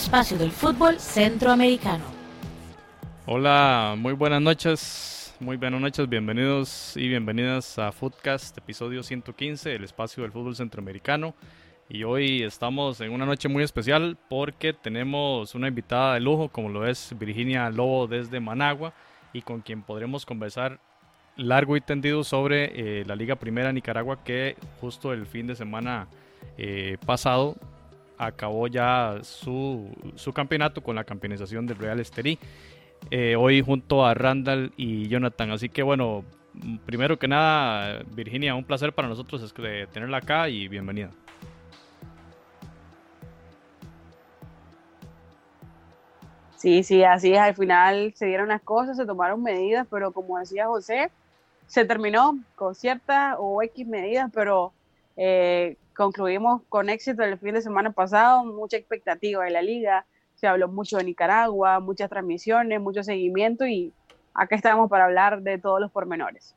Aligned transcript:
espacio 0.00 0.38
del 0.38 0.50
fútbol 0.50 0.98
centroamericano. 0.98 2.02
Hola, 3.26 3.96
muy 3.98 4.14
buenas 4.14 4.40
noches, 4.40 5.34
muy 5.40 5.58
buenas 5.58 5.78
noches, 5.78 6.08
bienvenidos 6.08 6.96
y 6.96 7.06
bienvenidas 7.06 7.78
a 7.78 7.92
Footcast, 7.92 8.56
episodio 8.56 9.02
115, 9.02 9.74
el 9.74 9.84
espacio 9.84 10.22
del 10.22 10.32
fútbol 10.32 10.56
centroamericano. 10.56 11.34
Y 11.86 12.04
hoy 12.04 12.42
estamos 12.42 13.02
en 13.02 13.12
una 13.12 13.26
noche 13.26 13.50
muy 13.50 13.62
especial 13.62 14.16
porque 14.30 14.72
tenemos 14.72 15.54
una 15.54 15.68
invitada 15.68 16.14
de 16.14 16.20
lujo, 16.20 16.48
como 16.48 16.70
lo 16.70 16.86
es 16.86 17.14
Virginia 17.18 17.68
Lobo 17.68 18.06
desde 18.06 18.40
Managua, 18.40 18.94
y 19.34 19.42
con 19.42 19.60
quien 19.60 19.82
podremos 19.82 20.24
conversar 20.24 20.80
largo 21.36 21.76
y 21.76 21.82
tendido 21.82 22.24
sobre 22.24 23.00
eh, 23.00 23.04
la 23.04 23.16
Liga 23.16 23.36
Primera 23.36 23.70
Nicaragua 23.70 24.24
que 24.24 24.56
justo 24.80 25.12
el 25.12 25.26
fin 25.26 25.46
de 25.46 25.56
semana 25.56 26.08
eh, 26.56 26.96
pasado 27.04 27.56
acabó 28.26 28.66
ya 28.66 29.18
su, 29.22 29.88
su, 30.14 30.32
campeonato 30.32 30.82
con 30.82 30.96
la 30.96 31.04
campeonización 31.04 31.66
del 31.66 31.78
Real 31.78 32.00
Estelí. 32.00 32.38
Eh, 33.10 33.34
hoy 33.36 33.62
junto 33.62 34.04
a 34.04 34.14
Randall 34.14 34.72
y 34.76 35.08
Jonathan. 35.08 35.52
Así 35.52 35.68
que 35.68 35.82
bueno, 35.82 36.24
primero 36.84 37.18
que 37.18 37.28
nada, 37.28 38.02
Virginia, 38.12 38.54
un 38.54 38.64
placer 38.64 38.92
para 38.92 39.08
nosotros 39.08 39.54
tenerla 39.92 40.18
acá 40.18 40.48
y 40.48 40.68
bienvenida. 40.68 41.10
Sí, 46.56 46.82
sí, 46.82 47.02
así 47.02 47.32
es. 47.32 47.38
Al 47.38 47.54
final 47.54 48.12
se 48.14 48.26
dieron 48.26 48.48
las 48.48 48.60
cosas, 48.60 48.98
se 48.98 49.06
tomaron 49.06 49.42
medidas, 49.42 49.86
pero 49.90 50.12
como 50.12 50.38
decía 50.38 50.66
José, 50.66 51.10
se 51.66 51.86
terminó 51.86 52.38
con 52.54 52.74
ciertas 52.74 53.36
o 53.38 53.62
X 53.62 53.86
medidas, 53.86 54.30
pero 54.34 54.74
eh, 55.16 55.78
concluimos 56.00 56.62
con 56.70 56.88
éxito 56.88 57.22
el 57.22 57.38
fin 57.38 57.52
de 57.52 57.60
semana 57.60 57.92
pasado, 57.92 58.42
mucha 58.46 58.78
expectativa 58.78 59.44
de 59.44 59.50
la 59.50 59.60
liga, 59.60 60.06
se 60.34 60.46
habló 60.46 60.66
mucho 60.66 60.96
de 60.96 61.04
Nicaragua, 61.04 61.78
muchas 61.78 62.08
transmisiones, 62.08 62.80
mucho 62.80 63.02
seguimiento 63.02 63.66
y 63.66 63.92
acá 64.32 64.56
estamos 64.56 64.88
para 64.88 65.04
hablar 65.04 65.42
de 65.42 65.58
todos 65.58 65.78
los 65.78 65.90
pormenores. 65.90 66.56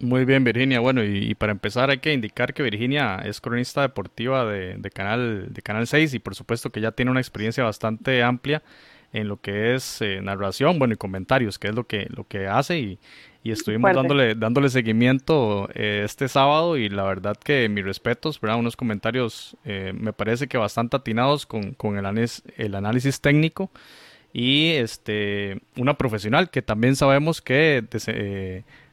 Muy 0.00 0.24
bien, 0.24 0.42
Virginia. 0.42 0.80
Bueno, 0.80 1.04
y, 1.04 1.32
para 1.36 1.52
empezar 1.52 1.90
hay 1.90 1.98
que 1.98 2.12
indicar 2.12 2.54
que 2.54 2.64
Virginia 2.64 3.20
es 3.24 3.40
cronista 3.40 3.82
deportiva 3.82 4.44
de, 4.46 4.90
canal, 4.92 5.52
de 5.52 5.62
Canal 5.62 5.86
6 5.86 6.14
y 6.14 6.18
por 6.18 6.34
supuesto 6.34 6.70
que 6.70 6.80
ya 6.80 6.90
tiene 6.90 7.12
una 7.12 7.20
experiencia 7.20 7.62
bastante 7.62 8.24
amplia 8.24 8.64
en 9.12 9.28
lo 9.28 9.40
que 9.40 9.74
es 9.74 10.00
eh, 10.02 10.20
narración, 10.22 10.78
bueno, 10.78 10.94
y 10.94 10.96
comentarios, 10.96 11.58
que 11.58 11.68
es 11.68 11.74
lo 11.74 11.84
que, 11.84 12.06
lo 12.10 12.24
que 12.24 12.46
hace 12.46 12.78
y, 12.78 12.98
estuvimos 13.42 13.94
dándole, 13.94 14.34
dándole 14.34 14.68
seguimiento 14.68 15.68
eh, 15.74 16.02
este 16.04 16.28
sábado 16.28 16.76
y 16.76 16.90
la 16.90 17.04
verdad 17.04 17.36
que 17.36 17.68
mis 17.70 17.84
respetos, 17.84 18.38
¿verdad? 18.38 18.58
Unos 18.58 18.76
comentarios 18.76 19.56
eh, 19.64 19.92
me 19.94 20.12
parece 20.12 20.46
que 20.46 20.58
bastante 20.58 20.96
atinados 20.96 21.46
con, 21.46 21.72
con 21.72 21.96
el, 21.96 22.04
análisis, 22.04 22.44
el 22.58 22.74
análisis 22.74 23.20
técnico 23.22 23.70
y 24.32 24.72
este 24.72 25.62
una 25.76 25.94
profesional 25.94 26.50
que 26.50 26.60
también 26.60 26.96
sabemos 26.96 27.40
que 27.40 27.82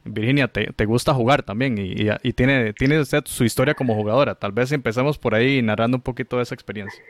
Virginia, 0.04 0.48
te, 0.48 0.84
gusta 0.84 1.14
jugar 1.14 1.42
también 1.42 1.76
y, 1.78 2.32
tiene, 2.32 2.72
tiene 2.72 3.00
usted 3.00 3.22
su 3.26 3.44
historia 3.44 3.74
como 3.74 3.94
jugadora. 3.94 4.34
Tal 4.34 4.52
vez 4.52 4.72
empecemos 4.72 5.18
por 5.18 5.34
ahí 5.34 5.62
narrando 5.62 5.98
un 5.98 6.02
poquito 6.02 6.36
de 6.36 6.44
esa 6.44 6.54
experiencia. 6.54 7.02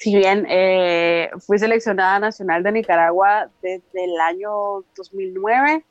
Si 0.00 0.16
bien 0.16 0.46
eh, 0.48 1.28
fui 1.40 1.58
seleccionada 1.58 2.18
nacional 2.18 2.62
de 2.62 2.72
Nicaragua 2.72 3.50
desde 3.60 4.04
el 4.04 4.18
año 4.18 4.82
2009 4.96 5.84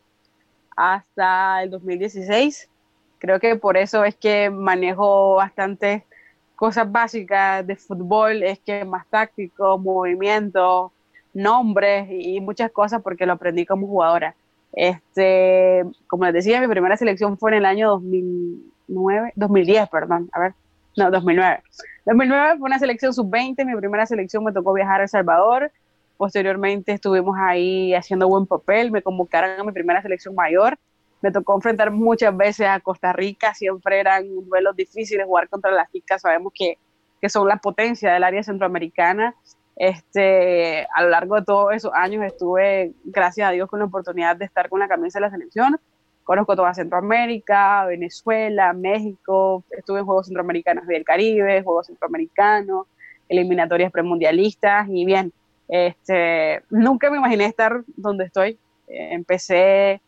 hasta 0.76 1.62
el 1.62 1.70
2016, 1.70 2.68
creo 3.20 3.40
que 3.40 3.56
por 3.56 3.78
eso 3.78 4.04
es 4.04 4.16
que 4.16 4.50
manejo 4.50 5.36
bastante 5.36 6.08
cosas 6.56 6.92
básicas 6.92 7.68
de 7.68 7.76
fútbol, 7.76 8.42
es 8.42 8.58
que 8.58 8.84
más 8.84 9.06
táctico, 9.12 9.78
movimiento, 9.78 10.92
nombres 11.36 12.08
y 12.10 12.42
muchas 12.42 12.72
cosas 12.72 13.04
porque 13.04 13.28
lo 13.28 13.34
aprendí 13.34 13.64
como 13.68 13.86
jugadora. 13.86 14.36
Este, 14.74 15.84
como 16.08 16.26
les 16.26 16.34
decía, 16.34 16.60
mi 16.60 16.68
primera 16.68 16.98
selección 16.98 17.38
fue 17.38 17.52
en 17.52 17.58
el 17.58 17.66
año 17.66 17.90
2009, 17.92 19.34
2010, 19.36 19.88
perdón, 19.90 20.32
a 20.32 20.40
ver, 20.40 20.54
no, 20.98 21.12
2009. 21.12 21.64
2009 22.06 22.58
fue 22.58 22.68
una 22.68 22.80
selección 22.80 23.14
sub-20, 23.14 23.66
mi 23.66 23.76
primera 23.76 24.06
selección 24.06 24.44
me 24.44 24.52
tocó 24.52 24.74
viajar 24.74 25.02
a 25.02 25.04
El 25.04 25.10
Salvador, 25.10 25.72
posteriormente 26.18 26.94
estuvimos 26.94 27.36
ahí 27.40 27.94
haciendo 27.94 28.28
buen 28.28 28.46
papel, 28.46 28.92
me 28.92 29.02
convocaron 29.02 29.60
a 29.60 29.64
mi 29.64 29.72
primera 29.72 30.02
selección 30.02 30.36
mayor, 30.36 30.78
me 31.22 31.32
tocó 31.32 31.56
enfrentar 31.56 31.92
muchas 31.92 32.36
veces 32.36 32.68
a 32.68 32.80
Costa 32.80 33.14
Rica, 33.14 33.54
siempre 33.54 34.00
eran 34.00 34.26
duelos 34.46 34.76
difíciles 34.76 35.26
jugar 35.26 35.50
contra 35.50 35.72
las 35.72 35.92
chicas, 35.92 36.22
sabemos 36.22 36.52
que, 36.56 36.78
que 37.22 37.30
son 37.30 37.48
la 37.48 37.58
potencia 37.58 38.14
del 38.14 38.24
área 38.24 38.44
centroamericana, 38.44 39.36
este, 39.80 40.86
a 40.94 41.04
lo 41.04 41.10
largo 41.10 41.36
de 41.36 41.44
todos 41.44 41.74
esos 41.74 41.92
años 41.94 42.26
estuve, 42.26 42.92
gracias 43.06 43.48
a 43.48 43.52
Dios, 43.52 43.70
con 43.70 43.80
la 43.80 43.86
oportunidad 43.86 44.36
de 44.36 44.46
estar 44.46 44.68
con 44.68 44.82
la 44.82 44.90
camisa 44.90 45.20
de 45.20 45.26
la 45.26 45.32
selección. 45.32 45.80
Conozco 46.30 46.56
toda 46.56 46.76
Centroamérica, 46.76 47.86
Venezuela, 47.86 48.72
México, 48.72 49.64
estuve 49.72 50.02
en 50.02 50.06
Juegos 50.06 50.28
Centroamericanos 50.28 50.86
del 50.86 51.04
Caribe, 51.04 51.64
Juegos 51.64 51.88
Centroamericanos, 51.88 52.86
eliminatorias 53.28 53.92
premundialistas 53.92 54.88
y 54.92 55.06
bien, 55.06 55.34
este, 55.68 56.62
nunca 56.70 57.10
me 57.10 57.18
imaginé 57.18 57.46
estar 57.46 57.82
donde 57.98 58.26
estoy. 58.26 58.60
Empecé 58.88 60.02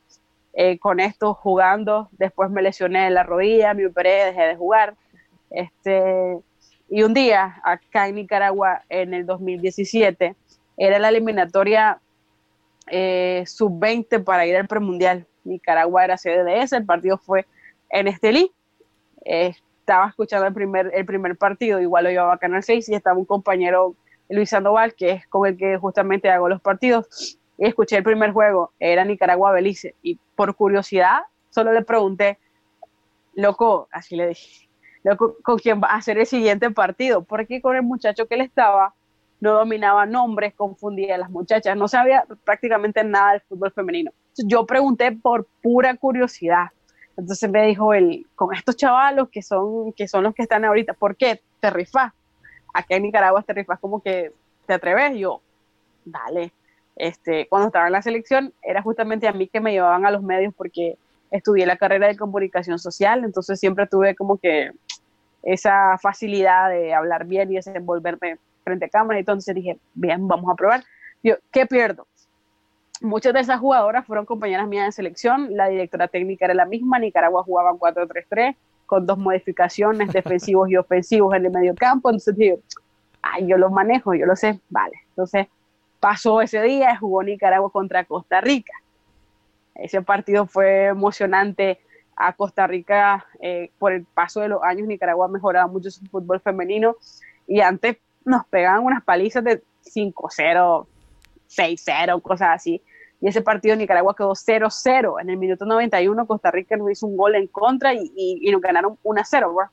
eh, 0.53 0.77
con 0.77 0.99
esto 0.99 1.33
jugando, 1.33 2.07
después 2.19 2.51
me 2.51 2.61
lesioné 2.61 3.09
la 3.09 3.23
rodilla, 3.23 3.73
me 3.73 3.87
operé, 3.87 4.25
dejé 4.25 4.43
de 4.43 4.55
jugar. 4.55 4.93
Este, 5.49 6.37
y 6.87 7.01
un 7.01 7.15
día, 7.15 7.59
acá 7.63 8.07
en 8.07 8.13
Nicaragua, 8.17 8.83
en 8.89 9.15
el 9.15 9.25
2017, 9.25 10.35
era 10.77 10.99
la 10.99 11.09
eliminatoria 11.09 11.99
eh, 12.91 13.43
sub-20 13.47 14.23
para 14.23 14.45
ir 14.45 14.55
al 14.55 14.67
premundial. 14.67 15.25
Nicaragua 15.43 16.03
era 16.03 16.15
ese, 16.15 16.77
el 16.77 16.85
partido 16.85 17.17
fue 17.17 17.45
en 17.89 18.07
Estelí. 18.07 18.51
estaba 19.23 20.07
escuchando 20.07 20.47
el 20.47 20.53
primer, 20.53 20.91
el 20.93 21.05
primer 21.05 21.37
partido, 21.37 21.79
igual 21.79 22.05
lo 22.05 22.09
llevaba 22.09 22.33
a 22.33 22.37
Canal 22.37 22.63
6 22.63 22.89
y 22.89 22.95
estaba 22.95 23.17
un 23.17 23.25
compañero, 23.25 23.95
Luis 24.29 24.49
Sandoval, 24.49 24.93
que 24.95 25.11
es 25.11 25.27
con 25.27 25.47
el 25.47 25.57
que 25.57 25.77
justamente 25.77 26.29
hago 26.29 26.47
los 26.47 26.61
partidos. 26.61 27.37
Y 27.57 27.65
escuché 27.65 27.97
el 27.97 28.03
primer 28.03 28.31
juego, 28.31 28.71
era 28.79 29.03
Nicaragua-Belice. 29.03 29.95
Y 30.01 30.17
por 30.35 30.55
curiosidad, 30.55 31.19
solo 31.49 31.73
le 31.73 31.83
pregunté, 31.83 32.39
loco, 33.35 33.87
así 33.91 34.15
le 34.15 34.29
dije, 34.29 34.69
con 35.43 35.57
quién 35.57 35.81
va 35.81 35.89
a 35.89 35.95
hacer 35.97 36.17
el 36.17 36.25
siguiente 36.25 36.69
partido, 36.71 37.23
porque 37.23 37.61
con 37.61 37.75
el 37.75 37.83
muchacho 37.83 38.27
que 38.27 38.35
él 38.35 38.41
estaba 38.41 38.93
no 39.39 39.53
dominaba 39.53 40.05
nombres, 40.05 40.53
confundía 40.53 41.15
a 41.15 41.17
las 41.17 41.29
muchachas, 41.29 41.75
no 41.75 41.87
sabía 41.87 42.25
prácticamente 42.45 43.03
nada 43.03 43.33
del 43.33 43.41
fútbol 43.41 43.71
femenino. 43.71 44.11
Yo 44.37 44.65
pregunté 44.65 45.11
por 45.11 45.47
pura 45.61 45.95
curiosidad. 45.95 46.67
Entonces 47.17 47.49
me 47.49 47.67
dijo 47.67 47.93
él, 47.93 48.25
con 48.35 48.53
estos 48.55 48.75
chavalos 48.75 49.29
que 49.29 49.41
son, 49.41 49.93
que 49.93 50.07
son 50.07 50.23
los 50.23 50.33
que 50.33 50.43
están 50.43 50.65
ahorita, 50.65 50.93
¿por 50.93 51.15
qué? 51.15 51.41
¿Te 51.59 51.69
rifas? 51.69 52.13
Aquí 52.73 52.93
en 52.93 53.03
Nicaragua 53.03 53.43
te 53.43 53.53
rifas 53.53 53.79
como 53.79 54.01
que 54.01 54.31
te 54.65 54.73
atreves. 54.73 55.17
Yo, 55.17 55.41
dale. 56.05 56.51
Este, 56.95 57.47
cuando 57.47 57.67
estaba 57.67 57.87
en 57.87 57.93
la 57.93 58.01
selección, 58.01 58.53
era 58.61 58.81
justamente 58.81 59.27
a 59.27 59.33
mí 59.33 59.47
que 59.47 59.59
me 59.59 59.71
llevaban 59.71 60.05
a 60.05 60.11
los 60.11 60.23
medios 60.23 60.53
porque 60.55 60.97
estudié 61.31 61.65
la 61.65 61.77
carrera 61.77 62.07
de 62.07 62.17
comunicación 62.17 62.77
social, 62.77 63.23
entonces 63.23 63.59
siempre 63.59 63.87
tuve 63.87 64.15
como 64.15 64.37
que 64.37 64.71
esa 65.43 65.97
facilidad 65.97 66.69
de 66.69 66.93
hablar 66.93 67.25
bien 67.25 67.51
y 67.51 67.55
desenvolverme 67.55 68.37
frente 68.63 68.85
a 68.85 68.89
cámara. 68.89 69.19
Entonces 69.19 69.55
dije, 69.55 69.79
bien, 69.93 70.27
vamos 70.27 70.51
a 70.51 70.55
probar. 70.55 70.83
Yo, 71.23 71.35
¿qué 71.51 71.65
pierdo? 71.65 72.07
Muchas 73.01 73.33
de 73.33 73.39
esas 73.39 73.59
jugadoras 73.59 74.05
fueron 74.05 74.25
compañeras 74.25 74.67
mías 74.67 74.85
de 74.85 74.91
selección, 74.91 75.57
la 75.57 75.67
directora 75.67 76.07
técnica 76.07 76.45
era 76.45 76.53
la 76.53 76.65
misma, 76.65 76.99
Nicaragua 76.99 77.43
jugaban 77.43 77.77
4-3-3 77.77 78.55
con 78.85 79.05
dos 79.07 79.17
modificaciones 79.17 80.13
defensivos 80.13 80.69
y 80.69 80.77
ofensivos 80.77 81.33
en 81.35 81.45
el 81.45 81.51
medio 81.51 81.73
campo, 81.75 82.09
entonces 82.09 82.35
digo, 82.37 82.59
ay, 83.21 83.47
yo 83.47 83.57
lo 83.57 83.71
manejo, 83.71 84.13
yo 84.13 84.25
lo 84.25 84.35
sé, 84.35 84.59
vale. 84.69 84.93
Entonces 85.09 85.47
pasó 85.99 86.41
ese 86.41 86.61
día, 86.61 86.95
jugó 86.97 87.23
Nicaragua 87.23 87.71
contra 87.71 88.05
Costa 88.05 88.39
Rica. 88.39 88.73
Ese 89.75 90.01
partido 90.01 90.45
fue 90.45 90.85
emocionante 90.85 91.79
a 92.15 92.33
Costa 92.33 92.67
Rica 92.67 93.25
eh, 93.39 93.71
por 93.79 93.93
el 93.93 94.05
paso 94.05 94.41
de 94.41 94.49
los 94.49 94.61
años. 94.63 94.87
Nicaragua 94.87 95.25
ha 95.25 95.29
mejorado 95.29 95.69
mucho 95.69 95.89
su 95.89 96.05
fútbol 96.05 96.39
femenino 96.39 96.95
y 97.47 97.61
antes 97.61 97.97
nos 98.25 98.45
pegaban 98.45 98.83
unas 98.83 99.03
palizas 99.03 99.43
de 99.43 99.63
5-0, 99.85 100.85
6-0, 101.49 102.21
cosas 102.21 102.49
así. 102.53 102.81
Y 103.21 103.27
ese 103.27 103.41
partido 103.41 103.75
Nicaragua 103.75 104.15
quedó 104.15 104.31
0-0. 104.31 105.21
En 105.21 105.29
el 105.29 105.37
minuto 105.37 105.65
91 105.65 106.25
Costa 106.25 106.51
Rica 106.51 106.75
nos 106.75 106.91
hizo 106.91 107.05
un 107.05 107.15
gol 107.15 107.35
en 107.35 107.47
contra 107.47 107.93
y, 107.93 108.11
y, 108.15 108.51
nos 108.51 108.61
ganaron 108.61 108.97
1-0. 109.03 109.69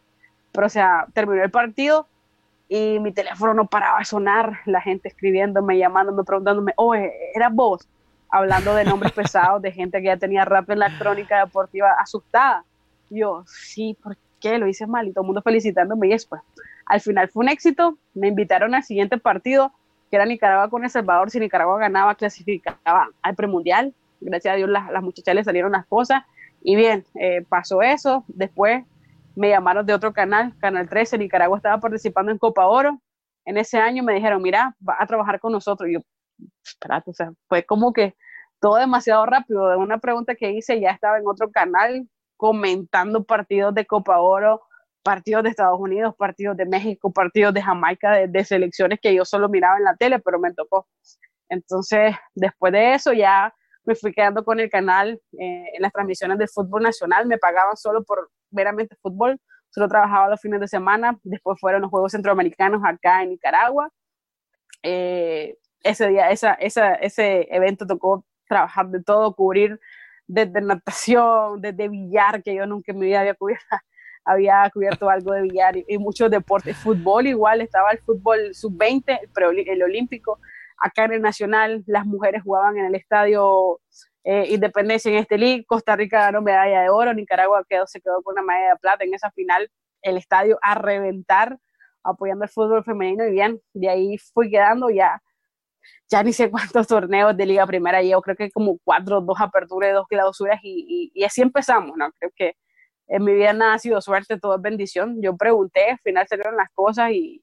Pero 0.53 0.67
o 0.67 0.71
sea, 0.71 1.07
terminó 1.15 1.43
el 1.43 1.51
partido 1.51 2.07
y 2.69 2.99
mi 3.01 3.13
teléfono 3.13 3.55
no 3.55 3.67
paraba 3.67 4.01
de 4.01 4.05
sonar, 4.05 4.59
la 4.67 4.83
gente 4.83 5.09
escribiéndome, 5.09 5.79
llamándome, 5.79 6.23
preguntándome, 6.25 6.73
oye, 6.77 7.11
¿eras 7.35 7.53
vos? 7.55 7.89
hablando 8.31 8.75
de 8.75 8.85
nombres 8.85 9.13
pesados, 9.15 9.63
de 9.63 9.73
gente 9.73 9.99
que 9.99 10.07
ya 10.07 10.17
tenía 10.17 10.45
rap 10.45 10.71
en 10.71 10.79
la 10.79 10.97
crónica 10.99 11.45
deportiva 11.45 11.93
asustada. 11.99 12.65
Yo, 13.11 13.45
sí, 13.47 13.97
¿por 14.03 14.17
qué? 14.41 14.59
Lo 14.59 14.69
hice 14.69 14.87
mal 14.87 15.09
y 15.09 15.13
todo 15.13 15.23
el 15.23 15.27
mundo 15.27 15.43
felicitándome 15.43 16.09
y 16.09 16.11
después. 16.11 16.43
al 16.87 17.01
final 17.01 17.29
fue 17.29 17.45
un 17.45 17.49
éxito, 17.51 17.99
me 18.15 18.29
invitaron 18.29 18.75
al 18.75 18.83
siguiente 18.83 19.19
partido, 19.19 19.73
que 20.11 20.17
era 20.17 20.25
Nicaragua 20.25 20.71
con 20.71 20.85
El 20.85 20.91
Salvador, 20.91 21.31
si 21.31 21.41
Nicaragua 21.41 21.79
ganaba, 21.79 22.15
clasificaba 22.15 23.09
al 23.23 23.35
premundial, 23.35 23.95
gracias 24.21 24.55
a 24.55 24.57
Dios 24.57 24.69
las, 24.69 25.03
muchachas 25.03 25.35
le 25.35 25.45
salieron 25.45 25.73
las 25.73 25.87
cosas, 25.87 26.23
y 26.61 26.77
bien, 26.77 27.05
eh, 27.15 27.45
pasó 27.49 27.83
eso, 27.83 28.25
después 28.29 28.85
me 29.37 29.51
llamaron 29.51 29.87
de 29.87 29.95
otro 29.95 30.13
canal, 30.13 30.55
Canal 30.59 30.89
13, 30.89 31.19
Nicaragua 31.19 31.57
estaba 31.57 31.79
participando 31.79 32.33
en 32.33 32.39
Copa 32.39 32.67
Oro, 32.67 33.01
en 33.45 33.57
ese 33.57 33.79
año 33.79 34.03
me 34.03 34.15
dijeron, 34.15 34.43
mira, 34.43 34.75
va 34.87 34.97
a 34.99 35.07
trabajar 35.07 35.41
con 35.41 35.53
nosotros, 35.53 35.89
y 35.89 35.95
yo, 35.95 36.01
espérate, 36.65 37.11
o 37.11 37.15
sea, 37.15 37.33
fue 37.49 37.65
como 37.65 37.93
que 37.93 38.17
todo 38.61 38.77
demasiado 38.77 39.25
rápido, 39.27 39.69
de 39.69 39.77
una 39.77 39.99
pregunta 39.99 40.35
que 40.35 40.51
hice 40.51 40.81
ya 40.81 40.91
estaba 40.91 41.19
en 41.19 41.27
otro 41.27 41.51
canal 41.51 42.09
comentando 42.37 43.25
partidos 43.25 43.75
de 43.75 43.87
Copa 43.87 44.21
Oro, 44.21 44.63
partidos 45.09 45.43
de 45.43 45.49
Estados 45.49 45.81
Unidos, 45.81 46.15
partidos 46.19 46.55
de 46.55 46.67
México, 46.67 47.11
partidos 47.11 47.55
de 47.55 47.63
Jamaica, 47.63 48.27
de, 48.29 48.45
selecciones 48.45 48.99
que 49.01 49.15
yo 49.15 49.25
solo 49.25 49.49
miraba 49.49 49.79
en 49.79 49.85
la 49.85 49.97
tele, 49.97 50.19
pero 50.19 50.39
me 50.39 50.53
tocó. 50.53 50.87
Entonces, 51.49 52.15
después 52.35 52.75
de 52.75 52.93
eso 52.93 53.15
ya 53.15 53.55
me 53.85 53.95
fui 53.95 54.13
quedando 54.13 54.45
con 54.45 54.61
el 54.61 54.69
canal 54.69 55.19
eh, 55.41 55.65
en 55.73 55.81
las 55.81 55.95
transmisiones 55.95 56.37
del 56.37 56.51
fútbol 56.51 56.83
nacional, 56.83 57.25
me 57.25 57.39
pagaban 57.39 57.75
solo 57.75 58.05
por 58.05 58.31
meramente 58.51 58.97
fútbol, 59.01 59.41
solo 59.71 59.89
trabajaba 59.89 60.29
los 60.29 60.43
fines 60.43 60.61
de 60.61 60.69
semana, 60.69 61.19
después 61.23 61.59
fueron 61.59 61.81
los 61.81 61.91
Juegos 61.91 62.13
Centroamericanos 62.13 62.83
acá 62.85 63.23
en 63.23 63.31
Nicaragua. 63.31 63.91
Eh, 64.83 65.57
ese 65.85 66.07
día, 66.09 66.31
esa, 66.31 66.53
esa, 66.53 66.93
ese 66.97 67.49
evento 67.51 67.87
tocó 67.87 68.27
trabajar 68.47 68.89
de 68.89 69.03
todo, 69.03 69.35
cubrir 69.35 69.81
desde 70.27 70.61
natación, 70.61 71.63
desde 71.63 71.89
billar, 71.89 72.43
que 72.43 72.55
yo 72.55 72.67
nunca 72.67 72.93
en 72.93 72.99
mi 72.99 73.07
vida 73.07 73.21
había 73.21 73.33
cubierto, 73.33 73.65
había 74.29 74.69
cubierto 74.73 75.09
algo 75.09 75.33
de 75.33 75.43
billar 75.43 75.77
y, 75.77 75.99
muchos 75.99 76.31
deportes. 76.31 76.77
Fútbol 76.77 77.27
igual, 77.27 77.61
estaba 77.61 77.91
el 77.91 77.99
fútbol 77.99 78.55
sub-20, 78.55 79.21
el, 79.37 79.69
el 79.69 79.83
olímpico, 79.83 80.39
acá 80.77 81.05
en 81.05 81.15
el 81.15 81.23
Nacional, 81.23 81.83
las 81.87 82.05
mujeres 82.07 82.43
jugaban 82.43 82.77
en 82.79 82.87
el 82.87 82.95
estadio 82.95 83.81
eh, 84.25 84.47
Independencia 84.51 85.11
en 85.11 85.19
este 85.19 85.39
league, 85.39 85.65
Costa 85.67 85.97
Rica 85.97 86.21
ganó 86.21 86.43
medalla 86.43 86.83
de 86.83 86.91
oro, 86.91 87.15
Nicaragua 87.15 87.65
quedó, 87.69 87.87
se 87.87 88.01
quedó 88.01 88.23
con 88.23 88.35
una 88.35 88.43
medalla 88.43 88.75
de 88.75 88.77
plata 88.77 89.05
en 89.05 89.15
esa 89.15 89.31
final, 89.31 89.71
el 90.03 90.17
estadio 90.19 90.59
a 90.61 90.75
reventar 90.75 91.59
apoyando 92.05 92.45
el 92.45 92.51
fútbol 92.51 92.85
femenino 92.85 93.27
y 93.27 93.31
bien, 93.31 93.61
de 93.73 93.89
ahí 93.89 94.19
fui 94.19 94.51
quedando 94.51 94.91
ya 94.91 95.23
ya 96.11 96.23
ni 96.23 96.33
sé 96.33 96.51
cuántos 96.51 96.87
torneos 96.87 97.37
de 97.37 97.47
Liga 97.47 97.67
Primera 97.67 98.03
llevo, 98.03 98.23
creo 98.23 98.37
que 98.37 98.51
como 98.51 98.79
cuatro, 98.85 99.21
dos 99.21 99.41
aperturas, 99.41 99.95
dos 99.95 100.07
clausuras 100.07 100.59
y, 100.63 101.11
y, 101.15 101.25
así 101.25 101.43
empezamos, 101.43 101.97
¿no? 101.97 102.11
Creo 102.19 102.31
que 102.35 102.57
en 103.09 103.25
mi 103.25 103.35
vida 103.35 103.53
nada 103.53 103.75
ha 103.75 103.79
sido 103.79 104.01
suerte, 104.01 104.39
todo 104.39 104.57
es 104.57 104.63
bendición. 104.63 105.21
Yo 105.23 105.37
pregunté, 105.37 105.91
al 105.91 105.99
final 105.99 106.27
salieron 106.29 106.57
las 106.57 106.71
cosas 106.75 107.11
y, 107.13 107.43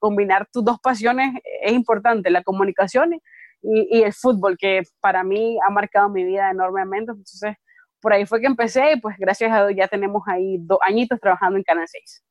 combinar 0.00 0.46
tus 0.52 0.62
dos 0.62 0.78
pasiones 0.80 1.40
es 1.62 1.72
importante, 1.72 2.28
la 2.28 2.42
comunicación 2.42 3.14
y, 3.62 4.02
el 4.02 4.12
fútbol, 4.12 4.58
que 4.58 4.82
para 5.00 5.24
mí 5.24 5.58
ha 5.66 5.70
marcado 5.70 6.10
mi 6.10 6.24
vida 6.24 6.50
enormemente. 6.50 7.12
Entonces, 7.12 7.56
por 8.00 8.12
ahí 8.12 8.26
fue 8.26 8.40
que 8.40 8.46
empecé 8.46 8.92
y 8.92 9.00
pues 9.00 9.16
gracias 9.18 9.50
a 9.50 9.66
Dios 9.66 9.78
ya 9.78 9.88
tenemos 9.88 10.22
ahí 10.26 10.58
dos 10.60 10.78
añitos 10.82 11.18
trabajando 11.18 11.56
en 11.56 11.64
Canal 11.64 11.86
6. 11.88 12.22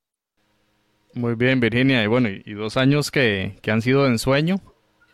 Muy 1.15 1.33
bien, 1.33 1.59
Virginia. 1.59 2.03
Y 2.03 2.07
bueno, 2.07 2.29
y 2.29 2.53
dos 2.53 2.77
años 2.77 3.09
que, 3.09 3.57
que 3.63 3.71
han 3.71 3.81
sido 3.81 4.03
de 4.03 4.09
ensueño 4.09 4.61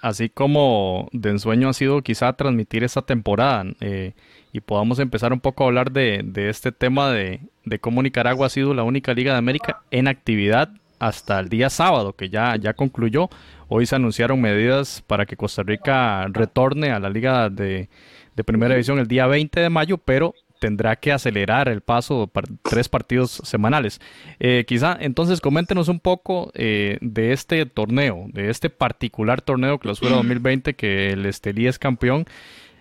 así 0.03 0.29
como 0.29 1.07
de 1.13 1.29
ensueño 1.29 1.69
ha 1.69 1.73
sido 1.73 2.01
quizá 2.01 2.33
transmitir 2.33 2.83
esta 2.83 3.01
temporada 3.03 3.63
eh, 3.79 4.13
y 4.53 4.61
podamos 4.61 4.99
empezar 4.99 5.33
un 5.33 5.39
poco 5.41 5.63
a 5.63 5.67
hablar 5.67 5.91
de, 5.91 6.21
de 6.23 6.49
este 6.49 6.71
tema 6.71 7.11
de, 7.11 7.41
de, 7.65 7.79
cómo 7.79 8.01
Nicaragua 8.03 8.45
ha 8.45 8.49
sido 8.49 8.73
la 8.73 8.83
única 8.83 9.13
Liga 9.13 9.33
de 9.33 9.39
América 9.39 9.81
en 9.91 10.07
actividad 10.07 10.69
hasta 10.99 11.39
el 11.39 11.49
día 11.49 11.69
sábado, 11.69 12.13
que 12.13 12.29
ya, 12.29 12.55
ya 12.55 12.73
concluyó. 12.75 13.29
Hoy 13.67 13.87
se 13.87 13.95
anunciaron 13.95 14.39
medidas 14.39 15.03
para 15.05 15.25
que 15.25 15.35
Costa 15.35 15.63
Rica 15.63 16.27
retorne 16.29 16.91
a 16.91 16.99
la 16.99 17.09
Liga 17.09 17.49
de, 17.49 17.89
de 18.35 18.43
Primera 18.43 18.75
División 18.75 18.99
el 18.99 19.07
día 19.07 19.27
20 19.27 19.59
de 19.59 19.69
mayo, 19.69 19.97
pero 19.97 20.35
tendrá 20.59 20.95
que 20.95 21.11
acelerar 21.11 21.67
el 21.67 21.81
paso 21.81 22.27
para 22.27 22.47
tres 22.61 22.87
partidos 22.87 23.41
semanales. 23.43 23.99
Eh, 24.39 24.63
quizá 24.65 24.97
entonces 25.01 25.41
coméntenos 25.41 25.89
un 25.89 25.99
poco 25.99 26.51
eh, 26.53 26.99
de 27.01 27.33
este 27.33 27.65
torneo, 27.65 28.27
de 28.29 28.49
este 28.49 28.69
particular 28.69 29.41
torneo 29.41 29.77
Clausura 29.79 30.11
2020 30.15 30.75
que 30.75 31.09
el 31.09 31.25
Estelí 31.25 31.67
es 31.67 31.79
campeón, 31.79 32.25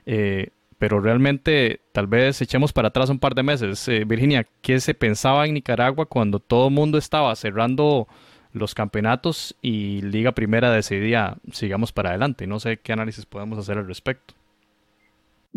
eh, 0.07 0.51
pero 0.83 0.99
realmente 0.99 1.81
tal 1.93 2.09
vez 2.09 2.43
echemos 2.43 2.73
para 2.73 2.89
atrás 2.89 3.09
un 3.09 3.21
par 3.21 3.37
de 3.37 3.45
meses. 3.45 3.89
Virginia, 4.05 4.49
¿qué 4.63 4.81
se 4.81 4.95
pensaba 4.95 5.47
en 5.47 5.55
Nicaragua 5.55 6.07
cuando 6.07 6.41
todo 6.41 6.67
el 6.67 6.75
mundo 6.75 6.99
estaba 6.99 7.33
cerrando 7.37 8.09
los 8.53 8.75
campeonatos 8.75 9.57
y 9.63 10.03
Liga 10.03 10.33
Primera 10.33 10.73
decidía 10.73 11.37
sigamos 11.53 11.93
para 11.93 12.09
adelante? 12.09 12.49
No 12.49 12.59
sé 12.59 12.79
qué 12.79 12.95
análisis 12.95 13.27
podemos 13.27 13.61
hacer 13.61 13.79
al 13.79 13.87
respecto. 13.87 14.35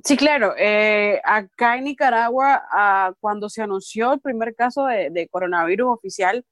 Sí, 0.04 0.16
claro. 0.16 0.54
Eh, 0.60 1.20
acá 1.26 1.76
en 1.76 1.86
Nicaragua, 1.86 2.62
ah, 2.72 3.12
cuando 3.20 3.50
se 3.50 3.64
anunció 3.64 4.14
el 4.14 4.20
primer 4.20 4.54
caso 4.54 4.86
de, 4.86 5.28
coronavirus 5.32 5.88
oficial, 5.88 6.46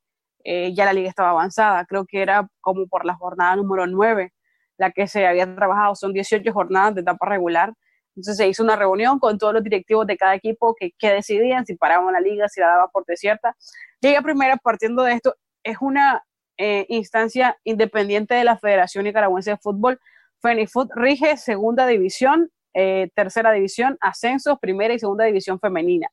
eh, 0.43 0.73
ya 0.73 0.85
la 0.85 0.93
liga 0.93 1.09
estaba 1.09 1.29
avanzada. 1.29 1.85
Creo 1.85 2.07
que 2.07 2.23
era 2.23 2.47
como 2.59 2.87
por 2.87 3.05
la 3.05 3.13
jornada 3.13 3.55
número 3.55 3.85
9, 3.85 4.33
la 4.77 4.89
que 4.89 5.05
se 5.05 5.27
había 5.27 5.53
trabajado. 5.55 5.93
Son 5.93 6.11
18 6.11 6.51
jornadas 6.51 6.95
de 6.95 7.01
etapa 7.01 7.29
regular. 7.29 7.75
Entonces 8.15 8.37
se 8.37 8.47
hizo 8.47 8.63
una 8.63 8.75
reunión 8.75 9.19
con 9.19 9.37
todos 9.37 9.53
los 9.53 9.63
directivos 9.63 10.05
de 10.07 10.17
cada 10.17 10.35
equipo 10.35 10.75
que, 10.75 10.93
decidían 10.99 11.65
si 11.65 11.75
paraban 11.75 12.13
la 12.13 12.19
liga, 12.19 12.47
si 12.47 12.59
la 12.59 12.67
daba 12.67 12.87
por 12.89 13.05
desierta. 13.05 13.55
Liga 14.01 14.21
Primera, 14.21 14.57
partiendo 14.57 15.03
de 15.03 15.13
esto, 15.13 15.35
es 15.63 15.77
una 15.81 16.23
eh, 16.57 16.85
instancia 16.89 17.57
independiente 17.63 18.35
de 18.35 18.43
la 18.43 18.57
Federación 18.57 19.05
Nicaragüense 19.05 19.51
de 19.51 19.57
Fútbol. 19.57 19.99
FENIFUT 20.41 20.91
rige 20.95 21.37
segunda 21.37 21.87
división 21.87 22.51
eh, 22.75 23.11
tercera 23.15 23.51
división, 23.51 23.97
ascensos, 24.01 24.57
primera 24.59 24.93
y 24.95 24.99
segunda 24.99 25.25
división 25.25 25.59
femenina. 25.59 26.07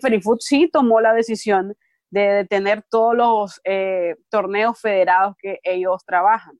Ferifoot 0.00 0.40
sí 0.40 0.68
tomó 0.72 1.00
la 1.00 1.12
decisión 1.12 1.76
de 2.10 2.20
detener 2.20 2.82
todos 2.88 3.14
los 3.14 3.60
eh, 3.64 4.16
torneos 4.28 4.80
federados 4.80 5.36
que 5.38 5.60
ellos 5.62 6.04
trabajan. 6.04 6.58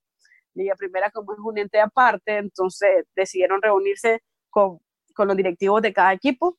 Liga 0.55 0.75
Primera, 0.77 1.11
como 1.11 1.33
es 1.33 1.39
un 1.41 1.59
ente 1.59 1.81
aparte, 1.81 2.39
entonces 2.39 3.07
decidieron 3.17 3.61
reunirse 3.61 4.23
con, 4.51 4.81
con 5.15 5.29
los 5.29 5.37
directivos 5.37 5.83
de 5.83 5.93
cada 5.93 6.13
equipo 6.13 6.59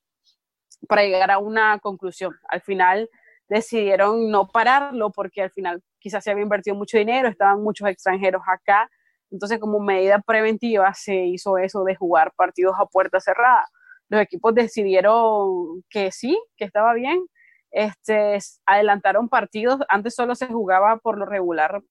para 0.87 1.03
llegar 1.03 1.31
a 1.31 1.37
una 1.37 1.77
conclusión. 1.79 2.33
Al 2.49 2.61
final 2.61 3.09
decidieron 3.47 4.31
no 4.31 4.47
pararlo 4.47 5.11
porque 5.11 5.43
al 5.43 5.51
final 5.51 5.83
quizás 5.99 6.23
se 6.23 6.31
había 6.31 6.43
invertido 6.43 6.75
mucho 6.75 6.97
dinero, 6.97 7.27
estaban 7.27 7.61
muchos 7.61 7.87
extranjeros 7.87 8.41
acá 8.47 8.89
entonces, 9.31 9.59
como 9.59 9.79
medida 9.79 10.19
preventiva, 10.19 10.93
se 10.93 11.15
hizo 11.25 11.57
eso 11.57 11.83
de 11.85 11.95
jugar 11.95 12.33
partidos 12.35 12.75
a 12.77 12.85
puerta 12.85 13.19
cerrada. 13.19 13.65
Los 14.09 14.21
equipos 14.21 14.53
decidieron 14.53 15.83
que 15.89 16.11
sí, 16.11 16.39
que 16.57 16.65
estaba 16.65 16.93
bien. 16.93 17.25
Este, 17.71 18.37
adelantaron 18.65 19.29
partidos. 19.29 19.79
Antes 19.87 20.15
solo 20.15 20.35
se 20.35 20.47
jugaba 20.47 20.97
por 20.97 21.17
lo 21.17 21.25
regular 21.25 21.81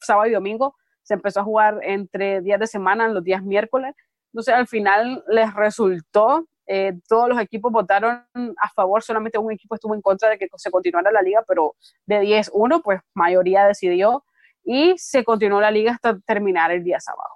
sábado 0.00 0.28
y 0.28 0.32
domingo. 0.32 0.74
Se 1.02 1.14
empezó 1.14 1.40
a 1.40 1.44
jugar 1.44 1.78
entre 1.82 2.40
días 2.40 2.58
de 2.58 2.66
semana, 2.66 3.08
los 3.08 3.22
días 3.22 3.42
miércoles. 3.42 3.94
Entonces, 4.36 4.52
al 4.52 4.68
final 4.68 5.24
les 5.28 5.54
resultó. 5.54 6.46
Eh, 6.66 6.92
todos 7.08 7.26
los 7.26 7.40
equipos 7.40 7.72
votaron 7.72 8.22
a 8.34 8.68
favor, 8.74 9.02
solamente 9.02 9.38
un 9.38 9.50
equipo 9.50 9.76
estuvo 9.76 9.94
en 9.94 10.02
contra 10.02 10.28
de 10.28 10.36
que 10.36 10.46
se 10.56 10.70
continuara 10.70 11.10
la 11.10 11.22
liga, 11.22 11.42
pero 11.48 11.74
de 12.04 12.20
10-1, 12.20 12.82
pues 12.82 13.00
mayoría 13.14 13.64
decidió 13.66 14.24
y 14.62 14.92
se 14.98 15.24
continuó 15.24 15.58
la 15.58 15.70
liga 15.70 15.92
hasta 15.92 16.18
terminar 16.26 16.70
el 16.70 16.84
día 16.84 17.00
sábado. 17.00 17.30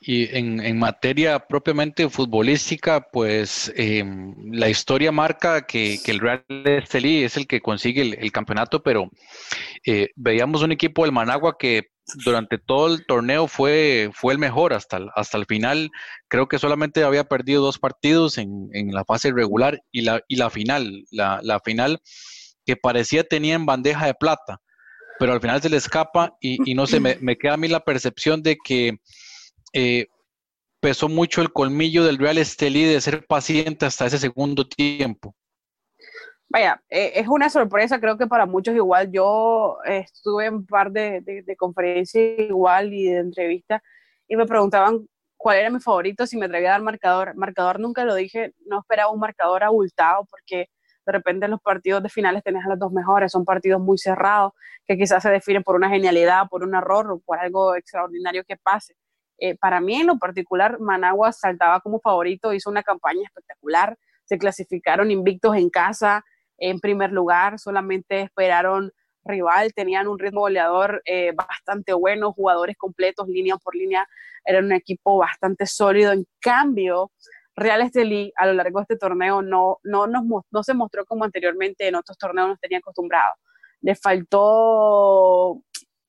Y 0.00 0.36
en, 0.36 0.78
materia 0.78 1.40
propiamente 1.40 2.08
futbolística, 2.08 3.00
pues 3.00 3.72
em, 3.76 4.34
la 4.52 4.68
historia 4.68 5.10
marca 5.10 5.66
que, 5.66 5.98
el 6.06 6.20
Real 6.20 6.44
Estelí 6.48 7.24
es 7.24 7.36
el 7.36 7.48
que 7.48 7.60
consigue 7.60 8.02
el, 8.02 8.32
campeonato, 8.32 8.82
pero 8.82 9.10
eh, 9.84 10.10
veíamos 10.14 10.62
un 10.62 10.70
equipo 10.70 11.02
del 11.02 11.12
Managua 11.12 11.56
que 11.58 11.90
durante 12.24 12.58
todo 12.58 12.94
el 12.94 13.06
torneo 13.06 13.48
fue, 13.48 14.10
fue 14.14 14.32
el 14.32 14.38
mejor 14.38 14.72
hasta 14.72 14.98
el, 14.98 15.08
hasta 15.16 15.36
el 15.36 15.46
final. 15.46 15.90
Creo 16.28 16.46
que 16.46 16.60
solamente 16.60 17.02
había 17.02 17.24
perdido 17.24 17.62
dos 17.62 17.78
partidos 17.80 18.38
en, 18.38 18.70
la 18.92 19.04
fase 19.04 19.32
regular 19.32 19.80
y 19.90 20.02
la, 20.02 20.22
y 20.28 20.36
la 20.36 20.48
final, 20.48 21.04
la, 21.10 21.40
la 21.42 21.58
final 21.60 22.00
que 22.64 22.76
parecía 22.76 23.24
tenía 23.24 23.54
en 23.56 23.66
bandeja 23.66 24.06
de 24.06 24.14
plata 24.14 24.60
pero 25.18 25.32
al 25.32 25.40
final 25.40 25.60
se 25.60 25.68
le 25.68 25.76
escapa 25.76 26.36
y, 26.40 26.74
no 26.74 26.86
sé, 26.86 27.00
me, 27.00 27.36
queda 27.36 27.54
a 27.54 27.56
mí 27.56 27.68
la 27.68 27.80
percepción 27.80 28.42
de 28.42 28.56
que 28.62 28.98
eh, 29.72 30.06
pesó 30.80 31.08
mucho 31.08 31.42
el 31.42 31.52
colmillo 31.52 32.04
del 32.04 32.18
Real 32.18 32.38
Estelí 32.38 32.84
de 32.84 33.00
ser 33.00 33.26
paciente 33.26 33.86
hasta 33.86 34.06
ese 34.06 34.18
segundo 34.18 34.66
tiempo. 34.66 35.34
Vaya, 36.50 36.82
eh, 36.88 37.12
es 37.16 37.28
una 37.28 37.50
sorpresa, 37.50 38.00
creo 38.00 38.16
que 38.16 38.26
para 38.26 38.46
muchos 38.46 38.74
igual. 38.74 39.10
Yo 39.12 39.78
estuve 39.84 40.46
en 40.46 40.54
un 40.54 40.66
par 40.66 40.90
de, 40.90 41.20
de, 41.20 41.56
conferencias 41.56 42.38
igual 42.38 42.94
y 42.94 43.04
de 43.04 43.18
entrevistas 43.18 43.82
y 44.26 44.36
me 44.36 44.46
preguntaban 44.46 45.06
cuál 45.36 45.58
era 45.58 45.70
mi 45.70 45.80
favorito, 45.80 46.26
si 46.26 46.38
me 46.38 46.46
atrevía 46.46 46.70
a 46.70 46.72
dar 46.72 46.82
marcador. 46.82 47.34
Marcador 47.36 47.80
nunca 47.80 48.04
lo 48.04 48.14
dije, 48.14 48.54
no 48.66 48.80
esperaba 48.80 49.10
un 49.10 49.20
marcador 49.20 49.62
abultado 49.62 50.26
porque 50.30 50.68
de 51.06 51.12
repente 51.12 51.46
en 51.46 51.52
los 51.52 51.60
partidos 51.60 52.02
de 52.02 52.08
finales 52.10 52.42
tenés 52.42 52.64
a 52.64 52.68
los 52.70 52.78
dos 52.78 52.92
mejores, 52.92 53.32
son 53.32 53.44
partidos 53.44 53.80
muy 53.80 53.98
cerrados, 53.98 54.52
que 54.86 54.96
quizás 54.96 55.22
se 55.22 55.30
definen 55.30 55.62
por 55.62 55.74
una 55.76 55.88
genialidad, 55.88 56.48
por 56.50 56.62
un 56.64 56.74
error 56.74 57.10
o 57.10 57.18
por 57.20 57.38
algo 57.38 57.74
extraordinario 57.74 58.44
que 58.44 58.56
pase. 58.56 58.94
Eh, 59.38 59.56
para 59.56 59.80
mí 59.80 59.96
en 59.96 60.08
lo 60.08 60.18
particular, 60.18 60.80
Managua 60.80 61.32
saltaba 61.32 61.80
como 61.80 62.00
favorito, 62.00 62.52
hizo 62.52 62.70
una 62.70 62.82
campaña 62.82 63.22
espectacular, 63.24 63.96
se 64.24 64.38
clasificaron 64.38 65.10
invictos 65.10 65.56
en 65.56 65.70
casa, 65.70 66.24
en 66.58 66.80
primer 66.80 67.12
lugar, 67.12 67.58
solamente 67.58 68.22
esperaron 68.22 68.92
rival, 69.24 69.72
tenían 69.74 70.08
un 70.08 70.18
ritmo 70.18 70.40
goleador 70.40 71.02
eh, 71.04 71.32
bastante 71.34 71.92
bueno, 71.92 72.32
jugadores 72.32 72.76
completos, 72.76 73.28
línea 73.28 73.56
por 73.56 73.76
línea, 73.76 74.08
era 74.44 74.58
un 74.58 74.72
equipo 74.72 75.18
bastante 75.18 75.66
sólido. 75.66 76.12
En 76.12 76.26
cambio, 76.40 77.12
Real 77.54 77.82
Estelí 77.82 78.32
a 78.36 78.46
lo 78.46 78.54
largo 78.54 78.80
de 78.80 78.82
este 78.82 78.96
torneo 78.96 79.42
no, 79.42 79.78
no, 79.84 80.06
no 80.06 80.62
se 80.62 80.74
mostró 80.74 81.04
como 81.04 81.24
anteriormente 81.24 81.86
en 81.86 81.94
otros 81.94 82.16
torneos 82.18 82.48
nos 82.48 82.60
tenía 82.60 82.78
acostumbrados. 82.78 83.36
Le 83.80 83.94
faltó 83.94 85.62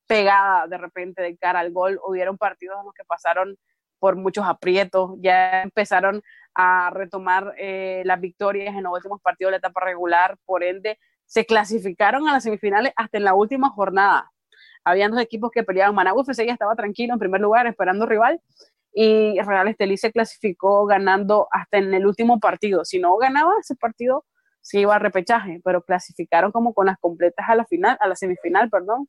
pegada 0.10 0.66
de 0.68 0.78
repente 0.80 1.22
de 1.22 1.38
cara 1.38 1.60
al 1.60 1.72
gol. 1.72 2.00
Hubieron 2.04 2.38
partidos 2.38 2.80
en 2.80 2.86
los 2.86 2.94
que 2.96 3.06
pasaron 3.06 3.56
por 4.00 4.16
muchos 4.16 4.46
aprietos, 4.46 5.12
ya 5.20 5.62
empezaron 5.62 6.22
a 6.56 6.90
retomar 6.90 7.54
eh, 7.58 8.02
las 8.06 8.20
victorias 8.20 8.76
en 8.76 8.84
los 8.84 8.94
últimos 8.94 9.22
partidos 9.22 9.50
de 9.50 9.52
la 9.52 9.58
etapa 9.58 9.82
regular, 9.82 10.38
por 10.46 10.64
ende 10.64 10.98
se 11.26 11.46
clasificaron 11.46 12.28
a 12.28 12.34
las 12.34 12.44
semifinales 12.44 12.92
hasta 12.96 13.18
en 13.18 13.24
la 13.24 13.36
última 13.36 13.70
jornada. 13.70 14.32
Habían 14.84 15.12
dos 15.12 15.22
equipos 15.22 15.52
que 15.54 15.64
peleaban, 15.64 15.94
Managua 15.94 16.24
FC 16.24 16.46
ya 16.46 16.54
estaba 16.54 16.76
tranquilo 16.76 17.14
en 17.14 17.20
primer 17.20 17.42
lugar 17.42 17.68
esperando 17.68 18.06
rival 18.06 18.42
y 18.94 19.40
Real 19.42 19.68
Estelí 19.68 19.98
se 19.98 20.12
clasificó 20.12 20.86
ganando 20.86 21.48
hasta 21.52 21.78
en 21.78 21.94
el 21.94 22.08
último 22.08 22.40
partido. 22.40 22.84
Si 22.84 23.00
no 23.00 23.16
ganaba 23.18 23.52
ese 23.60 23.76
partido, 23.76 24.26
se 24.62 24.80
iba 24.80 24.96
a 24.96 25.00
repechaje, 25.00 25.62
pero 25.64 25.84
clasificaron 25.84 26.52
como 26.52 26.74
con 26.74 26.88
las 26.88 26.98
completas 26.98 27.46
a 27.48 27.56
la 27.56 27.66
final, 27.66 27.98
a 28.00 28.08
la 28.08 28.16
semifinal, 28.16 28.70
perdón, 28.70 29.08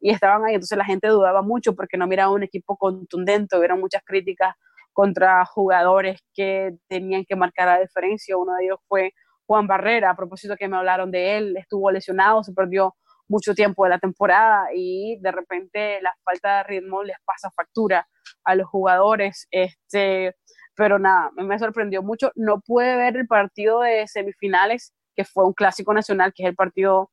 y 0.00 0.10
estaban 0.10 0.44
ahí. 0.44 0.54
Entonces 0.54 0.78
la 0.78 0.84
gente 0.84 1.08
dudaba 1.08 1.42
mucho 1.42 1.74
porque 1.74 1.96
no 1.96 2.06
miraba 2.06 2.32
un 2.32 2.42
equipo 2.42 2.76
contundente, 2.76 3.56
hubo 3.56 3.76
muchas 3.76 4.02
críticas 4.04 4.54
contra 4.92 5.44
jugadores 5.44 6.20
que 6.34 6.74
tenían 6.88 7.24
que 7.24 7.36
marcar 7.36 7.68
la 7.68 7.80
diferencia. 7.80 8.36
Uno 8.36 8.54
de 8.54 8.64
ellos 8.64 8.80
fue 8.88 9.12
Juan 9.46 9.66
Barrera, 9.66 10.10
a 10.10 10.16
propósito 10.16 10.56
que 10.56 10.68
me 10.68 10.76
hablaron 10.76 11.10
de 11.10 11.38
él, 11.38 11.56
estuvo 11.56 11.90
lesionado, 11.90 12.42
se 12.42 12.52
perdió 12.52 12.94
mucho 13.28 13.54
tiempo 13.54 13.84
de 13.84 13.90
la 13.90 13.98
temporada 13.98 14.68
y 14.74 15.18
de 15.20 15.30
repente 15.32 16.00
la 16.02 16.14
falta 16.24 16.58
de 16.58 16.62
ritmo 16.64 17.02
les 17.02 17.16
pasa 17.24 17.50
factura 17.54 18.08
a 18.44 18.54
los 18.54 18.66
jugadores. 18.68 19.46
Este, 19.50 20.34
pero 20.74 20.98
nada, 20.98 21.30
me 21.36 21.58
sorprendió 21.58 22.02
mucho. 22.02 22.32
No 22.34 22.60
pude 22.60 22.96
ver 22.96 23.16
el 23.16 23.26
partido 23.26 23.80
de 23.80 24.06
semifinales, 24.08 24.94
que 25.14 25.24
fue 25.24 25.44
un 25.44 25.52
clásico 25.52 25.92
nacional, 25.92 26.32
que 26.34 26.44
es 26.44 26.48
el 26.48 26.56
partido 26.56 27.10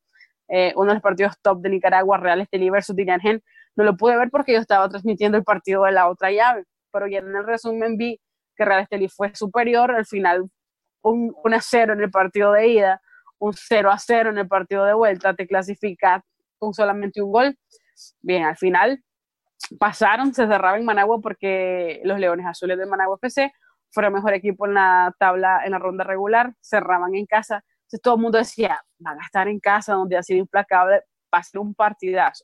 eh, 0.48 0.74
uno 0.76 0.90
de 0.90 0.96
los 0.96 1.04
partidos 1.04 1.34
top 1.42 1.62
de 1.62 1.70
Nicaragua, 1.70 2.18
Real 2.18 2.42
Estelí 2.42 2.70
versus 2.70 2.96
Gen, 2.96 3.44
no 3.76 3.84
lo 3.84 3.98
pude 3.98 4.18
ver 4.18 4.30
porque 4.30 4.54
yo 4.54 4.60
estaba 4.60 4.88
transmitiendo 4.90 5.38
el 5.38 5.44
partido 5.44 5.84
de 5.84 5.92
la 5.92 6.10
otra 6.10 6.32
llave, 6.32 6.64
pero 6.92 7.08
ya 7.08 7.20
en 7.20 7.36
el 7.36 7.46
resumen 7.46 7.98
vi 7.98 8.20
que 8.56 8.66
Real 8.66 8.82
Estelí 8.82 9.10
fue 9.10 9.36
superior, 9.36 9.92
al 9.92 10.06
final 10.06 10.50
un, 11.02 11.34
1 11.44 11.56
a 11.56 11.62
0 11.62 11.94
en 11.94 12.02
el 12.02 12.12
partido 12.12 12.52
de 12.52 12.68
ida, 12.68 13.02
un 13.40 13.54
0 13.54 13.92
a 13.92 13.98
0 14.00 14.30
en 14.30 14.38
el 14.38 14.48
partido 14.48 14.86
de 14.86 14.94
vuelta, 14.94 15.34
te 15.34 15.48
clasifica 15.48 16.24
con 16.58 16.74
solamente 16.74 17.22
un 17.22 17.32
gol. 17.32 17.58
Bien, 18.22 18.44
al 18.44 18.58
final 18.58 19.04
pasaron, 19.80 20.34
se 20.34 20.48
cerraba 20.48 20.78
en 20.78 20.86
Managua 20.86 21.20
porque 21.22 22.02
los 22.04 22.20
Leones 22.20 22.46
Azules 22.46 22.78
de 22.78 22.86
Managua 22.86 23.18
FC 23.22 23.52
fueron 23.92 24.14
mejor 24.14 24.34
equipo 24.34 24.66
en 24.66 24.74
la 24.76 25.14
tabla, 25.20 25.62
en 25.66 25.72
la 25.72 25.80
ronda 25.80 26.04
regular, 26.04 26.54
cerraban 26.62 27.16
en 27.16 27.26
casa 27.26 27.64
entonces 27.86 28.02
todo 28.02 28.16
el 28.16 28.22
mundo 28.22 28.40
decía, 28.40 28.82
van 28.98 29.20
a 29.20 29.26
estar 29.26 29.48
en 29.48 29.60
casa 29.60 29.94
donde 29.94 30.18
ha 30.18 30.24
sido 30.24 30.40
implacable, 30.40 31.02
va 31.34 31.40
a 31.40 31.60
un 31.60 31.76
partidazo. 31.76 32.44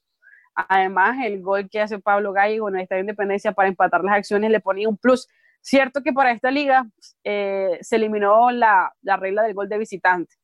Además, 0.53 1.17
el 1.25 1.41
gol 1.41 1.67
que 1.69 1.81
hace 1.81 1.99
Pablo 1.99 2.33
Gallego 2.33 2.69
en 2.69 2.79
esta 2.79 2.99
Independencia 2.99 3.51
para 3.51 3.69
empatar 3.69 4.03
las 4.03 4.15
acciones 4.15 4.51
le 4.51 4.59
ponía 4.59 4.87
un 4.87 4.97
plus. 4.97 5.27
Cierto 5.61 6.01
que 6.03 6.13
para 6.13 6.31
esta 6.31 6.51
liga 6.51 6.85
eh, 7.23 7.79
se 7.81 7.95
eliminó 7.95 8.51
la, 8.51 8.91
la, 9.01 9.17
regla 9.17 9.43
del 9.43 9.53
gol 9.53 9.69
de 9.69 9.77
visitante, 9.77 10.35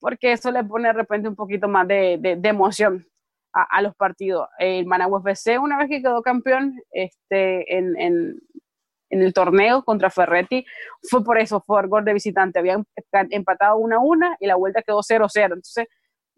porque 0.00 0.32
eso 0.32 0.50
le 0.50 0.64
pone 0.64 0.88
de 0.88 0.94
repente 0.94 1.28
un 1.28 1.36
poquito 1.36 1.68
más 1.68 1.86
de, 1.86 2.18
de, 2.20 2.48
emoción 2.48 3.06
a, 3.52 3.62
a, 3.62 3.82
los 3.82 3.94
partidos. 3.94 4.48
El 4.58 4.86
Managua 4.86 5.20
FC, 5.20 5.58
una 5.58 5.78
vez 5.78 5.88
que 5.88 6.02
quedó 6.02 6.22
campeón 6.22 6.74
este, 6.90 7.76
en, 7.76 7.98
en, 7.98 8.40
en 9.10 9.22
el 9.22 9.32
torneo 9.32 9.84
contra 9.84 10.10
Ferretti 10.10 10.64
fue 11.08 11.24
por 11.24 11.38
eso, 11.38 11.60
fue 11.60 11.86
gol 11.86 12.04
de 12.04 12.12
visitante. 12.12 12.58
Habían 12.58 12.86
empatado 13.30 13.76
1 13.78 13.96
a 13.96 13.98
1 14.00 14.36
y 14.40 14.46
la 14.46 14.56
vuelta 14.56 14.82
quedó 14.82 15.02
0 15.02 15.24
a 15.24 15.28
0. 15.28 15.54
Entonces, 15.54 15.86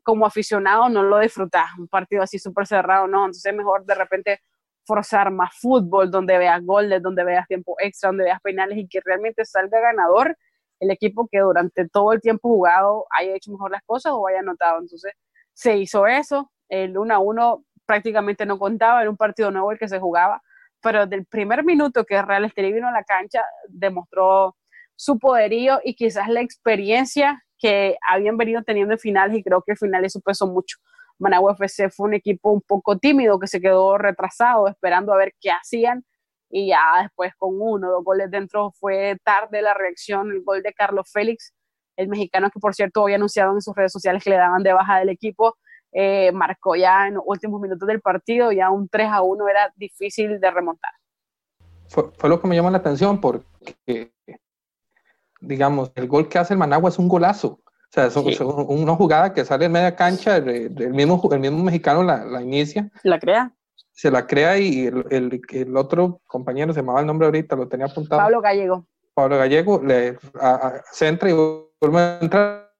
como 0.02 0.26
aficionado, 0.26 0.88
no 0.88 1.02
lo 1.02 1.18
disfrutás. 1.18 1.70
Un 1.78 1.88
partido 1.88 2.22
así 2.22 2.38
súper 2.38 2.66
cerrado, 2.66 3.06
no. 3.06 3.20
Entonces, 3.20 3.54
mejor 3.54 3.84
de 3.84 3.94
repente 3.94 4.40
forzar 4.84 5.30
más 5.30 5.50
fútbol, 5.60 6.10
donde 6.10 6.38
veas 6.38 6.64
goles, 6.64 7.02
donde 7.02 7.24
veas 7.24 7.46
tiempo 7.46 7.76
extra, 7.78 8.08
donde 8.08 8.24
veas 8.24 8.40
penales 8.40 8.78
y 8.78 8.88
que 8.88 9.00
realmente 9.04 9.44
salga 9.44 9.80
ganador 9.80 10.36
el 10.80 10.90
equipo 10.90 11.28
que 11.30 11.40
durante 11.40 11.88
todo 11.88 12.12
el 12.12 12.20
tiempo 12.20 12.48
jugado 12.48 13.06
haya 13.10 13.34
hecho 13.34 13.52
mejor 13.52 13.70
las 13.70 13.82
cosas 13.84 14.12
o 14.14 14.26
haya 14.26 14.40
anotado. 14.40 14.80
Entonces, 14.80 15.12
se 15.52 15.76
hizo 15.76 16.06
eso. 16.06 16.50
El 16.68 16.96
1 16.96 17.14
a 17.14 17.18
1 17.18 17.64
prácticamente 17.84 18.46
no 18.46 18.58
contaba, 18.58 19.00
era 19.00 19.10
un 19.10 19.16
partido 19.16 19.50
nuevo 19.50 19.72
el 19.72 19.78
que 19.78 19.88
se 19.88 19.98
jugaba 19.98 20.40
pero 20.82 21.06
del 21.06 21.26
primer 21.26 21.64
minuto 21.64 22.04
que 22.04 22.20
Real 22.20 22.44
Estelí 22.44 22.72
vino 22.72 22.88
a 22.88 22.92
la 22.92 23.04
cancha, 23.04 23.42
demostró 23.68 24.56
su 24.96 25.18
poderío 25.18 25.80
y 25.84 25.94
quizás 25.94 26.28
la 26.28 26.40
experiencia 26.40 27.42
que 27.58 27.96
habían 28.06 28.36
venido 28.36 28.62
teniendo 28.62 28.94
en 28.94 28.98
finales 28.98 29.36
y 29.36 29.42
creo 29.42 29.62
que 29.62 29.72
el 29.72 29.78
final 29.78 30.04
eso 30.04 30.20
pesó 30.20 30.46
mucho. 30.46 30.78
Managua 31.18 31.52
FC 31.52 31.90
fue 31.90 32.08
un 32.08 32.14
equipo 32.14 32.50
un 32.50 32.62
poco 32.62 32.98
tímido 32.98 33.38
que 33.38 33.46
se 33.46 33.60
quedó 33.60 33.98
retrasado 33.98 34.68
esperando 34.68 35.12
a 35.12 35.18
ver 35.18 35.34
qué 35.40 35.50
hacían 35.50 36.04
y 36.50 36.68
ya 36.68 36.80
después 37.02 37.32
con 37.36 37.60
uno 37.60 37.88
o 37.88 37.92
dos 37.92 38.04
goles 38.04 38.30
dentro 38.30 38.72
fue 38.72 39.16
tarde 39.24 39.62
la 39.62 39.74
reacción, 39.74 40.30
el 40.32 40.42
gol 40.42 40.62
de 40.62 40.72
Carlos 40.72 41.10
Félix, 41.12 41.54
el 41.96 42.08
mexicano 42.08 42.50
que 42.50 42.58
por 42.58 42.74
cierto 42.74 43.02
había 43.02 43.16
anunciado 43.16 43.52
en 43.52 43.60
sus 43.60 43.74
redes 43.76 43.92
sociales 43.92 44.24
que 44.24 44.30
le 44.30 44.36
daban 44.36 44.62
de 44.62 44.72
baja 44.72 44.98
del 44.98 45.10
equipo 45.10 45.56
eh, 45.92 46.30
marcó 46.32 46.76
ya 46.76 47.08
en 47.08 47.14
los 47.14 47.24
últimos 47.26 47.60
minutos 47.60 47.86
del 47.86 48.00
partido, 48.00 48.52
ya 48.52 48.70
un 48.70 48.88
3 48.88 49.08
a 49.10 49.22
1 49.22 49.48
era 49.48 49.72
difícil 49.76 50.40
de 50.40 50.50
remontar. 50.50 50.92
Fue, 51.88 52.10
fue, 52.16 52.28
lo 52.28 52.40
que 52.40 52.46
me 52.46 52.54
llamó 52.54 52.70
la 52.70 52.78
atención 52.78 53.20
porque, 53.20 54.12
digamos, 55.40 55.90
el 55.96 56.06
gol 56.06 56.28
que 56.28 56.38
hace 56.38 56.54
el 56.54 56.58
Managua 56.58 56.90
es 56.90 56.98
un 56.98 57.08
golazo. 57.08 57.60
O 57.90 57.92
sea, 57.92 58.06
es, 58.06 58.40
una 58.40 58.94
jugada 58.94 59.34
que 59.34 59.44
sale 59.44 59.64
en 59.64 59.72
media 59.72 59.96
cancha, 59.96 60.36
el, 60.36 60.70
mismo, 60.92 61.20
el 61.32 61.40
mismo 61.40 61.64
mexicano 61.64 62.04
la, 62.04 62.24
la, 62.24 62.40
inicia. 62.40 62.88
La 63.02 63.18
crea. 63.18 63.52
Se 63.90 64.12
la 64.12 64.28
crea 64.28 64.58
y 64.58 64.86
el, 64.86 65.04
el, 65.10 65.42
el, 65.48 65.76
otro 65.76 66.20
compañero, 66.28 66.72
se 66.72 66.80
llamaba 66.80 67.00
el 67.00 67.06
nombre 67.06 67.26
ahorita, 67.26 67.56
lo 67.56 67.66
tenía 67.66 67.86
apuntado. 67.86 68.22
Pablo 68.22 68.40
Gallego. 68.40 68.86
Pablo 69.12 69.38
Gallego 69.38 69.82
le 69.82 70.16
centra 70.92 71.30
y 71.30 71.32
vuelve 71.32 71.98
a 71.98 72.18
entrar 72.22 72.70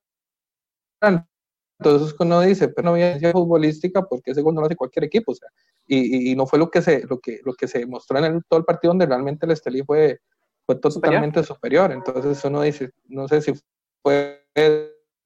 entonces 1.80 2.14
uno 2.18 2.42
dice, 2.42 2.68
pero 2.68 2.90
no 2.90 2.94
había 2.94 3.32
futbolística 3.32 4.02
porque 4.02 4.32
ese 4.32 4.42
gol 4.42 4.54
no 4.54 4.60
lo 4.60 4.66
hace 4.66 4.76
cualquier 4.76 5.04
equipo, 5.04 5.32
o 5.32 5.34
sea, 5.34 5.49
y, 5.87 6.30
y, 6.30 6.37
no 6.37 6.46
fue 6.46 6.58
lo 6.58 6.70
que 6.70 6.82
se, 6.82 7.06
lo 7.06 7.18
que, 7.18 7.40
lo 7.42 7.54
que 7.54 7.66
se 7.66 7.87
mostró 7.87 8.18
en 8.18 8.25
el, 8.26 8.44
todo 8.46 8.60
el 8.60 8.66
partido 8.66 8.90
donde 8.90 9.06
realmente 9.06 9.46
el 9.46 9.52
Estelí 9.52 9.82
fue, 9.82 10.20
fue 10.66 10.76
totalmente 10.76 11.42
superior. 11.42 11.90
Entonces 11.90 12.44
uno 12.44 12.60
dice, 12.60 12.90
no 13.08 13.26
sé 13.26 13.40
si 13.40 13.54
fue, 14.02 14.44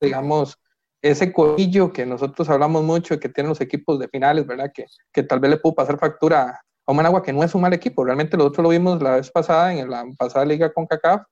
digamos, 0.01 0.57
ese 1.03 1.33
colillo 1.33 1.93
que 1.93 2.07
nosotros 2.07 2.49
hablamos 2.49 2.85
mucho 2.85 3.19
que 3.19 3.29
tienen 3.29 3.51
los 3.51 3.61
equipos 3.61 3.99
de 3.99 4.09
finales, 4.09 4.47
¿verdad? 4.47 4.71
Que, 4.73 4.87
que 5.13 5.25
tal 5.25 5.41
vez 5.41 5.51
le 5.51 5.57
pudo 5.57 5.75
pasar 5.75 5.99
factura 5.99 6.61
a 6.87 6.93
Managua 6.93 7.23
que 7.23 7.33
no 7.33 7.43
es 7.43 7.53
un 7.55 7.63
mal 7.63 7.73
equipo. 7.73 8.05
Realmente 8.05 8.37
nosotros 8.37 8.63
lo 8.63 8.69
vimos 8.71 9.03
la 9.03 9.17
vez 9.17 9.31
pasada 9.31 9.75
en 9.75 9.91
la 9.91 10.05
pasada 10.17 10.45
liga 10.45 10.73
con 10.73 10.87
CACAF 10.87 11.23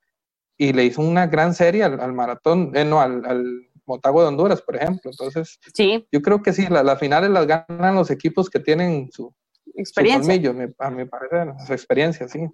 y 0.58 0.72
le 0.72 0.84
hizo 0.84 1.00
una 1.00 1.28
gran 1.28 1.54
serie 1.54 1.84
al, 1.84 2.12
maratón, 2.12 2.72
eh, 2.74 2.84
no, 2.84 3.00
al, 3.00 3.24
al 3.24 3.71
Motago 3.86 4.22
de 4.22 4.28
Honduras, 4.28 4.62
por 4.62 4.76
ejemplo. 4.76 5.10
Entonces, 5.10 5.58
sí. 5.74 6.06
yo 6.10 6.22
creo 6.22 6.42
que 6.42 6.52
sí, 6.52 6.66
las 6.68 6.98
finales 6.98 7.30
las 7.30 7.46
ganan 7.46 7.94
los 7.94 8.10
equipos 8.10 8.48
que 8.48 8.60
tienen 8.60 9.10
su 9.10 9.34
experiencia. 9.74 10.50
a 10.78 10.90
mi 10.90 11.04
parecer, 11.04 11.52
su 11.66 11.72
experiencia, 11.72 12.28
sí. 12.28 12.46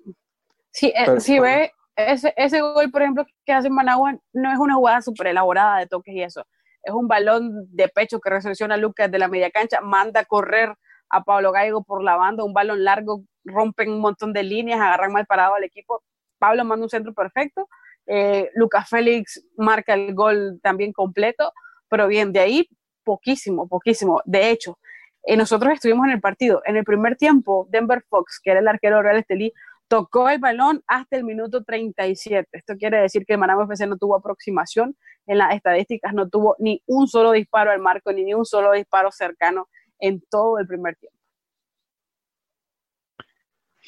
Sí, 0.70 0.92
eh, 0.94 1.20
si 1.20 1.38
ve, 1.40 1.73
ese, 1.97 2.32
ese 2.37 2.61
gol, 2.61 2.90
por 2.90 3.02
ejemplo, 3.02 3.26
que 3.44 3.52
hace 3.52 3.70
Managua, 3.70 4.16
no 4.32 4.52
es 4.52 4.58
una 4.58 4.75
jugada 4.75 5.02
súper 5.02 5.28
elaborada 5.28 5.78
de 5.78 5.87
toques 5.87 6.14
y 6.14 6.23
eso. 6.23 6.44
Es 6.82 6.94
un 6.94 7.08
balón 7.08 7.66
de 7.75 7.88
pecho 7.88 8.20
que 8.20 8.30
recepciona 8.30 8.76
Lucas 8.76 9.11
de 9.11 9.18
la 9.18 9.28
media 9.28 9.50
cancha, 9.50 9.80
manda 9.80 10.20
a 10.20 10.25
correr 10.25 10.73
a 11.11 11.23
Pablo 11.23 11.52
Gallego 11.52 11.82
por 11.82 12.02
la 12.02 12.16
banda, 12.16 12.44
un 12.44 12.52
balón 12.52 12.85
largo, 12.85 13.25
rompen 13.44 13.90
un 13.90 14.00
montón 14.00 14.32
de 14.32 14.42
líneas, 14.42 14.80
agarran 14.80 15.12
mal 15.12 15.26
parado 15.26 15.54
al 15.54 15.64
equipo. 15.64 16.02
Pablo 16.38 16.64
manda 16.64 16.85
un 16.85 16.90
centro 16.90 17.12
perfecto 17.12 17.68
eh, 18.08 18.50
Lucas 18.54 18.88
Félix 18.88 19.44
marca 19.56 19.94
el 19.94 20.14
gol 20.14 20.58
también 20.62 20.92
completo, 20.92 21.52
pero 21.88 22.08
bien, 22.08 22.32
de 22.32 22.40
ahí 22.40 22.68
poquísimo, 23.04 23.68
poquísimo. 23.68 24.22
De 24.24 24.50
hecho, 24.50 24.78
eh, 25.24 25.36
nosotros 25.36 25.74
estuvimos 25.74 26.06
en 26.06 26.12
el 26.12 26.20
partido. 26.20 26.62
En 26.64 26.76
el 26.76 26.84
primer 26.84 27.16
tiempo, 27.16 27.68
Denver 27.70 28.02
Fox, 28.08 28.40
que 28.42 28.50
era 28.50 28.60
el 28.60 28.68
arquero 28.68 29.02
Real 29.02 29.18
Estelí, 29.18 29.52
tocó 29.88 30.28
el 30.30 30.38
balón 30.38 30.82
hasta 30.86 31.16
el 31.16 31.24
minuto 31.24 31.64
37. 31.64 32.48
Esto 32.52 32.76
quiere 32.76 32.98
decir 32.98 33.24
que 33.26 33.34
el 33.34 33.38
Managua 33.38 33.64
FC 33.64 33.86
no 33.86 33.98
tuvo 33.98 34.16
aproximación 34.16 34.96
en 35.26 35.38
las 35.38 35.54
estadísticas, 35.54 36.14
no 36.14 36.28
tuvo 36.28 36.56
ni 36.58 36.82
un 36.86 37.08
solo 37.08 37.32
disparo 37.32 37.70
al 37.70 37.80
marco, 37.80 38.12
ni, 38.12 38.24
ni 38.24 38.34
un 38.34 38.46
solo 38.46 38.72
disparo 38.72 39.10
cercano 39.10 39.68
en 39.98 40.22
todo 40.30 40.58
el 40.58 40.66
primer 40.66 40.96
tiempo. 40.96 41.17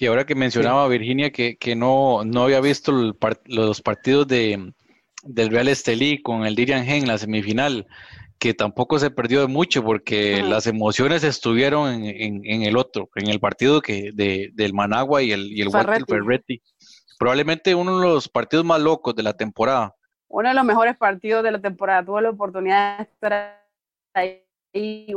Y 0.00 0.06
ahora 0.06 0.24
que 0.24 0.34
mencionaba 0.34 0.88
Virginia 0.88 1.30
que, 1.30 1.74
no, 1.76 2.24
no 2.24 2.44
había 2.44 2.62
visto 2.62 2.90
los 2.90 3.82
partidos 3.82 4.26
de, 4.26 4.72
del 5.22 5.50
Real 5.50 5.68
Estelí 5.68 6.22
con 6.22 6.46
el 6.46 6.54
Dirian 6.54 6.86
Gen 6.86 7.02
en 7.02 7.08
la 7.08 7.18
semifinal, 7.18 7.86
que 8.38 8.54
tampoco 8.54 8.98
se 8.98 9.10
perdió 9.10 9.42
de 9.42 9.48
mucho 9.48 9.84
porque 9.84 10.42
las 10.42 10.66
emociones 10.66 11.22
estuvieron 11.22 12.02
en, 12.02 12.62
el 12.62 12.78
otro, 12.78 13.10
en 13.14 13.28
el 13.28 13.40
partido 13.40 13.82
que 13.82 14.10
de, 14.14 14.48
del 14.54 14.72
Managua 14.72 15.22
y 15.22 15.32
el, 15.32 15.52
y 15.52 15.60
el 15.60 15.70
Ferretti. 15.70 16.62
Probablemente 17.18 17.74
uno 17.74 18.00
de 18.00 18.06
los 18.06 18.26
partidos 18.26 18.64
más 18.64 18.80
locos 18.80 19.14
de 19.14 19.22
la 19.22 19.34
temporada. 19.34 19.94
Uno 20.28 20.48
de 20.48 20.54
los 20.54 20.64
mejores 20.64 20.96
partidos 20.96 21.44
de 21.44 21.50
la 21.50 21.60
temporada. 21.60 22.02
Tuve 22.02 22.22
la 22.22 22.30
oportunidad 22.30 22.96
de 22.96 23.02
estar 23.02 23.66
ahí 24.14 25.12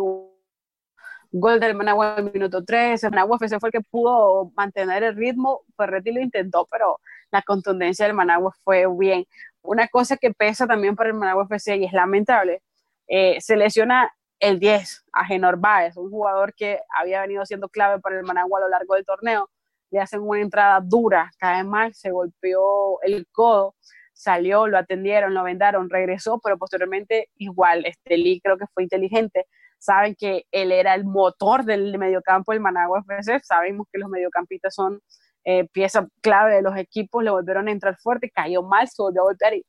gol 1.33 1.59
del 1.59 1.75
Managua 1.75 2.15
en 2.17 2.27
el 2.27 2.33
minuto 2.33 2.63
3, 2.63 3.03
el 3.03 3.09
Managua 3.09 3.37
FC 3.37 3.59
fue 3.59 3.69
el 3.69 3.73
que 3.73 3.81
pudo 3.81 4.51
mantener 4.55 5.03
el 5.03 5.15
ritmo, 5.15 5.61
Ferretti 5.75 6.11
lo 6.11 6.21
intentó, 6.21 6.67
pero 6.69 6.99
la 7.31 7.41
contundencia 7.41 8.05
del 8.05 8.15
Managua 8.15 8.53
fue 8.63 8.85
bien. 8.97 9.25
Una 9.63 9.87
cosa 9.87 10.15
que 10.15 10.31
pesa 10.31 10.67
también 10.67 10.95
para 10.95 11.09
el 11.09 11.15
Managua 11.15 11.45
FC 11.49 11.77
y 11.77 11.85
es 11.85 11.93
lamentable, 11.93 12.61
eh, 13.07 13.41
se 13.41 13.55
lesiona 13.57 14.13
el 14.39 14.59
10 14.59 15.05
a 15.11 15.25
Genor 15.25 15.57
Baez, 15.57 15.97
un 15.97 16.11
jugador 16.11 16.53
que 16.53 16.81
había 16.95 17.21
venido 17.21 17.45
siendo 17.45 17.67
clave 17.67 17.99
para 17.99 18.17
el 18.17 18.23
Managua 18.23 18.59
a 18.59 18.63
lo 18.63 18.69
largo 18.69 18.93
del 18.93 19.05
torneo, 19.05 19.49
le 19.89 20.01
hacen 20.01 20.21
una 20.21 20.39
entrada 20.39 20.79
dura, 20.83 21.31
cae 21.39 21.63
mal, 21.63 21.95
se 21.95 22.11
golpeó 22.11 23.01
el 23.01 23.25
codo, 23.31 23.75
salió, 24.13 24.67
lo 24.67 24.77
atendieron, 24.77 25.33
lo 25.33 25.43
vendaron, 25.43 25.89
regresó, 25.89 26.39
pero 26.43 26.57
posteriormente 26.59 27.29
igual, 27.37 27.85
este 27.85 28.17
Lee 28.17 28.39
creo 28.39 28.57
que 28.57 28.67
fue 28.73 28.83
inteligente, 28.83 29.47
saben 29.83 30.15
que 30.15 30.45
él 30.51 30.71
era 30.71 30.95
el 30.95 31.03
motor 31.03 31.65
del 31.65 31.97
mediocampo 31.97 32.53
del 32.53 32.61
Managua 32.61 33.03
FC, 33.07 33.39
sabemos 33.43 33.87
que 33.91 33.99
los 33.99 34.09
mediocampistas 34.09 34.73
son 34.73 35.01
eh, 35.43 35.67
pieza 35.67 36.07
clave 36.21 36.55
de 36.55 36.61
los 36.61 36.77
equipos, 36.77 37.21
le 37.23 37.31
volvieron 37.31 37.67
a 37.67 37.71
entrar 37.71 37.97
fuerte, 37.97 38.31
cayó 38.31 38.63
mal, 38.63 38.87
se 38.87 39.01
volvió 39.01 39.21
a 39.21 39.25
golpear 39.25 39.55
y, 39.55 39.65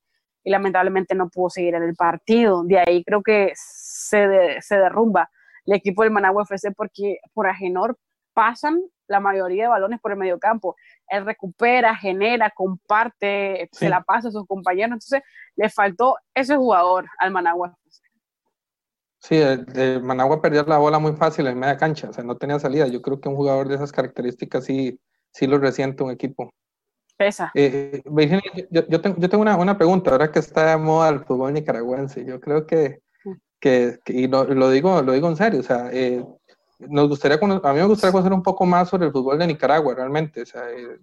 lamentablemente 0.47 1.15
no 1.15 1.31
pudo 1.31 1.49
seguir 1.49 1.75
en 1.75 1.83
el 1.83 1.95
partido. 1.95 2.63
De 2.65 2.79
ahí 2.79 3.03
creo 3.03 3.23
que 3.23 3.53
se, 3.55 4.61
se 4.61 4.77
derrumba 4.77 5.31
el 5.65 5.75
equipo 5.75 6.03
del 6.03 6.13
Managua 6.13 6.43
FC 6.43 6.71
porque 6.73 7.17
por 7.33 7.47
Agenor 7.49 7.99
pasan 8.35 8.83
la 9.07 9.21
mayoría 9.21 9.65
de 9.65 9.69
balones 9.71 10.01
por 10.01 10.13
el 10.13 10.19
mediocampo. 10.19 10.77
Él 11.09 11.25
recupera, 11.25 11.97
genera, 11.97 12.51
comparte, 12.51 13.71
se 13.73 13.89
la 13.89 14.03
pasa 14.03 14.29
a 14.29 14.33
sus 14.33 14.47
compañeros. 14.47 14.93
Entonces, 14.93 15.23
le 15.57 15.71
faltó 15.71 16.17
ese 16.35 16.57
jugador 16.57 17.07
al 17.19 17.31
Managua 17.31 17.75
Sí, 19.27 19.37
el, 19.37 20.03
Managua 20.03 20.43
perdió 20.43 20.65
la 20.65 20.77
bola 20.77 20.99
muy 20.99 21.15
fácil 21.15 21.47
en 21.47 21.59
media 21.59 21.79
cancha, 21.79 22.11
o 22.11 22.13
sea, 22.13 22.23
no 22.23 22.37
tenía 22.37 22.59
salida. 22.59 22.87
Yo 22.89 23.01
creo 23.01 23.23
que 23.23 23.31
un 23.31 23.37
jugador 23.37 23.69
de 23.69 23.77
esas 23.77 23.91
características 23.91 24.67
sí, 24.67 25.01
sí 25.33 25.47
lo 25.47 25.57
resiente 25.57 26.03
un 26.03 26.11
equipo. 26.11 26.53
Pesa. 27.17 27.51
Eh, 27.55 28.03
Virginia, 28.05 28.43
yo, 28.71 28.87
yo, 28.87 29.01
tengo, 29.01 29.17
yo 29.19 29.31
tengo 29.31 29.41
una, 29.41 29.57
una, 29.57 29.79
pregunta, 29.79 30.11
ahora 30.11 30.31
que 30.31 30.41
está 30.41 30.67
de 30.67 30.77
moda 30.77 31.09
el 31.09 31.25
fútbol 31.25 31.55
nicaragüense. 31.55 32.23
Yo 32.27 32.39
creo 32.39 32.67
que, 32.67 32.99
que, 33.61 33.99
y 34.09 34.27
lo, 34.27 34.45
lo, 34.45 34.69
digo, 34.69 35.01
lo 35.01 35.13
digo 35.13 35.29
en 35.29 35.37
serio, 35.37 35.61
o 35.61 35.63
sea, 35.63 35.89
eh, 35.91 36.23
nos 36.81 37.09
gustaría, 37.09 37.39
a 37.39 37.73
mí 37.73 37.79
me 37.81 37.87
gustaría 37.87 38.13
conocer 38.13 38.33
un 38.35 38.43
poco 38.43 38.67
más 38.67 38.91
sobre 38.91 39.07
el 39.07 39.13
fútbol 39.13 39.39
de 39.39 39.47
Nicaragua, 39.47 39.95
realmente. 39.95 40.43
O 40.43 40.47
sea, 40.47 40.71
eh, 40.71 40.99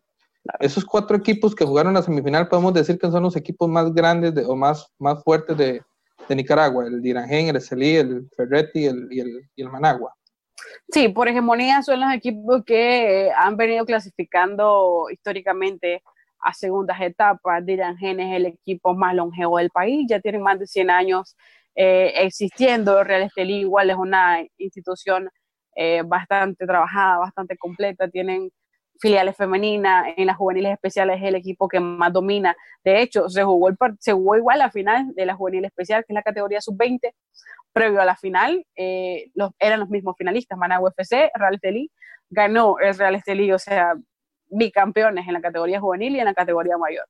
esos 0.59 0.85
cuatro 0.85 1.17
equipos 1.17 1.55
que 1.55 1.65
jugaron 1.65 1.95
la 1.95 2.03
semifinal, 2.03 2.47
podemos 2.47 2.71
decir 2.75 2.99
que 2.99 3.10
son 3.10 3.23
los 3.23 3.36
equipos 3.36 3.67
más 3.67 3.91
grandes 3.91 4.36
de, 4.36 4.45
o 4.45 4.55
más, 4.55 4.91
más 4.99 5.23
fuertes 5.23 5.57
de, 5.57 5.81
de 6.27 6.36
Nicaragua, 6.36 6.86
el 6.88 7.01
Dirangén, 7.01 7.49
el 7.49 7.57
Estelí, 7.57 7.95
el 7.95 8.29
Ferretti 8.36 8.86
el, 8.86 9.07
y, 9.12 9.19
el, 9.19 9.49
y 9.55 9.62
el 9.62 9.69
Managua. 9.69 10.13
Sí, 10.91 11.10
por 11.10 11.27
hegemonía 11.27 11.81
son 11.81 12.01
los 12.01 12.13
equipos 12.13 12.63
que 12.65 13.27
eh, 13.27 13.31
han 13.36 13.55
venido 13.57 13.86
clasificando 13.86 15.07
históricamente 15.12 16.03
a 16.39 16.53
segundas 16.53 16.99
etapas. 17.01 17.65
Dirangén 17.65 18.19
es 18.19 18.36
el 18.36 18.45
equipo 18.47 18.93
más 18.93 19.15
longevo 19.15 19.57
del 19.57 19.69
país, 19.69 20.05
ya 20.10 20.19
tienen 20.19 20.41
más 20.41 20.60
de 20.60 20.67
100 20.67 20.89
años 20.89 21.36
eh, 21.75 22.13
existiendo. 22.17 23.03
Real 23.03 23.23
Estelí 23.23 23.60
igual 23.62 23.89
es 23.89 23.95
una 23.95 24.45
institución 24.57 25.29
eh, 25.75 26.03
bastante 26.05 26.65
trabajada, 26.65 27.19
bastante 27.19 27.57
completa, 27.57 28.10
tienen 28.10 28.51
filiales 29.01 29.35
femeninas, 29.35 30.13
en 30.15 30.27
las 30.27 30.37
juveniles 30.37 30.71
especiales 30.73 31.17
es 31.17 31.27
el 31.27 31.35
equipo 31.35 31.67
que 31.67 31.79
más 31.79 32.13
domina. 32.13 32.55
De 32.83 33.01
hecho, 33.01 33.27
se 33.29 33.43
jugó, 33.43 33.69
el, 33.69 33.77
se 33.99 34.13
jugó 34.13 34.37
igual 34.37 34.59
la 34.59 34.69
final 34.69 35.13
de 35.15 35.25
la 35.25 35.33
juvenil 35.33 35.65
especial, 35.65 36.05
que 36.05 36.13
es 36.13 36.15
la 36.15 36.21
categoría 36.21 36.61
sub-20. 36.61 37.11
Previo 37.73 38.01
a 38.01 38.05
la 38.05 38.15
final, 38.15 38.65
eh, 38.75 39.31
los, 39.33 39.51
eran 39.57 39.79
los 39.79 39.89
mismos 39.89 40.15
finalistas, 40.17 40.57
Managua 40.57 40.91
FC, 40.95 41.31
Real 41.33 41.55
Estelí, 41.55 41.91
ganó 42.29 42.77
el 42.79 42.95
Real 42.95 43.15
Estelí, 43.15 43.51
o 43.51 43.59
sea, 43.59 43.95
bicampeones 44.49 45.27
en 45.27 45.33
la 45.33 45.41
categoría 45.41 45.79
juvenil 45.79 46.15
y 46.15 46.19
en 46.19 46.25
la 46.25 46.33
categoría 46.33 46.77
mayor. 46.77 47.05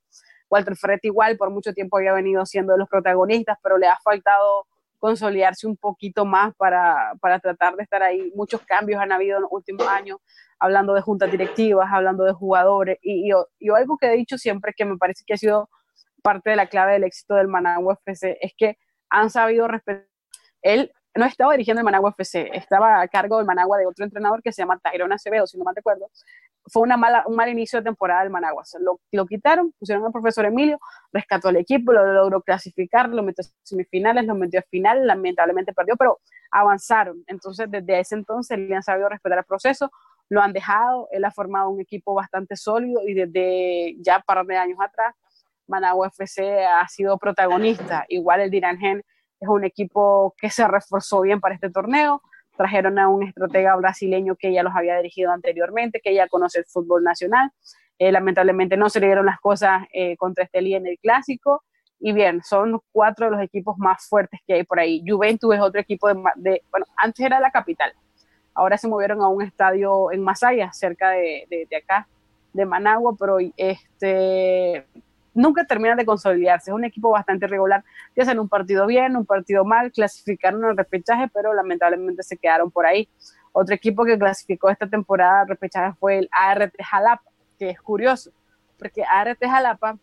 Walter 0.49 0.75
Ferretti 0.75 1.07
igual 1.07 1.37
por 1.37 1.49
mucho 1.49 1.73
tiempo 1.73 1.97
había 1.97 2.13
venido 2.13 2.45
siendo 2.45 2.73
de 2.73 2.79
los 2.79 2.87
protagonistas, 2.87 3.57
pero 3.63 3.77
le 3.77 3.87
ha 3.87 3.97
faltado 4.03 4.67
consolidarse 5.01 5.65
un 5.65 5.75
poquito 5.75 6.25
más 6.25 6.53
para, 6.55 7.13
para, 7.19 7.39
tratar 7.39 7.75
de 7.75 7.83
estar 7.83 8.03
ahí. 8.03 8.31
Muchos 8.35 8.61
cambios 8.61 9.01
han 9.01 9.11
habido 9.11 9.37
en 9.37 9.41
los 9.41 9.51
últimos 9.51 9.87
años, 9.87 10.19
hablando 10.59 10.93
de 10.93 11.01
juntas 11.01 11.31
directivas, 11.31 11.89
hablando 11.91 12.23
de 12.23 12.33
jugadores, 12.33 12.99
y, 13.01 13.31
y, 13.59 13.69
algo 13.71 13.97
que 13.97 14.13
he 14.13 14.15
dicho 14.15 14.37
siempre 14.37 14.73
que 14.77 14.85
me 14.85 14.97
parece 14.97 15.23
que 15.25 15.33
ha 15.33 15.37
sido 15.37 15.69
parte 16.21 16.51
de 16.51 16.55
la 16.55 16.67
clave 16.67 16.93
del 16.93 17.03
éxito 17.03 17.33
del 17.33 17.47
Managua 17.47 17.97
FC 18.05 18.37
es 18.41 18.53
que 18.55 18.77
han 19.09 19.31
sabido 19.31 19.67
respetar. 19.67 20.07
Él 20.61 20.91
no 21.15 21.25
estaba 21.25 21.51
dirigiendo 21.53 21.81
el 21.81 21.85
Managua 21.85 22.11
FC, 22.11 22.49
estaba 22.53 23.01
a 23.01 23.07
cargo 23.07 23.37
del 23.37 23.45
Managua 23.45 23.77
de 23.77 23.85
otro 23.85 24.05
entrenador 24.05 24.41
que 24.41 24.51
se 24.51 24.61
llama 24.61 24.79
Tyrone 24.79 25.15
Acevedo, 25.15 25.45
si 25.45 25.57
no 25.57 25.65
me 25.65 25.73
recuerdo, 25.75 26.09
fue 26.67 26.83
una 26.83 26.95
mala, 26.95 27.23
un 27.27 27.35
mal 27.35 27.49
inicio 27.49 27.79
de 27.79 27.85
temporada 27.85 28.21
del 28.21 28.29
Managua. 28.29 28.63
Lo, 28.79 28.99
lo, 29.11 29.25
quitaron, 29.25 29.73
pusieron 29.79 30.05
al 30.05 30.11
profesor 30.11 30.45
Emilio, 30.45 30.79
rescató 31.11 31.49
al 31.49 31.57
equipo, 31.57 31.91
lo 31.91 32.05
logró 32.13 32.41
clasificar, 32.41 33.09
lo 33.09 33.23
metió 33.23 33.43
a 33.43 33.47
semifinales, 33.63 34.25
lo 34.25 34.35
metió 34.35 34.59
a 34.59 34.63
final, 34.63 35.05
lamentablemente 35.05 35.73
perdió, 35.73 35.95
pero 35.97 36.19
avanzaron. 36.51 37.23
Entonces, 37.27 37.69
desde 37.69 37.99
ese 37.99 38.15
entonces 38.15 38.59
le 38.59 38.75
han 38.75 38.83
sabido 38.83 39.09
respetar 39.09 39.39
el 39.39 39.45
proceso, 39.45 39.91
lo 40.29 40.41
han 40.41 40.53
dejado, 40.53 41.07
él 41.11 41.25
ha 41.25 41.31
formado 41.31 41.69
un 41.69 41.81
equipo 41.81 42.13
bastante 42.13 42.55
sólido 42.55 43.01
y 43.05 43.13
desde 43.13 43.95
ya 43.99 44.17
un 44.17 44.23
par 44.23 44.45
de 44.45 44.57
años 44.57 44.77
atrás, 44.79 45.15
Managua 45.67 46.07
FC 46.07 46.65
ha 46.65 46.87
sido 46.87 47.17
protagonista. 47.17 48.05
Igual 48.07 48.41
el 48.41 48.51
Dirangen 48.51 49.03
es 49.41 49.49
un 49.49 49.65
equipo 49.65 50.33
que 50.37 50.49
se 50.49 50.67
reforzó 50.67 51.21
bien 51.21 51.41
para 51.41 51.55
este 51.55 51.69
torneo 51.69 52.21
trajeron 52.61 52.99
a 52.99 53.07
un 53.07 53.23
estratega 53.23 53.75
brasileño 53.75 54.35
que 54.35 54.53
ya 54.53 54.63
los 54.63 54.75
había 54.75 54.97
dirigido 54.97 55.31
anteriormente, 55.31 55.99
que 55.99 56.13
ya 56.13 56.27
conoce 56.27 56.59
el 56.59 56.65
fútbol 56.65 57.03
nacional. 57.03 57.51
Eh, 57.97 58.11
lamentablemente 58.11 58.77
no 58.77 58.89
se 58.89 58.99
le 58.99 59.07
dieron 59.07 59.25
las 59.25 59.39
cosas 59.39 59.83
eh, 59.93 60.15
contra 60.17 60.43
Estelí 60.43 60.75
en 60.75 60.85
el 60.85 60.97
clásico. 60.99 61.63
Y 61.99 62.13
bien, 62.13 62.41
son 62.43 62.79
cuatro 62.91 63.25
de 63.27 63.31
los 63.31 63.41
equipos 63.41 63.77
más 63.77 64.07
fuertes 64.07 64.39
que 64.45 64.53
hay 64.53 64.63
por 64.63 64.79
ahí. 64.79 65.03
Juventus 65.07 65.53
es 65.53 65.61
otro 65.61 65.81
equipo 65.81 66.07
de, 66.07 66.63
bueno, 66.71 66.85
antes 66.97 67.25
era 67.25 67.39
la 67.39 67.51
capital, 67.51 67.93
ahora 68.55 68.77
se 68.77 68.87
movieron 68.87 69.21
a 69.21 69.27
un 69.27 69.43
estadio 69.43 70.11
en 70.11 70.23
Masaya, 70.23 70.71
cerca 70.73 71.11
de, 71.11 71.45
de, 71.49 71.67
de 71.69 71.75
acá, 71.77 72.07
de 72.53 72.65
Managua, 72.65 73.15
pero 73.19 73.37
este, 73.55 74.87
nunca 75.33 75.65
terminan 75.65 75.97
de 75.97 76.05
consolidarse. 76.05 76.71
Es 76.71 76.75
un 76.75 76.83
equipo 76.83 77.11
bastante 77.11 77.47
regular, 77.47 77.83
que 78.13 78.21
hacen 78.21 78.39
un 78.39 78.49
partido 78.49 78.85
bien, 78.85 79.15
un 79.15 79.25
partido 79.25 79.65
mal, 79.65 79.91
clasificaron 79.91 80.63
el 80.65 80.77
repechaje, 80.77 81.29
pero 81.33 81.53
lamentablemente 81.53 82.23
se 82.23 82.37
quedaron 82.37 82.71
por 82.71 82.85
ahí. 82.85 83.07
Otro 83.51 83.75
equipo 83.75 84.05
que 84.05 84.17
clasificó 84.17 84.69
esta 84.69 84.87
temporada 84.87 85.41
al 85.41 85.47
repechaje 85.47 85.93
fue 85.99 86.19
el 86.19 86.29
ART 86.31 86.73
Jalapa, 86.81 87.23
que 87.59 87.69
es 87.69 87.81
curioso, 87.81 88.31
porque 88.77 89.03
ART 89.03 89.43
Jalapa 89.43 89.97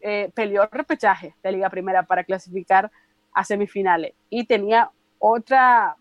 eh, 0.00 0.30
peleó 0.34 0.64
el 0.64 0.70
repechaje 0.70 1.34
de 1.42 1.52
Liga 1.52 1.70
Primera 1.70 2.02
para 2.02 2.24
clasificar 2.24 2.90
a 3.32 3.44
semifinales 3.44 4.14
y 4.28 4.44
tenía 4.46 4.90
otra, 5.18 5.96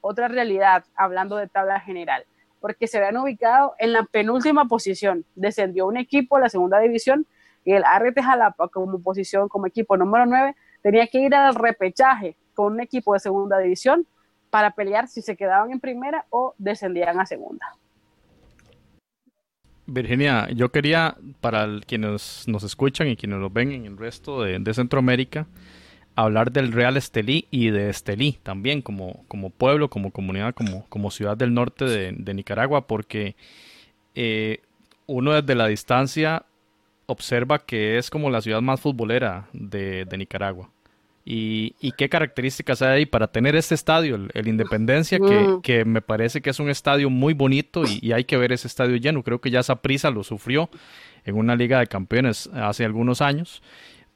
otra 0.00 0.28
realidad 0.28 0.84
hablando 0.96 1.36
de 1.36 1.48
tabla 1.48 1.78
general, 1.80 2.24
porque 2.60 2.86
se 2.86 2.98
habían 2.98 3.18
ubicado 3.18 3.74
en 3.78 3.92
la 3.92 4.04
penúltima 4.04 4.64
posición. 4.64 5.24
Descendió 5.34 5.86
un 5.86 5.98
equipo 5.98 6.36
a 6.36 6.40
la 6.40 6.48
segunda 6.48 6.78
división 6.78 7.26
y 7.64 7.72
el 7.72 7.84
ART 7.84 8.20
Jalapa 8.20 8.68
como 8.68 9.00
posición, 9.00 9.48
como 9.48 9.66
equipo 9.66 9.96
número 9.96 10.26
9, 10.26 10.54
tenía 10.82 11.06
que 11.06 11.20
ir 11.20 11.34
al 11.34 11.54
repechaje 11.54 12.36
con 12.54 12.74
un 12.74 12.80
equipo 12.80 13.14
de 13.14 13.20
segunda 13.20 13.58
división 13.58 14.06
para 14.50 14.72
pelear 14.72 15.08
si 15.08 15.22
se 15.22 15.36
quedaban 15.36 15.72
en 15.72 15.80
primera 15.80 16.26
o 16.30 16.54
descendían 16.58 17.18
a 17.20 17.26
segunda. 17.26 17.66
Virginia, 19.86 20.48
yo 20.50 20.70
quería, 20.70 21.16
para 21.40 21.66
quienes 21.86 22.44
nos 22.46 22.62
escuchan 22.62 23.08
y 23.08 23.16
quienes 23.16 23.38
nos 23.38 23.52
ven 23.52 23.72
en 23.72 23.86
el 23.86 23.96
resto 23.96 24.42
de, 24.42 24.74
Centroamérica, 24.74 25.46
hablar 26.14 26.52
del 26.52 26.72
Real 26.72 26.96
Estelí 26.96 27.46
y 27.50 27.70
de 27.70 27.90
Estelí 27.90 28.38
también, 28.42 28.82
como, 28.82 29.24
como 29.28 29.50
pueblo, 29.50 29.90
como 29.90 30.10
comunidad, 30.10 30.54
como, 30.54 30.86
como 30.88 31.10
ciudad 31.10 31.36
del 31.36 31.54
norte 31.54 31.84
de, 31.84 32.34
Nicaragua, 32.34 32.86
porque 32.86 33.36
eh, 34.14 34.60
uno 35.06 35.32
desde 35.32 35.54
la 35.54 35.66
distancia 35.66 36.44
observa 37.12 37.58
que 37.58 37.98
es 37.98 38.10
como 38.10 38.30
la 38.30 38.40
ciudad 38.40 38.60
más 38.60 38.80
futbolera 38.80 39.48
de, 39.52 40.06
Nicaragua. 40.16 40.70
Y, 41.24 41.92
qué 41.96 42.08
características 42.08 42.82
hay 42.82 42.88
ahí 42.98 43.06
para 43.06 43.28
tener 43.28 43.54
este 43.54 43.76
estadio, 43.76 44.18
el, 44.34 44.48
Independencia, 44.48 45.18
que, 45.62 45.84
me 45.84 46.02
parece 46.02 46.40
que 46.40 46.50
es 46.50 46.58
un 46.58 46.68
estadio 46.68 47.10
muy 47.10 47.34
bonito 47.34 47.84
y, 47.86 48.12
hay 48.12 48.24
que 48.24 48.36
ver 48.36 48.52
ese 48.52 48.66
estadio 48.66 48.96
lleno. 48.96 49.22
Creo 49.22 49.40
que 49.40 49.50
ya 49.50 49.60
esa 49.60 49.76
prisa 49.76 50.10
lo 50.10 50.24
sufrió 50.24 50.68
en 51.24 51.36
una 51.36 51.54
Liga 51.54 51.78
de 51.78 51.86
Campeones 51.86 52.50
hace 52.52 52.84
algunos 52.84 53.20
años. 53.20 53.62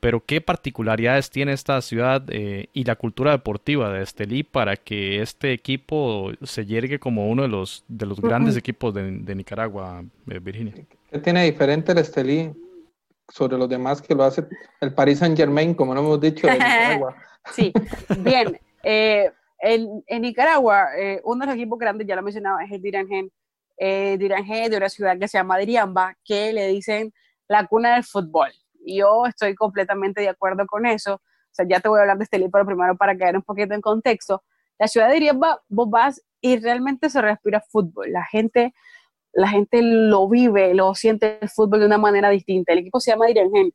Pero 0.00 0.22
¿qué 0.24 0.40
particularidades 0.40 1.30
tiene 1.30 1.52
esta 1.52 1.80
ciudad 1.80 2.22
eh, 2.28 2.68
y 2.72 2.84
la 2.84 2.96
cultura 2.96 3.32
deportiva 3.32 3.90
de 3.92 4.02
Estelí 4.02 4.42
para 4.42 4.76
que 4.76 5.22
este 5.22 5.52
equipo 5.52 6.32
se 6.42 6.66
llegue 6.66 6.98
como 6.98 7.30
uno 7.30 7.42
de 7.42 7.48
los, 7.48 7.84
de 7.88 8.04
los 8.04 8.20
grandes 8.20 8.56
equipos 8.56 8.92
de, 8.92 9.34
Nicaragua, 9.34 10.04
eh, 10.30 10.38
Virginia? 10.38 10.74
¿Qué 11.10 11.18
tiene 11.18 11.44
diferente 11.44 11.92
el 11.92 11.98
Estelí 11.98 12.50
sobre 13.28 13.58
los 13.58 13.68
demás 13.68 14.00
que 14.00 14.14
lo 14.14 14.24
hace 14.24 14.46
el 14.80 14.94
Paris 14.94 15.18
Saint 15.18 15.36
Germain, 15.36 15.74
como 15.74 15.94
no 15.94 16.00
hemos 16.00 16.20
dicho, 16.20 16.46
de 16.46 16.54
Nicaragua? 16.54 17.16
sí, 17.52 17.72
bien. 18.18 18.58
Eh, 18.82 19.30
en, 19.58 20.02
Nicaragua, 20.20 20.88
uno 21.24 21.40
de 21.40 21.46
los 21.46 21.54
equipos 21.56 21.78
grandes, 21.78 22.06
ya 22.06 22.16
lo 22.16 22.22
mencionaba, 22.22 22.64
es 22.64 22.72
el 22.72 22.82
Dirangén. 22.82 23.32
Eh, 23.78 24.16
Dirangén 24.18 24.70
de 24.70 24.76
una 24.76 24.88
ciudad 24.88 25.18
que 25.18 25.28
se 25.28 25.38
llama 25.38 25.58
Diriamba, 25.58 26.14
que 26.24 26.52
le 26.52 26.68
dicen 26.68 27.12
la 27.48 27.66
cuna 27.66 27.94
del 27.94 28.04
fútbol 28.04 28.52
yo 28.86 29.26
estoy 29.26 29.54
completamente 29.54 30.20
de 30.20 30.28
acuerdo 30.28 30.66
con 30.66 30.86
eso. 30.86 31.14
O 31.14 31.52
sea, 31.56 31.66
ya 31.68 31.80
te 31.80 31.88
voy 31.88 31.98
a 31.98 32.02
hablar 32.02 32.18
de 32.18 32.24
este 32.24 32.38
libro 32.38 32.64
primero 32.64 32.96
para 32.96 33.16
caer 33.16 33.36
un 33.36 33.42
poquito 33.42 33.74
en 33.74 33.80
contexto. 33.80 34.42
La 34.78 34.88
ciudad 34.88 35.08
de 35.08 35.16
Iriamba, 35.16 35.62
vos 35.68 35.88
vas 35.90 36.22
y 36.40 36.58
realmente 36.58 37.10
se 37.10 37.20
respira 37.20 37.60
fútbol. 37.60 38.12
La 38.12 38.24
gente, 38.24 38.74
la 39.36 39.48
gente 39.48 39.82
lo 39.82 40.28
vive, 40.28 40.74
lo 40.74 40.94
siente 40.94 41.38
el 41.42 41.50
fútbol 41.50 41.80
de 41.80 41.86
una 41.86 41.98
manera 41.98 42.30
distinta. 42.30 42.72
El 42.72 42.78
equipo 42.78 43.00
se 43.00 43.10
llama 43.10 43.26
Diriangén, 43.26 43.70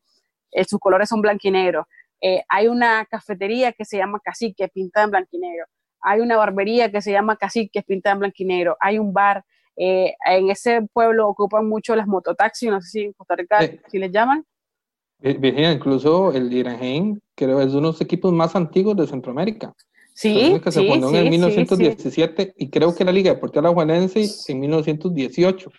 eh, 0.51 0.63
sus 0.65 0.79
colores 0.79 1.07
son 1.07 1.21
blanco 1.21 1.41
y 1.43 1.51
negro. 1.51 1.87
Eh, 2.19 2.43
hay 2.49 2.67
una 2.67 3.05
cafetería 3.05 3.71
que 3.71 3.85
se 3.85 3.97
llama 3.97 4.19
Cacique, 4.23 4.67
pintada 4.69 5.05
en 5.05 5.11
blanco 5.11 5.29
y 5.31 5.37
negro. 5.37 5.65
Hay 6.01 6.19
una 6.19 6.35
barbería 6.35 6.91
que 6.91 7.01
se 7.01 7.11
llama 7.11 7.35
Cacique, 7.35 7.83
pintada 7.83 8.13
en 8.13 8.19
blanco 8.19 8.35
y 8.39 8.45
negro. 8.45 8.75
Hay 8.79 8.97
un 8.97 9.13
bar. 9.13 9.45
Eh, 9.77 10.15
en 10.25 10.49
ese 10.49 10.81
pueblo 10.93 11.27
ocupan 11.27 11.67
mucho 11.67 11.95
las 11.95 12.07
mototaxis, 12.07 12.69
no 12.69 12.81
sé 12.81 12.89
si 12.89 13.01
en 13.03 13.13
Costa 13.13 13.35
Rica 13.35 13.59
si 13.87 13.99
les 13.99 14.11
llaman. 14.11 14.43
Virginia, 15.19 15.71
incluso 15.71 16.31
el 16.33 16.51
Iranheim 16.51 17.19
creo 17.35 17.61
es 17.61 17.67
uno 17.67 17.81
de 17.81 17.93
los 17.93 18.01
equipos 18.01 18.33
más 18.33 18.55
antiguos 18.55 18.97
de 18.97 19.05
Centroamérica. 19.05 19.73
Sí, 20.13 20.59
que 20.63 20.71
se 20.71 20.85
fundó 20.87 21.09
en 21.09 21.15
el 21.15 21.29
1917 21.29 22.53
y 22.57 22.69
creo 22.69 22.93
que 22.93 23.05
la 23.05 23.11
Liga 23.11 23.33
Deportiva 23.33 23.69
Juanense 23.69 24.23
en 24.47 24.59
1918. 24.59 25.71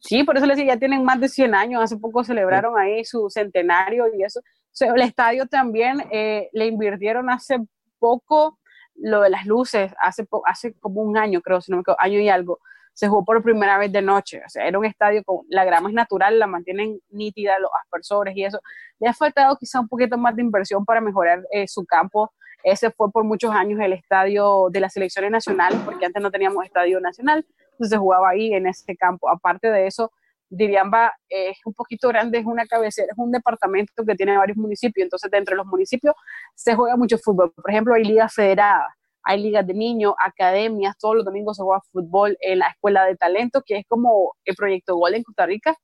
Sí, 0.00 0.24
por 0.24 0.36
eso 0.36 0.46
les 0.46 0.56
decía, 0.56 0.74
ya 0.74 0.78
tienen 0.78 1.04
más 1.04 1.20
de 1.20 1.28
100 1.28 1.54
años, 1.54 1.82
hace 1.82 1.96
poco 1.96 2.24
celebraron 2.24 2.78
ahí 2.78 3.04
su 3.04 3.28
centenario 3.30 4.04
y 4.14 4.22
eso. 4.22 4.40
el 4.80 5.02
estadio 5.02 5.46
también 5.46 6.02
eh, 6.10 6.48
le 6.52 6.66
invirtieron 6.66 7.30
hace 7.30 7.58
poco 7.98 8.58
lo 8.94 9.22
de 9.22 9.30
las 9.30 9.46
luces, 9.46 9.92
hace, 10.00 10.26
hace 10.46 10.74
como 10.74 11.02
un 11.02 11.16
año 11.16 11.40
creo, 11.40 11.60
si 11.60 11.70
no 11.70 11.78
me 11.78 11.82
equivoco, 11.82 12.02
año 12.02 12.18
y 12.18 12.28
algo 12.28 12.60
se 13.00 13.08
jugó 13.08 13.24
por 13.24 13.42
primera 13.42 13.78
vez 13.78 13.90
de 13.92 14.02
noche. 14.02 14.42
O 14.44 14.48
sea, 14.48 14.66
era 14.66 14.78
un 14.78 14.84
estadio 14.84 15.24
con 15.24 15.46
la 15.48 15.64
grama 15.64 15.88
es 15.88 15.94
natural, 15.94 16.38
la 16.38 16.46
mantienen 16.46 17.00
nítida 17.08 17.58
los 17.58 17.70
aspersores 17.82 18.36
y 18.36 18.44
eso. 18.44 18.60
Le 18.98 19.08
ha 19.08 19.14
faltado 19.14 19.56
quizá 19.56 19.80
un 19.80 19.88
poquito 19.88 20.18
más 20.18 20.36
de 20.36 20.42
inversión 20.42 20.84
para 20.84 21.00
mejorar 21.00 21.42
eh, 21.50 21.66
su 21.66 21.86
campo. 21.86 22.32
Ese 22.62 22.90
fue 22.90 23.10
por 23.10 23.24
muchos 23.24 23.52
años 23.52 23.80
el 23.80 23.92
estadio 23.92 24.68
de 24.70 24.80
las 24.80 24.92
selecciones 24.92 25.30
nacionales, 25.30 25.78
porque 25.84 26.06
antes 26.06 26.22
no 26.22 26.30
teníamos 26.30 26.64
estadio 26.64 27.00
nacional, 27.00 27.46
entonces 27.72 27.98
jugaba 27.98 28.30
ahí 28.30 28.52
en 28.52 28.66
ese 28.66 28.96
campo. 28.96 29.28
Aparte 29.28 29.70
de 29.70 29.86
eso, 29.86 30.12
Diriamba 30.48 31.14
es 31.28 31.58
un 31.64 31.74
poquito 31.74 32.08
grande, 32.08 32.38
es 32.38 32.46
una 32.46 32.66
cabecera, 32.66 33.08
es 33.10 33.18
un 33.18 33.30
departamento 33.30 34.04
que 34.04 34.14
tiene 34.14 34.36
varios 34.36 34.56
municipios, 34.56 35.04
entonces 35.04 35.30
dentro 35.30 35.54
de 35.54 35.58
los 35.58 35.66
municipios 35.66 36.14
se 36.54 36.74
juega 36.74 36.96
mucho 36.96 37.18
fútbol. 37.18 37.52
Por 37.52 37.70
ejemplo, 37.70 37.94
hay 37.94 38.04
ligas 38.04 38.34
federadas 38.34 38.86
hay 39.22 39.42
ligas 39.42 39.66
de 39.66 39.74
niños, 39.74 40.14
academias, 40.18 40.96
todos 40.98 41.16
los 41.16 41.24
domingos 41.24 41.56
se 41.56 41.62
juega 41.62 41.80
fútbol 41.92 42.36
en 42.40 42.60
la 42.60 42.68
Escuela 42.68 43.04
de 43.04 43.16
Talento, 43.16 43.62
que 43.64 43.78
es 43.78 43.86
como 43.86 44.34
el 44.44 44.56
proyecto 44.56 44.96
Gol 44.96 45.14
en 45.14 45.22
Costa 45.22 45.46
Rica. 45.46 45.76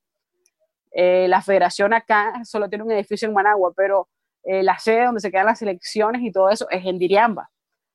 Eh, 0.92 1.26
la 1.28 1.42
federación 1.42 1.92
acá 1.92 2.42
solo 2.44 2.68
tiene 2.68 2.84
un 2.84 2.92
edificio 2.92 3.28
en 3.28 3.34
Managua, 3.34 3.72
pero 3.76 4.08
eh, 4.46 4.62
la 4.62 4.78
sede 4.78 5.04
donde 5.04 5.20
se 5.20 5.30
quedan 5.30 5.46
las 5.46 5.58
selecciones 5.58 6.22
y 6.22 6.32
todo 6.32 6.50
eso 6.50 6.66
es 6.70 6.84
en 6.84 6.98
Diriamba. 6.98 7.50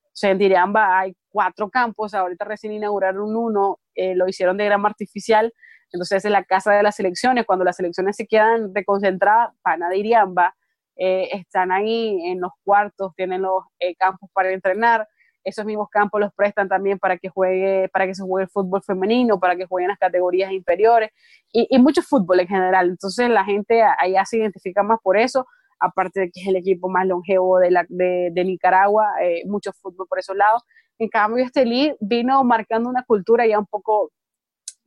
O 0.05 0.13
sea, 0.13 0.31
en 0.31 0.37
Diriamba 0.37 0.99
hay 0.99 1.15
cuatro 1.29 1.69
campos, 1.69 2.13
ahorita 2.13 2.45
recién 2.45 2.73
inauguraron 2.73 3.35
uno, 3.35 3.79
eh, 3.95 4.15
lo 4.15 4.27
hicieron 4.27 4.57
de 4.57 4.65
grama 4.65 4.89
artificial, 4.89 5.53
entonces 5.91 6.23
es 6.23 6.31
la 6.31 6.43
casa 6.43 6.73
de 6.73 6.83
las 6.83 6.95
selecciones, 6.95 7.45
cuando 7.45 7.65
las 7.65 7.77
selecciones 7.77 8.15
se 8.15 8.27
quedan 8.27 8.73
reconcentradas, 8.75 9.53
van 9.63 9.83
a 9.83 9.89
Diriamba, 9.89 10.55
están 10.95 11.71
ahí 11.71 12.19
en 12.27 12.39
los 12.41 12.51
cuartos, 12.63 13.13
tienen 13.15 13.41
los 13.41 13.63
campos 13.97 14.29
para 14.33 14.51
entrenar, 14.51 15.07
esos 15.43 15.65
mismos 15.65 15.89
campos 15.89 16.19
los 16.19 16.33
prestan 16.33 16.67
también 16.67 16.99
para 16.99 17.17
que 17.17 17.29
juegue, 17.29 17.89
para 17.89 18.05
que 18.05 18.15
se 18.15 18.23
juegue 18.23 18.43
el 18.43 18.49
fútbol 18.49 18.81
femenino, 18.83 19.39
para 19.39 19.55
que 19.55 19.65
jueguen 19.65 19.89
las 19.89 19.97
categorías 19.97 20.51
inferiores 20.51 21.11
y, 21.51 21.77
mucho 21.79 22.01
fútbol 22.01 22.39
en 22.41 22.47
general. 22.47 22.89
Entonces 22.89 23.29
la 23.29 23.43
gente 23.43 23.81
allá 23.81 24.25
se 24.25 24.37
identifica 24.37 24.83
más 24.83 24.99
por 25.01 25.17
eso, 25.17 25.47
aparte 25.81 26.21
de 26.21 26.31
que 26.31 26.41
es 26.41 26.47
el 26.47 26.55
equipo 26.55 26.87
más 26.87 27.05
longevo 27.07 27.59
de, 27.59 27.71
la, 27.71 27.85
de, 27.89 28.43
Nicaragua, 28.45 29.15
eh, 29.21 29.41
mucho 29.45 29.73
fútbol 29.73 30.07
por 30.07 30.19
esos 30.19 30.35
lados. 30.35 30.63
En 30.99 31.09
cambio, 31.09 31.43
este 31.43 31.65
league 31.65 31.97
vino 31.99 32.43
marcando 32.43 32.87
una 32.87 33.03
cultura 33.03 33.45
ya 33.47 33.59
un 33.59 33.65
poco 33.65 34.11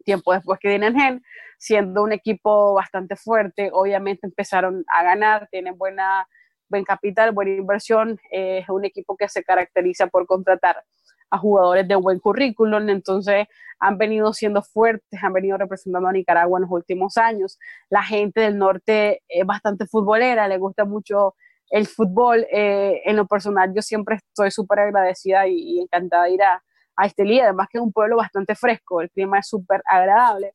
tiempo 0.05 0.33
después 0.33 0.61
que 0.61 0.79
Gen, 0.79 1.23
siendo 1.59 2.03
un 2.03 2.13
equipo 2.13 2.75
bastante 2.75 3.17
fuerte, 3.17 3.71
obviamente 3.73 4.27
empezaron 4.27 4.85
a 4.87 5.03
ganar, 5.03 5.49
tienen 5.51 5.77
buena 5.77 6.27
buen 6.69 6.85
capital, 6.85 7.33
buena 7.33 7.53
inversión, 7.53 8.19
eh, 8.31 8.59
es 8.59 8.69
un 8.69 8.85
equipo 8.85 9.17
que 9.17 9.29
se 9.29 9.45
caracteriza 9.45 10.07
por 10.07 10.27
contratar 10.27 10.83
a 11.35 11.39
jugadores 11.39 11.89
de 11.89 11.97
buen 11.97 12.21
currículum, 12.21 12.89
entonces 12.89 13.47
han 13.81 13.99
venido 13.99 14.33
siendo 14.33 14.63
fuertes, 14.63 15.23
han 15.23 15.33
venido 15.33 15.59
representando 15.59 16.09
a 16.09 16.13
Nicaragua 16.13 16.59
en 16.59 16.63
los 16.63 16.71
últimos 16.71 17.17
años. 17.17 17.59
La 17.91 18.03
gente 18.03 18.41
del 18.41 18.57
norte 18.57 19.23
es 19.29 19.45
bastante 19.45 19.87
futbolera, 19.87 20.47
le 20.47 20.59
gusta 20.59 20.85
mucho 20.85 21.35
el 21.71 21.87
fútbol. 21.87 22.47
Eh, 22.53 23.03
en 23.05 23.17
lo 23.17 23.27
personal, 23.27 23.73
yo 23.75 23.83
siempre 23.83 24.17
estoy 24.17 24.51
súper 24.53 24.79
agradecida 24.79 25.47
y, 25.49 25.81
encantada 25.81 26.25
de 26.25 26.31
ir 26.35 26.43
a, 26.43 26.63
a 26.97 27.07
Estelí, 27.07 27.41
además 27.41 27.67
que 27.71 27.79
es 27.79 27.83
un 27.83 27.93
pueblo 27.93 28.17
bastante 28.17 28.55
fresco, 28.55 29.01
el 29.01 29.11
clima 29.11 29.41
es 29.41 29.49
súper 29.49 29.83
agradable, 29.87 30.55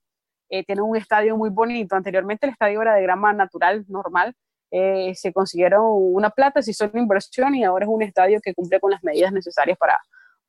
eh, 0.49 0.63
tiene 0.63 0.81
un 0.81 0.95
estadio 0.95 1.35
muy 1.35 1.49
bonito. 1.49 1.95
Anteriormente 1.95 2.45
el 2.45 2.53
estadio 2.53 2.81
era 2.81 2.95
de 2.95 3.03
grama 3.03 3.33
natural, 3.33 3.85
normal, 3.89 4.33
eh, 4.71 5.13
se 5.15 5.33
consiguieron 5.33 5.83
una 5.85 6.29
plata, 6.29 6.61
se 6.61 6.71
hizo 6.71 6.89
una 6.91 7.01
inversión 7.01 7.55
y 7.55 7.63
ahora 7.63 7.85
es 7.85 7.91
un 7.91 8.01
estadio 8.01 8.39
que 8.41 8.53
cumple 8.53 8.79
con 8.79 8.91
las 8.91 9.03
medidas 9.03 9.33
necesarias 9.33 9.77
para, 9.77 9.99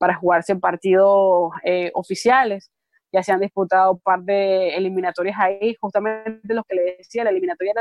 para 0.01 0.15
jugarse 0.15 0.57
partidos 0.57 1.53
eh, 1.63 1.91
oficiales. 1.93 2.71
Ya 3.13 3.23
se 3.23 3.33
han 3.33 3.41
disputado 3.41 3.93
un 3.93 4.01
par 4.01 4.21
de 4.23 4.75
eliminatorias 4.75 5.37
ahí, 5.39 5.77
justamente 5.79 6.55
lo 6.55 6.65
que 6.65 6.75
le 6.75 6.97
decía, 6.97 7.23
la 7.23 7.31
eliminatoria 7.31 7.75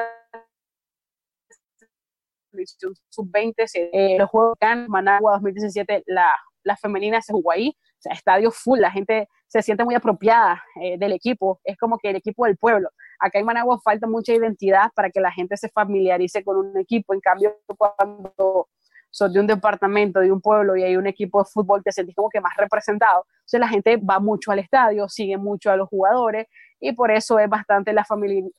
sub-20, 3.09 3.53
eh, 3.73 4.17
los 4.17 4.29
Juegos 4.29 4.57
de 4.59 4.87
Managua 4.89 5.33
2017, 5.33 6.03
la, 6.07 6.35
la 6.63 6.75
femenina 6.75 7.21
se 7.21 7.31
jugó 7.31 7.51
ahí, 7.51 7.69
o 7.69 8.01
sea, 8.01 8.11
estadio 8.11 8.51
full, 8.51 8.79
la 8.79 8.91
gente 8.91 9.29
se 9.47 9.61
siente 9.61 9.85
muy 9.85 9.95
apropiada 9.95 10.61
del 10.97 11.13
equipo, 11.13 11.61
es 11.63 11.77
como 11.77 11.99
que 11.99 12.09
el 12.09 12.17
equipo 12.17 12.45
del 12.45 12.57
pueblo. 12.57 12.89
Acá 13.19 13.39
en 13.39 13.45
Managua 13.45 13.79
falta 13.83 14.07
mucha 14.07 14.33
identidad 14.33 14.91
para 14.93 15.09
que 15.09 15.21
la 15.21 15.31
gente 15.31 15.55
se 15.57 15.69
familiarice 15.69 16.43
con 16.43 16.57
un 16.57 16.77
equipo. 16.77 17.13
En 17.13 17.19
cambio, 17.19 17.55
cuando 17.77 18.67
sos 19.09 19.33
de 19.33 19.39
un 19.39 19.47
departamento, 19.47 20.19
de 20.19 20.31
un 20.31 20.41
pueblo 20.41 20.75
y 20.75 20.83
hay 20.83 20.97
un 20.97 21.07
equipo 21.07 21.39
de 21.39 21.49
fútbol, 21.51 21.83
te 21.83 21.91
sentís 21.91 22.15
como 22.15 22.29
que 22.29 22.41
más 22.41 22.55
representado. 22.57 23.25
Entonces 23.39 23.59
la 23.59 23.67
gente 23.67 23.97
va 23.97 24.19
mucho 24.19 24.51
al 24.51 24.59
estadio, 24.59 25.07
sigue 25.09 25.37
mucho 25.37 25.71
a 25.71 25.75
los 25.75 25.89
jugadores 25.89 26.47
y 26.79 26.93
por 26.93 27.11
eso 27.11 27.39
es 27.39 27.49
bastante 27.49 27.93
la 27.93 28.05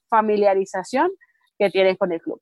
familiarización 0.09 1.11
que 1.59 1.71
tienen 1.71 1.97
con 1.97 2.13
el 2.13 2.21
club. 2.21 2.41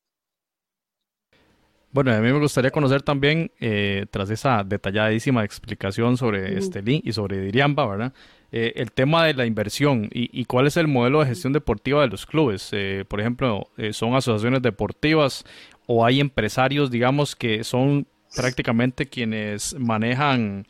Bueno, 1.91 2.13
a 2.13 2.19
mí 2.19 2.31
me 2.31 2.37
gustaría 2.37 2.69
conocer 2.69 3.01
también, 3.01 3.51
eh, 3.59 4.05
tras 4.11 4.29
esa 4.29 4.63
detalladísima 4.63 5.43
explicación 5.43 6.17
sobre 6.17 6.57
Estelí 6.57 7.01
y 7.03 7.13
sobre 7.13 7.41
Diriamba, 7.41 7.87
¿verdad? 7.87 8.13
Eh, 8.51 8.73
el 8.75 8.91
tema 8.91 9.25
de 9.25 9.33
la 9.33 9.47
inversión 9.47 10.07
y, 10.11 10.45
cuál 10.45 10.67
es 10.67 10.77
el 10.77 10.87
modelo 10.87 11.19
de 11.19 11.27
gestión 11.27 11.51
deportiva 11.51 12.01
de 12.01 12.07
los 12.07 12.27
clubes. 12.27 12.69
Eh, 12.73 13.05
por 13.07 13.19
ejemplo, 13.19 13.69
¿son 13.91 14.15
asociaciones 14.15 14.61
deportivas 14.61 15.43
o 15.87 16.05
hay 16.05 16.19
empresarios, 16.19 16.91
digamos, 16.91 17.35
que 17.35 17.63
son 17.63 18.05
prácticamente 18.35 19.07
quienes 19.07 19.73
manejan, 19.79 20.67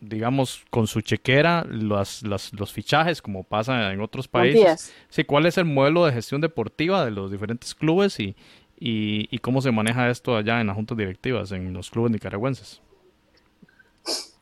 digamos, 0.00 0.64
con 0.70 0.86
su 0.86 1.00
chequera 1.00 1.64
los, 1.68 2.22
los, 2.22 2.72
fichajes, 2.72 3.20
como 3.20 3.42
pasa 3.42 3.92
en 3.92 4.00
otros 4.00 4.28
países? 4.28 4.92
Sí, 5.08 5.24
¿cuál 5.24 5.46
es 5.46 5.58
el 5.58 5.64
modelo 5.64 6.04
de 6.04 6.12
gestión 6.12 6.40
deportiva 6.40 7.04
de 7.04 7.10
los 7.10 7.30
diferentes 7.30 7.74
clubes 7.74 8.18
y, 8.20 8.36
y, 8.84 9.38
cómo 9.38 9.60
se 9.62 9.70
maneja 9.70 10.10
esto 10.10 10.36
allá 10.36 10.60
en 10.60 10.66
las 10.66 10.74
juntas 10.74 10.96
directivas, 10.96 11.52
en 11.52 11.72
los 11.72 11.90
clubes 11.90 12.10
nicaragüenses. 12.10 12.80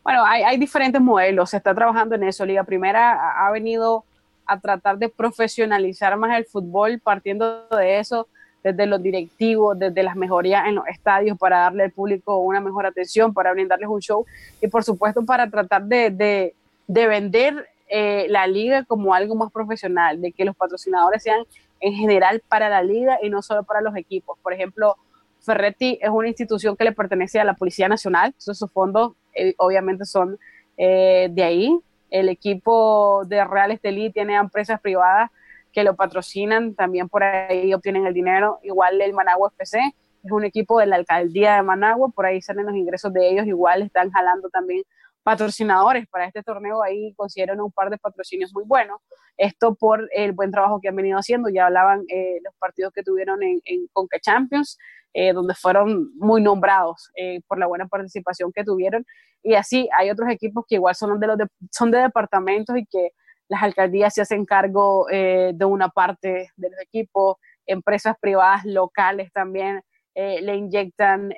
Bueno, 0.02 0.24
hay, 0.24 0.56
diferentes 0.56 1.00
modelos, 1.00 1.50
se 1.50 1.58
está 1.58 1.74
trabajando 1.74 2.14
en 2.14 2.22
eso. 2.22 2.46
Liga 2.46 2.64
Primera 2.64 3.46
ha 3.46 3.50
venido 3.50 4.04
a 4.46 4.58
tratar 4.58 4.96
de 4.96 5.10
profesionalizar 5.10 6.16
más 6.16 6.38
el 6.38 6.46
fútbol, 6.46 6.98
partiendo 7.00 7.68
de 7.68 7.98
eso, 7.98 8.28
desde 8.64 8.86
los 8.86 9.02
directivos, 9.02 9.78
desde 9.78 10.02
las 10.02 10.16
mejorías 10.16 10.66
en 10.66 10.76
los 10.76 10.86
estadios 10.86 11.36
para 11.38 11.58
darle 11.58 11.84
al 11.84 11.90
público 11.90 12.38
una 12.38 12.60
mejor 12.60 12.86
atención, 12.86 13.34
para 13.34 13.52
brindarles 13.52 13.88
un 13.88 14.00
show 14.00 14.24
y 14.60 14.68
por 14.68 14.84
supuesto 14.84 15.24
para 15.24 15.48
tratar 15.50 15.84
de, 15.84 16.10
de, 16.10 16.54
de 16.86 17.06
vender 17.06 17.68
eh, 17.88 18.26
la 18.28 18.46
liga 18.46 18.84
como 18.84 19.12
algo 19.12 19.34
más 19.34 19.52
profesional, 19.52 20.20
de 20.20 20.32
que 20.32 20.44
los 20.44 20.56
patrocinadores 20.56 21.22
sean 21.22 21.44
en 21.80 21.94
general 21.94 22.42
para 22.48 22.68
la 22.68 22.82
liga 22.82 23.18
y 23.22 23.30
no 23.30 23.42
solo 23.42 23.64
para 23.64 23.80
los 23.80 23.96
equipos. 23.96 24.38
Por 24.42 24.52
ejemplo, 24.52 24.96
Ferretti 25.40 25.98
es 26.00 26.10
una 26.10 26.28
institución 26.28 26.76
que 26.76 26.84
le 26.84 26.92
pertenece 26.92 27.40
a 27.40 27.44
la 27.44 27.54
Policía 27.54 27.88
Nacional, 27.88 28.26
entonces 28.28 28.58
sus 28.58 28.70
fondos 28.70 29.12
eh, 29.34 29.54
obviamente 29.58 30.04
son 30.04 30.38
eh, 30.76 31.28
de 31.30 31.42
ahí. 31.42 31.78
El 32.10 32.28
equipo 32.28 33.24
de 33.26 33.44
Real 33.44 33.70
Estelí 33.70 34.10
tiene 34.10 34.34
empresas 34.34 34.80
privadas 34.80 35.30
que 35.72 35.84
lo 35.84 35.94
patrocinan, 35.94 36.74
también 36.74 37.08
por 37.08 37.22
ahí 37.22 37.72
obtienen 37.72 38.06
el 38.06 38.14
dinero. 38.14 38.58
Igual 38.62 39.00
el 39.00 39.12
Managua 39.12 39.52
FC 39.56 39.80
es 40.24 40.30
un 40.30 40.44
equipo 40.44 40.78
de 40.78 40.86
la 40.86 40.96
alcaldía 40.96 41.56
de 41.56 41.62
Managua, 41.62 42.10
por 42.10 42.26
ahí 42.26 42.42
salen 42.42 42.66
los 42.66 42.74
ingresos 42.74 43.12
de 43.12 43.30
ellos, 43.30 43.46
igual 43.46 43.82
están 43.82 44.10
jalando 44.10 44.50
también 44.50 44.82
patrocinadores 45.22 46.06
para 46.08 46.26
este 46.26 46.42
torneo, 46.42 46.82
ahí 46.82 47.14
consiguieron 47.14 47.60
un 47.60 47.72
par 47.72 47.90
de 47.90 47.98
patrocinios 47.98 48.52
muy 48.54 48.64
buenos. 48.64 49.00
Esto 49.36 49.74
por 49.74 50.08
el 50.12 50.32
buen 50.32 50.50
trabajo 50.50 50.80
que 50.80 50.88
han 50.88 50.96
venido 50.96 51.18
haciendo, 51.18 51.48
ya 51.48 51.66
hablaban 51.66 52.04
eh, 52.08 52.38
los 52.42 52.54
partidos 52.58 52.92
que 52.92 53.02
tuvieron 53.02 53.42
en, 53.42 53.60
en 53.64 53.86
Conca 53.92 54.18
Champions, 54.20 54.78
eh, 55.12 55.32
donde 55.32 55.54
fueron 55.54 56.14
muy 56.16 56.42
nombrados 56.42 57.10
eh, 57.16 57.40
por 57.46 57.58
la 57.58 57.66
buena 57.66 57.86
participación 57.86 58.52
que 58.52 58.64
tuvieron. 58.64 59.04
Y 59.42 59.54
así 59.54 59.88
hay 59.96 60.10
otros 60.10 60.28
equipos 60.30 60.64
que 60.68 60.76
igual 60.76 60.94
son 60.94 61.18
de, 61.18 61.26
los 61.26 61.38
son 61.70 61.90
de 61.90 61.98
departamentos 61.98 62.76
y 62.76 62.86
que 62.86 63.10
las 63.48 63.62
alcaldías 63.62 64.14
se 64.14 64.22
hacen 64.22 64.44
cargo 64.44 65.06
de 65.10 65.64
una 65.64 65.88
parte 65.88 66.50
de 66.54 66.70
los 66.70 66.80
equipos, 66.80 67.36
empresas 67.66 68.14
privadas 68.20 68.64
locales 68.64 69.32
también 69.32 69.82
le 70.14 70.54
inyectan 70.54 71.30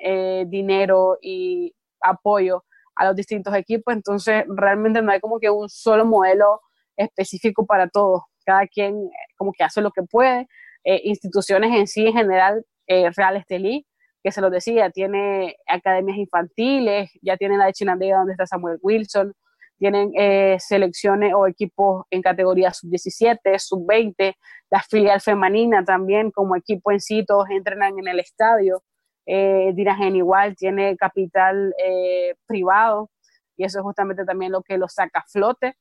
dinero 0.45 1.17
y 1.23 1.73
apoyo 2.01 2.65
a 2.95 3.05
los 3.05 3.15
distintos 3.15 3.53
equipos, 3.55 3.93
entonces 3.93 4.43
realmente 4.47 5.01
no 5.01 5.11
hay 5.11 5.19
como 5.19 5.39
que 5.39 5.49
un 5.49 5.69
solo 5.69 6.05
modelo 6.05 6.61
específico 6.97 7.65
para 7.65 7.87
todos, 7.87 8.23
cada 8.45 8.67
quien 8.67 8.95
eh, 8.95 9.09
como 9.37 9.51
que 9.51 9.63
hace 9.63 9.81
lo 9.81 9.91
que 9.91 10.03
puede, 10.03 10.47
eh, 10.83 11.01
instituciones 11.03 11.73
en 11.75 11.87
sí 11.87 12.07
en 12.07 12.13
general, 12.13 12.65
eh, 12.87 13.09
Real 13.15 13.37
Estelí, 13.37 13.85
que 14.23 14.31
se 14.31 14.41
lo 14.41 14.49
decía, 14.49 14.89
tiene 14.89 15.57
academias 15.67 16.17
infantiles, 16.17 17.11
ya 17.21 17.37
tiene 17.37 17.57
la 17.57 17.65
de 17.65 17.73
Chinandega 17.73 18.17
donde 18.17 18.33
está 18.33 18.45
Samuel 18.45 18.79
Wilson, 18.81 19.33
tienen 19.77 20.13
selecciones 20.61 21.33
o 21.35 21.45
equipos 21.45 22.05
en 22.09 22.21
categoría 22.21 22.71
sub-17, 22.71 23.59
sub-20, 23.59 24.33
la 24.69 24.81
filial 24.81 25.19
femenina 25.19 25.83
también 25.83 26.31
como 26.31 26.55
equipo 26.55 26.93
en 26.93 27.01
sí, 27.01 27.25
todos 27.25 27.49
entrenan 27.49 27.99
en 27.99 28.07
el 28.07 28.19
estadio, 28.19 28.81
eh, 29.25 29.73
igual 30.13 30.55
tiene 30.55 30.97
capital 30.97 31.73
eh, 31.83 32.35
privado 32.45 33.09
y 33.55 33.63
eso 33.63 33.79
es 33.79 33.83
justamente 33.83 34.25
también 34.25 34.51
lo 34.51 34.61
que 34.61 34.77
lo 34.77 34.87
saca 34.87 35.19
a 35.19 35.25
flote. 35.27 35.77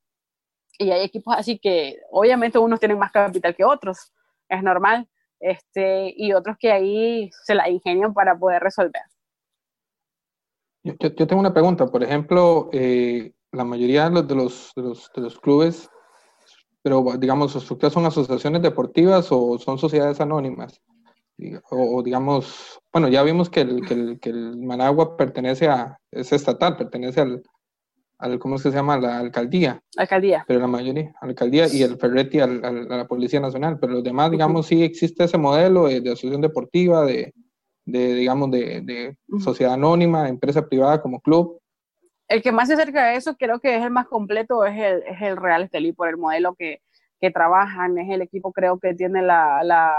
Y 0.78 0.90
hay 0.90 1.04
equipos 1.04 1.34
así 1.36 1.58
que 1.58 2.00
obviamente 2.10 2.58
unos 2.58 2.80
tienen 2.80 2.98
más 2.98 3.12
capital 3.12 3.54
que 3.54 3.64
otros, 3.64 4.12
es 4.48 4.62
normal, 4.62 5.08
este, 5.40 6.12
y 6.16 6.32
otros 6.32 6.56
que 6.58 6.72
ahí 6.72 7.30
se 7.44 7.54
la 7.54 7.68
ingenian 7.68 8.14
para 8.14 8.38
poder 8.38 8.62
resolver. 8.62 9.02
Yo, 10.84 10.94
yo 10.98 11.26
tengo 11.26 11.40
una 11.40 11.52
pregunta, 11.52 11.86
por 11.86 12.02
ejemplo, 12.02 12.68
eh, 12.72 13.32
la 13.52 13.64
mayoría 13.64 14.08
de 14.08 14.10
los, 14.10 14.26
de 14.26 14.34
los, 14.34 14.72
de 14.74 14.82
los, 14.82 15.12
los 15.16 15.40
clubes, 15.40 15.90
pero 16.82 17.04
digamos, 17.18 17.54
¿ustedes 17.54 17.92
son 17.92 18.06
asociaciones 18.06 18.62
deportivas 18.62 19.28
o 19.30 19.58
son 19.58 19.78
sociedades 19.78 20.20
anónimas? 20.20 20.82
O, 21.70 22.02
digamos, 22.02 22.80
bueno, 22.92 23.08
ya 23.08 23.22
vimos 23.22 23.50
que 23.50 23.60
el, 23.60 23.86
que 23.86 23.94
el, 23.94 24.20
que 24.20 24.30
el 24.30 24.56
Managua 24.58 25.16
pertenece 25.16 25.68
a, 25.68 25.98
es 26.10 26.32
estatal, 26.32 26.76
pertenece 26.76 27.20
al, 27.20 27.42
al 28.18 28.38
¿cómo 28.38 28.58
se 28.58 28.70
llama? 28.70 28.98
La 28.98 29.18
alcaldía. 29.18 29.80
Alcaldía. 29.96 30.44
Pero 30.46 30.60
la 30.60 30.66
mayoría, 30.66 31.14
alcaldía 31.20 31.66
y 31.68 31.82
el 31.82 31.96
Ferretti 31.96 32.40
al, 32.40 32.64
a 32.64 32.96
la 32.96 33.06
Policía 33.06 33.40
Nacional. 33.40 33.78
Pero 33.80 33.94
los 33.94 34.04
demás, 34.04 34.30
digamos, 34.30 34.66
sí 34.66 34.82
existe 34.82 35.24
ese 35.24 35.38
modelo 35.38 35.86
de, 35.86 35.98
asociación 35.98 36.40
deportiva, 36.40 37.04
de, 37.04 37.34
de 37.84 38.14
digamos, 38.14 38.50
de, 38.50 38.80
de 38.82 39.16
sociedad 39.40 39.74
anónima, 39.74 40.24
de 40.24 40.30
empresa 40.30 40.66
privada 40.66 41.00
como 41.00 41.20
club. 41.20 41.58
El 42.28 42.42
que 42.42 42.52
más 42.52 42.68
se 42.68 42.74
acerca 42.74 43.02
a 43.04 43.14
eso, 43.14 43.36
creo 43.36 43.60
que 43.60 43.76
es 43.76 43.82
el 43.82 43.90
más 43.90 44.06
completo, 44.06 44.64
es 44.64 44.78
el, 44.78 45.02
es 45.02 45.20
el 45.20 45.36
Real 45.36 45.64
Estelí, 45.64 45.92
por 45.92 46.08
el 46.08 46.16
modelo 46.16 46.54
que, 46.54 46.80
que 47.20 47.30
trabajan, 47.30 47.98
es 47.98 48.10
el 48.10 48.22
equipo, 48.22 48.52
creo 48.52 48.78
que 48.78 48.94
tiene 48.94 49.22
la, 49.22 49.62
la 49.62 49.92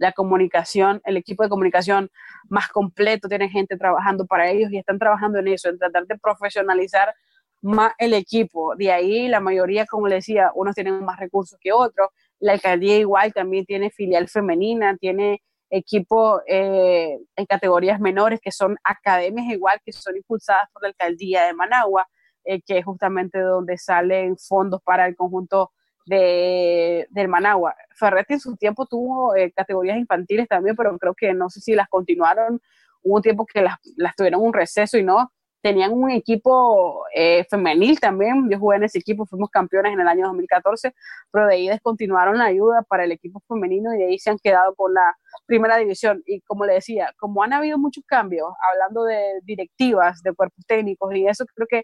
la 0.00 0.12
comunicación, 0.12 1.02
el 1.04 1.18
equipo 1.18 1.42
de 1.42 1.50
comunicación 1.50 2.10
más 2.48 2.68
completo, 2.68 3.28
tienen 3.28 3.50
gente 3.50 3.76
trabajando 3.76 4.26
para 4.26 4.50
ellos 4.50 4.72
y 4.72 4.78
están 4.78 4.98
trabajando 4.98 5.38
en 5.38 5.48
eso, 5.48 5.68
en 5.68 5.78
tratar 5.78 6.06
de 6.06 6.18
profesionalizar 6.18 7.14
más 7.60 7.92
el 7.98 8.14
equipo. 8.14 8.74
De 8.76 8.90
ahí 8.90 9.28
la 9.28 9.40
mayoría, 9.40 9.84
como 9.84 10.08
le 10.08 10.16
decía, 10.16 10.52
unos 10.54 10.74
tienen 10.74 11.04
más 11.04 11.18
recursos 11.20 11.58
que 11.60 11.72
otros. 11.72 12.08
La 12.38 12.52
alcaldía 12.52 12.96
igual 12.96 13.34
también 13.34 13.66
tiene 13.66 13.90
filial 13.90 14.26
femenina, 14.28 14.96
tiene 14.96 15.42
equipo 15.68 16.40
eh, 16.46 17.18
en 17.36 17.46
categorías 17.46 18.00
menores 18.00 18.40
que 18.40 18.52
son 18.52 18.78
academias 18.82 19.48
igual, 19.52 19.80
que 19.84 19.92
son 19.92 20.16
impulsadas 20.16 20.70
por 20.72 20.82
la 20.82 20.88
alcaldía 20.88 21.44
de 21.44 21.52
Managua, 21.52 22.08
eh, 22.44 22.62
que 22.62 22.78
es 22.78 22.86
justamente 22.86 23.38
donde 23.38 23.76
salen 23.76 24.38
fondos 24.38 24.80
para 24.82 25.06
el 25.06 25.14
conjunto 25.14 25.72
de, 26.10 27.06
del 27.10 27.28
Managua. 27.28 27.74
Ferretti 27.94 28.34
en 28.34 28.40
su 28.40 28.56
tiempo 28.56 28.84
tuvo 28.86 29.36
eh, 29.36 29.52
categorías 29.52 29.96
infantiles 29.96 30.48
también, 30.48 30.74
pero 30.74 30.98
creo 30.98 31.14
que 31.14 31.32
no 31.32 31.48
sé 31.48 31.60
si 31.60 31.74
las 31.74 31.88
continuaron. 31.88 32.60
Hubo 33.02 33.16
un 33.16 33.22
tiempo 33.22 33.46
que 33.46 33.62
las, 33.62 33.76
tuvieron 34.16 34.42
un 34.42 34.52
receso 34.52 34.98
y 34.98 35.04
no. 35.04 35.32
Tenían 35.62 35.92
un 35.92 36.10
equipo 36.10 37.04
eh, 37.14 37.44
femenil 37.48 38.00
también. 38.00 38.48
Yo 38.50 38.58
jugué 38.58 38.78
en 38.78 38.84
ese 38.84 38.98
equipo, 38.98 39.24
fuimos 39.24 39.50
campeones 39.50 39.92
en 39.92 40.00
el 40.00 40.08
año 40.08 40.26
2014, 40.26 40.94
pero 41.30 41.46
de 41.46 41.54
ahí 41.54 41.68
descontinuaron 41.68 42.38
la 42.38 42.46
ayuda 42.46 42.82
para 42.88 43.04
el 43.04 43.12
equipo 43.12 43.40
femenino 43.46 43.94
y 43.94 43.98
de 43.98 44.06
ahí 44.06 44.18
se 44.18 44.30
han 44.30 44.38
quedado 44.38 44.74
con 44.74 44.92
la 44.92 45.14
primera 45.46 45.76
división. 45.76 46.22
Y 46.26 46.40
como 46.40 46.64
le 46.64 46.74
decía, 46.74 47.14
como 47.18 47.44
han 47.44 47.52
habido 47.52 47.78
muchos 47.78 48.02
cambios, 48.06 48.48
hablando 48.72 49.04
de 49.04 49.40
directivas, 49.44 50.22
de 50.22 50.32
cuerpos 50.32 50.64
técnicos 50.66 51.14
y 51.14 51.26
eso, 51.26 51.44
creo 51.54 51.68
que 51.68 51.82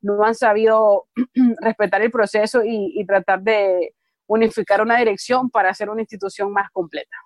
no 0.00 0.24
han 0.24 0.34
sabido 0.34 1.06
respetar 1.60 2.02
el 2.02 2.10
proceso 2.10 2.62
y, 2.64 3.04
tratar 3.06 3.42
de 3.42 3.94
unificar 4.26 4.82
una 4.82 4.98
dirección 4.98 5.50
para 5.50 5.70
hacer 5.70 5.88
una 5.88 6.02
institución 6.02 6.52
más 6.52 6.70
completa. 6.70 7.16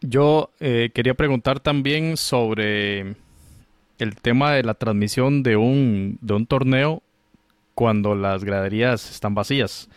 Yo 0.00 0.50
eh, 0.60 0.90
quería 0.94 1.14
preguntar 1.14 1.60
también 1.60 2.16
sobre 2.16 3.16
el 3.98 4.16
tema 4.20 4.52
de 4.52 4.62
la 4.62 4.74
transmisión 4.74 5.42
de 5.42 5.56
un, 5.56 6.18
de 6.20 6.34
un 6.34 6.46
torneo 6.46 7.02
cuando 7.74 8.14
las 8.14 8.42
graderías 8.42 9.10
están 9.10 9.34
vacías. 9.34 9.88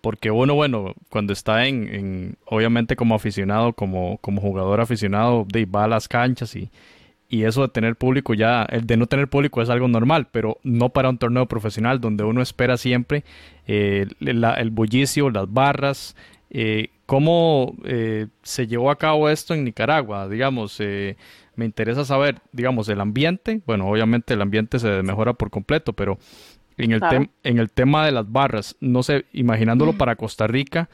Porque 0.00 0.30
uno, 0.30 0.54
bueno, 0.54 0.94
cuando 1.10 1.32
está 1.32 1.66
en, 1.66 2.36
obviamente 2.44 2.96
como 2.96 3.14
aficionado, 3.14 3.72
como, 3.72 4.18
como 4.18 4.40
jugador 4.40 4.80
aficionado, 4.80 5.46
de, 5.48 5.64
va 5.64 5.84
a 5.84 5.88
las 5.88 6.08
canchas 6.08 6.56
y, 6.56 6.70
y 7.30 7.44
eso 7.44 7.62
de 7.62 7.68
tener 7.68 7.94
público 7.94 8.34
ya, 8.34 8.64
el 8.64 8.86
de 8.86 8.96
no 8.96 9.06
tener 9.06 9.28
público 9.28 9.62
es 9.62 9.70
algo 9.70 9.86
normal, 9.86 10.26
pero 10.32 10.58
no 10.64 10.88
para 10.88 11.08
un 11.08 11.16
torneo 11.16 11.46
profesional 11.46 12.00
donde 12.00 12.24
uno 12.24 12.42
espera 12.42 12.76
siempre 12.76 13.22
eh, 13.68 14.08
el 14.20 14.70
bullicio, 14.70 15.30
las 15.30 15.50
barras. 15.50 16.16
Eh, 16.50 16.88
¿Cómo 17.06 17.76
eh, 17.84 18.26
se 18.42 18.66
llevó 18.66 18.90
a 18.90 18.98
cabo 18.98 19.28
esto 19.28 19.54
en 19.54 19.62
Nicaragua? 19.62 20.28
Digamos, 20.28 20.80
me 21.54 21.64
interesa 21.64 22.04
saber, 22.04 22.40
digamos, 22.50 22.88
el 22.88 23.00
ambiente. 23.00 23.60
Bueno, 23.64 23.88
obviamente 23.88 24.34
el 24.34 24.42
ambiente 24.42 24.80
se 24.80 25.02
mejora 25.04 25.32
por 25.34 25.50
completo, 25.50 25.92
pero 25.92 26.18
en 26.78 26.90
el, 26.90 27.00
en 27.44 27.58
el 27.58 27.70
tema 27.70 28.04
de 28.04 28.10
las 28.10 28.30
barras, 28.30 28.76
no 28.80 29.04
sé, 29.04 29.26
imaginándolo 29.32 29.92
para 29.92 30.16
Costa 30.16 30.48
Rica, 30.48 30.90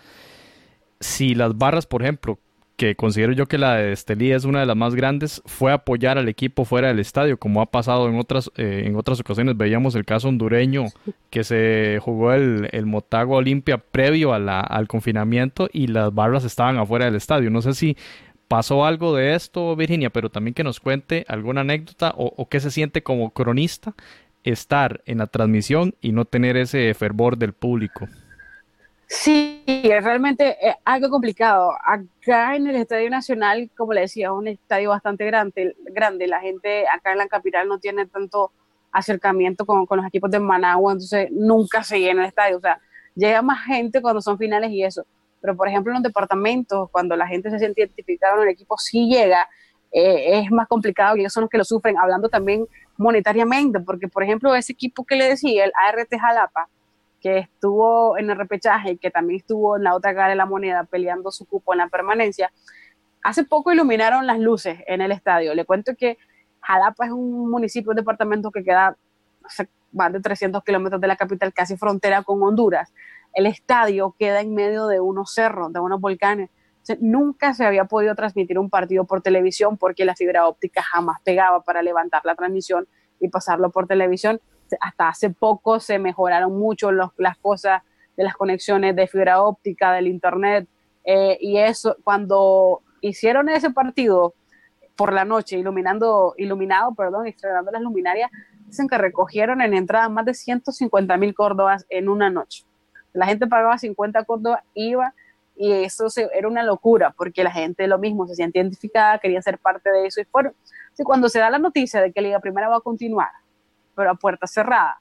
si 1.00 1.34
las 1.34 1.56
barras, 1.56 1.86
por 1.86 2.02
ejemplo, 2.02 2.38
que 2.76 2.94
considero 2.94 3.32
yo 3.32 3.46
que 3.46 3.58
la 3.58 3.76
de 3.76 3.92
Estelí 3.92 4.32
es 4.32 4.44
una 4.44 4.60
de 4.60 4.66
las 4.66 4.76
más 4.76 4.94
grandes, 4.94 5.42
fue 5.46 5.72
apoyar 5.72 6.18
al 6.18 6.28
equipo 6.28 6.64
fuera 6.64 6.88
del 6.88 6.98
estadio, 6.98 7.38
como 7.38 7.62
ha 7.62 7.66
pasado 7.66 8.08
en 8.08 8.18
otras, 8.18 8.50
eh, 8.56 8.84
en 8.86 8.96
otras 8.96 9.18
ocasiones. 9.20 9.56
Veíamos 9.56 9.94
el 9.94 10.04
caso 10.04 10.28
hondureño 10.28 10.84
que 11.30 11.42
se 11.42 11.98
jugó 12.02 12.34
el, 12.34 12.68
el 12.72 12.84
Motagua 12.84 13.38
Olimpia 13.38 13.78
previo 13.78 14.34
a 14.34 14.38
la, 14.38 14.60
al 14.60 14.88
confinamiento 14.88 15.68
y 15.72 15.86
las 15.86 16.14
barras 16.14 16.44
estaban 16.44 16.76
afuera 16.76 17.06
del 17.06 17.14
estadio. 17.14 17.50
No 17.50 17.62
sé 17.62 17.72
si 17.72 17.96
pasó 18.46 18.84
algo 18.84 19.16
de 19.16 19.34
esto, 19.34 19.74
Virginia, 19.74 20.10
pero 20.10 20.28
también 20.28 20.52
que 20.54 20.64
nos 20.64 20.78
cuente 20.78 21.24
alguna 21.28 21.62
anécdota 21.62 22.12
o, 22.16 22.32
o 22.36 22.48
qué 22.48 22.60
se 22.60 22.70
siente 22.70 23.02
como 23.02 23.30
cronista 23.30 23.94
estar 24.44 25.02
en 25.06 25.18
la 25.18 25.26
transmisión 25.26 25.94
y 26.00 26.12
no 26.12 26.26
tener 26.26 26.56
ese 26.56 26.92
fervor 26.94 27.38
del 27.38 27.54
público. 27.54 28.06
Sí, 29.08 29.62
es 29.66 30.02
realmente 30.02 30.56
eh, 30.66 30.76
algo 30.84 31.08
complicado. 31.10 31.72
Acá 31.84 32.56
en 32.56 32.66
el 32.66 32.74
Estadio 32.76 33.08
Nacional, 33.08 33.70
como 33.76 33.92
le 33.92 34.00
decía, 34.02 34.26
es 34.26 34.32
un 34.32 34.48
estadio 34.48 34.90
bastante 34.90 35.24
grande, 35.26 35.76
grande. 35.92 36.26
La 36.26 36.40
gente 36.40 36.86
acá 36.88 37.12
en 37.12 37.18
la 37.18 37.28
capital 37.28 37.68
no 37.68 37.78
tiene 37.78 38.06
tanto 38.06 38.50
acercamiento 38.90 39.64
con, 39.64 39.86
los 39.88 40.06
equipos 40.06 40.30
de 40.30 40.40
Managua, 40.40 40.92
entonces 40.92 41.28
nunca 41.30 41.84
se 41.84 42.00
llena 42.00 42.22
el 42.22 42.28
estadio. 42.28 42.56
O 42.56 42.60
sea, 42.60 42.80
llega 43.14 43.42
más 43.42 43.64
gente 43.64 44.02
cuando 44.02 44.20
son 44.20 44.38
finales 44.38 44.70
y 44.70 44.82
eso. 44.82 45.06
Pero, 45.40 45.56
por 45.56 45.68
ejemplo, 45.68 45.92
en 45.92 45.96
los 45.96 46.02
departamentos, 46.02 46.90
cuando 46.90 47.14
la 47.14 47.28
gente 47.28 47.50
se 47.50 47.60
siente 47.60 47.82
identificada 47.82 48.36
en 48.36 48.42
el 48.42 48.48
equipo, 48.48 48.76
sí 48.76 49.08
llega, 49.08 49.48
eh, 49.92 50.40
es 50.40 50.50
más 50.50 50.66
complicado 50.66 51.16
y 51.16 51.20
ellos 51.20 51.32
son 51.32 51.42
los 51.42 51.50
que 51.50 51.58
lo 51.58 51.64
sufren, 51.64 51.96
hablando 51.96 52.28
también 52.28 52.66
monetariamente, 52.96 53.78
porque, 53.78 54.08
por 54.08 54.24
ejemplo, 54.24 54.52
ese 54.56 54.72
equipo 54.72 55.04
que 55.04 55.14
le 55.14 55.28
decía, 55.28 55.64
el 55.64 55.72
ART 55.76 56.12
Jalapa, 56.18 56.68
que 57.26 57.38
estuvo 57.38 58.16
en 58.18 58.30
el 58.30 58.36
repechaje 58.36 58.92
y 58.92 58.98
que 58.98 59.10
también 59.10 59.40
estuvo 59.40 59.76
en 59.76 59.82
la 59.82 59.96
otra 59.96 60.14
cara 60.14 60.28
de 60.28 60.36
la 60.36 60.46
moneda 60.46 60.84
peleando 60.84 61.32
su 61.32 61.44
cupo 61.44 61.72
en 61.72 61.78
la 61.78 61.88
permanencia, 61.88 62.52
hace 63.24 63.42
poco 63.42 63.72
iluminaron 63.72 64.28
las 64.28 64.38
luces 64.38 64.78
en 64.86 65.00
el 65.00 65.10
estadio. 65.10 65.52
Le 65.52 65.64
cuento 65.64 65.96
que 65.98 66.18
Jalapa 66.60 67.06
es 67.06 67.10
un 67.10 67.50
municipio, 67.50 67.90
un 67.90 67.96
departamento 67.96 68.52
que 68.52 68.62
queda 68.62 68.96
más 69.90 70.12
de 70.12 70.20
300 70.20 70.62
kilómetros 70.62 71.00
de 71.00 71.08
la 71.08 71.16
capital, 71.16 71.52
casi 71.52 71.76
frontera 71.76 72.22
con 72.22 72.40
Honduras. 72.44 72.94
El 73.34 73.46
estadio 73.46 74.14
queda 74.16 74.40
en 74.40 74.54
medio 74.54 74.86
de 74.86 75.00
unos 75.00 75.34
cerros, 75.34 75.72
de 75.72 75.80
unos 75.80 76.00
volcanes. 76.00 76.50
nunca 77.00 77.54
se 77.54 77.66
había 77.66 77.86
podido 77.86 78.14
transmitir 78.14 78.56
un 78.56 78.70
partido 78.70 79.04
por 79.04 79.20
televisión 79.20 79.78
porque 79.78 80.04
la 80.04 80.14
fibra 80.14 80.46
óptica 80.46 80.80
jamás 80.80 81.16
pegaba 81.24 81.60
para 81.62 81.82
levantar 81.82 82.24
la 82.24 82.36
transmisión 82.36 82.86
y 83.18 83.30
pasarlo 83.30 83.72
por 83.72 83.88
televisión. 83.88 84.40
Hasta 84.80 85.08
hace 85.08 85.30
poco 85.30 85.80
se 85.80 85.98
mejoraron 85.98 86.58
mucho 86.58 86.90
las 86.92 87.38
cosas 87.40 87.82
de 88.16 88.24
las 88.24 88.34
conexiones 88.34 88.96
de 88.96 89.06
fibra 89.06 89.42
óptica, 89.42 89.92
del 89.92 90.06
internet, 90.06 90.66
eh, 91.04 91.38
y 91.40 91.58
eso, 91.58 91.96
cuando 92.02 92.82
hicieron 93.00 93.48
ese 93.48 93.70
partido 93.70 94.34
por 94.96 95.12
la 95.12 95.24
noche, 95.24 95.56
iluminando, 95.58 96.34
iluminado, 96.36 96.94
perdón, 96.94 97.26
estrenando 97.26 97.70
las 97.70 97.82
luminarias, 97.82 98.30
dicen 98.66 98.88
que 98.88 98.98
recogieron 98.98 99.60
en 99.60 99.74
entrada 99.74 100.08
más 100.08 100.24
de 100.24 100.34
150 100.34 101.16
mil 101.16 101.34
córdobas 101.34 101.86
en 101.90 102.08
una 102.08 102.28
noche. 102.28 102.64
La 103.12 103.26
gente 103.26 103.46
pagaba 103.46 103.78
50 103.78 104.24
córdobas, 104.24 104.62
iba 104.74 105.14
y 105.54 105.72
eso 105.72 106.06
era 106.34 106.48
una 106.48 106.62
locura 106.62 107.14
porque 107.16 107.42
la 107.42 107.50
gente 107.50 107.86
lo 107.86 107.98
mismo 107.98 108.26
se 108.26 108.34
siente 108.34 108.58
identificada, 108.58 109.18
quería 109.18 109.40
ser 109.40 109.58
parte 109.58 109.90
de 109.90 110.06
eso 110.06 110.20
y 110.20 110.24
fueron. 110.24 110.54
cuando 111.04 111.28
se 111.28 111.38
da 111.38 111.50
la 111.50 111.58
noticia 111.58 112.02
de 112.02 112.12
que 112.12 112.20
Liga 112.20 112.40
Primera 112.40 112.68
va 112.68 112.76
a 112.76 112.80
continuar, 112.80 113.30
pero 113.96 114.10
a 114.10 114.14
puerta 114.14 114.46
cerrada, 114.46 115.00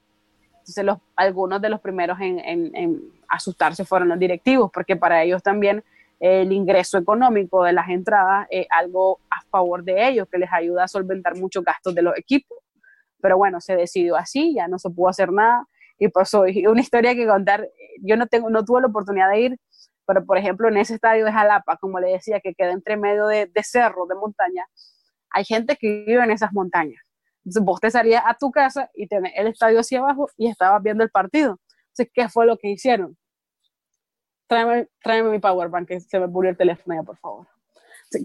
entonces 0.67 0.85
algunos 1.15 1.61
de 1.61 1.69
los 1.69 1.79
primeros 1.79 2.17
en, 2.19 3.13
asustarse 3.27 3.85
fueron 3.85 4.09
los 4.09 4.19
directivos 4.19 4.71
porque 4.73 4.95
para 4.95 5.23
ellos 5.23 5.41
también 5.43 5.83
el 6.19 6.51
ingreso 6.51 6.97
económico 6.97 7.63
de 7.63 7.73
las 7.73 7.89
entradas 7.89 8.47
es 8.49 8.65
algo 8.69 9.19
a 9.29 9.41
favor 9.49 9.83
de 9.83 10.07
ellos, 10.07 10.27
que 10.31 10.37
les 10.37 10.51
ayuda 10.51 10.85
a 10.85 10.87
solventar 10.87 11.35
muchos 11.35 11.63
gastos 11.63 11.93
de 11.93 12.01
los 12.01 12.17
equipos. 12.17 12.57
Pero 13.21 13.37
bueno, 13.37 13.59
se 13.59 13.75
decidió 13.75 14.15
así, 14.15 14.53
ya 14.55 14.67
no 14.67 14.79
se 14.79 14.89
pudo 14.89 15.09
hacer 15.09 15.31
nada 15.31 15.67
y 15.99 16.07
pasó. 16.07 16.47
Y 16.47 16.65
una 16.67 16.81
historia 16.81 17.13
que 17.13 17.27
contar, 17.27 17.67
yo 18.01 18.15
no, 18.17 18.27
tengo, 18.27 18.49
no 18.49 18.63
tuve 18.63 18.81
la 18.81 18.87
oportunidad 18.87 19.29
de 19.29 19.39
ir, 19.41 19.59
pero 20.07 20.25
por 20.25 20.37
ejemplo 20.37 20.67
en 20.69 20.77
ese 20.77 20.95
estadio 20.95 21.25
de 21.25 21.31
Jalapa, 21.31 21.77
como 21.77 21.99
le 21.99 22.11
decía, 22.11 22.39
que 22.39 22.55
queda 22.55 22.71
entre 22.71 22.97
medio 22.97 23.27
de, 23.27 23.47
de 23.47 23.61
de 23.63 24.15
montaña, 24.15 24.65
hay 25.31 25.43
gente 25.43 25.75
que 25.75 26.05
vive 26.07 26.23
en 26.23 26.31
esas 26.31 26.53
montañas. 26.53 27.04
Entonces 27.45 27.63
vos 27.63 27.79
te 27.79 27.91
salías 27.91 28.23
a 28.25 28.33
tu 28.33 28.51
casa 28.51 28.89
y 28.95 29.07
tenés 29.07 29.33
el 29.35 29.47
estadio 29.47 29.79
hacia 29.79 29.99
abajo 29.99 30.27
y 30.35 30.47
estabas 30.47 30.81
viendo 30.81 31.03
el 31.03 31.11
partido. 31.11 31.59
Entonces, 31.89 32.09
¿qué 32.13 32.27
fue 32.27 32.45
lo 32.45 32.57
que 32.57 32.69
hicieron? 32.69 33.15
tráeme, 34.47 34.87
tráeme 35.01 35.29
mi 35.29 35.39
power 35.39 35.69
bank, 35.69 35.87
que 35.87 35.99
se 35.99 36.19
me 36.19 36.27
murió 36.27 36.51
el 36.51 36.57
teléfono 36.57 36.95
ya, 36.95 37.03
por 37.03 37.17
favor. 37.17 37.47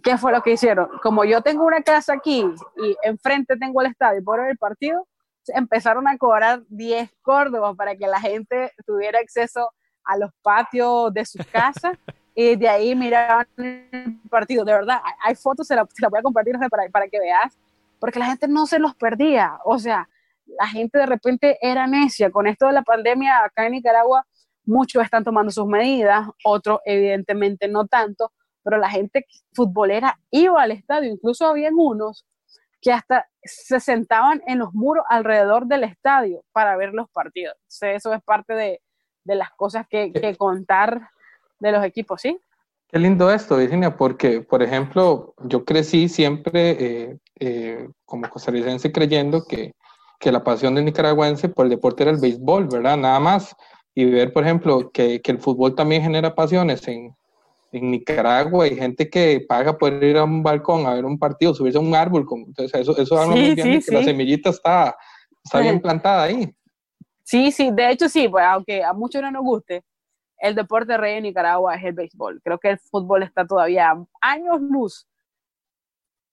¿Qué 0.02 0.18
fue 0.18 0.33
lo 0.33 0.42
que 0.42 0.52
hicieron? 0.52 0.88
Como 1.02 1.24
yo 1.24 1.40
tengo 1.42 1.64
una 1.64 1.83
casa 1.83 2.14
aquí 2.14 2.44
y 2.76 2.96
enfrente 3.02 3.56
tengo 3.56 3.80
el 3.80 3.88
estadio 3.88 4.22
por 4.22 4.40
el 4.40 4.56
partido, 4.59 5.06
empezaron 5.48 6.06
a 6.06 6.16
cobrar 6.18 6.62
10 6.68 7.11
córdobas 7.22 7.74
para 7.76 7.96
que 7.96 8.06
la 8.06 8.20
gente 8.20 8.72
tuviera 8.87 9.18
acceso 9.18 9.72
a 10.04 10.16
los 10.16 10.30
patios 10.42 11.12
de 11.12 11.24
sus 11.24 11.44
casas 11.46 11.96
y 12.35 12.56
de 12.56 12.68
ahí 12.68 12.94
miraban 12.94 13.46
el 13.56 14.20
partido. 14.28 14.64
De 14.64 14.72
verdad, 14.72 15.00
hay 15.24 15.35
fotos, 15.35 15.66
se 15.66 15.74
las 15.74 15.87
la 15.98 16.09
voy 16.09 16.20
a 16.20 16.22
compartir 16.22 16.56
para, 16.70 16.88
para 16.90 17.09
que 17.09 17.18
veas, 17.18 17.59
porque 18.01 18.19
la 18.19 18.27
gente 18.27 18.49
no 18.49 18.67
se 18.67 18.79
los 18.79 18.97
perdía. 18.97 19.59
O 19.65 19.79
sea, 19.79 20.09
la 20.47 20.67
gente 20.67 20.99
de 20.99 21.07
repente 21.07 21.59
era 21.61 21.87
necia. 21.87 22.31
Con 22.31 22.47
esto 22.47 22.67
de 22.67 22.73
la 22.73 22.83
pandemia 22.83 23.45
acá 23.45 23.67
en 23.67 23.73
Nicaragua, 23.73 24.27
muchos 24.65 25.05
están 25.05 25.23
tomando 25.23 25.53
sus 25.53 25.67
medidas, 25.67 26.29
otros 26.45 26.81
evidentemente 26.85 27.69
no 27.69 27.87
tanto, 27.87 28.33
pero 28.63 28.79
la 28.79 28.91
gente 28.91 29.27
futbolera 29.53 30.19
iba 30.31 30.63
al 30.63 30.71
estadio, 30.71 31.11
incluso 31.11 31.47
habían 31.47 31.75
unos 31.77 32.27
que 32.81 32.93
hasta 32.93 33.29
se 33.43 33.79
sentaban 33.81 34.43
en 34.47 34.59
los 34.59 34.73
muros 34.73 35.05
alrededor 35.09 35.67
del 35.67 35.85
estadio 35.85 36.45
para 36.53 36.77
ver 36.77 36.95
los 36.95 37.11
partidos. 37.11 37.57
eso 37.83 38.15
es 38.15 38.23
parte 38.23 38.55
de, 38.55 38.81
las 39.25 39.51
cosas 39.51 39.87
que, 39.89 40.13
contar 40.39 41.11
de 41.59 41.73
los 41.73 41.85
equipos, 41.85 42.23
¿sí? 42.23 42.41
Qué 42.92 42.98
lindo 42.98 43.31
esto, 43.31 43.57
Virginia, 43.57 43.96
porque, 43.96 44.40
por 44.40 44.62
ejemplo, 44.62 45.35
yo 45.44 45.64
crecí 45.64 46.09
siempre 46.09 46.70
eh, 46.70 47.18
eh, 47.38 47.88
como 48.05 48.29
costarricense 48.29 48.90
creyendo 48.90 49.44
que, 49.44 49.74
que 50.18 50.33
la 50.33 50.42
pasión 50.42 50.74
del 50.74 50.85
nicaragüense 50.85 51.48
por 51.48 51.66
el 51.66 51.70
deporte 51.70 52.03
era 52.03 52.12
el 52.12 52.20
béisbol, 52.20 52.66
¿verdad? 52.66 52.96
Nada 52.96 53.20
más 53.20 53.55
y 53.94 54.05
ver, 54.05 54.33
por 54.33 54.44
ejemplo, 54.44 54.90
que, 54.90 55.20
que 55.20 55.33
el 55.33 55.38
fútbol 55.38 55.74
también 55.74 56.03
genera 56.03 56.35
pasiones 56.35 56.87
en, 56.88 57.14
en 57.72 57.90
Nicaragua 57.90 58.64
hay 58.64 58.76
gente 58.76 59.09
que 59.09 59.44
paga 59.48 59.76
por 59.76 59.92
ir 60.03 60.16
a 60.16 60.24
un 60.24 60.42
balcón 60.42 60.87
a 60.87 60.94
ver 60.94 61.05
un 61.05 61.18
partido, 61.18 61.55
subirse 61.55 61.79
a 61.79 61.83
un 61.83 61.94
árbol. 61.94 62.26
Entonces, 62.46 62.81
eso, 62.81 62.96
eso 62.96 63.18
habla 63.18 63.37
muy 63.37 63.55
bien 63.55 63.72
de 63.72 63.81
que 63.81 63.92
la 63.92 64.03
semillita 64.03 64.50
está, 64.50 64.96
está 65.44 65.61
bien 65.61 65.81
plantada 65.81 66.24
ahí. 66.24 66.53
Sí, 67.22 67.53
sí, 67.53 67.70
de 67.72 67.90
hecho 67.90 68.09
sí, 68.09 68.29
pues 68.29 68.44
aunque 68.44 68.83
a 68.83 68.92
muchos 68.92 69.22
no 69.22 69.31
nos 69.31 69.42
guste, 69.42 69.85
el 70.40 70.55
deporte 70.55 70.96
rey 70.96 71.18
en 71.18 71.24
Nicaragua 71.24 71.74
es 71.74 71.85
el 71.85 71.92
béisbol. 71.92 72.40
Creo 72.42 72.59
que 72.59 72.70
el 72.70 72.79
fútbol 72.79 73.22
está 73.22 73.46
todavía 73.46 73.94
años 74.20 74.61
luz 74.61 75.07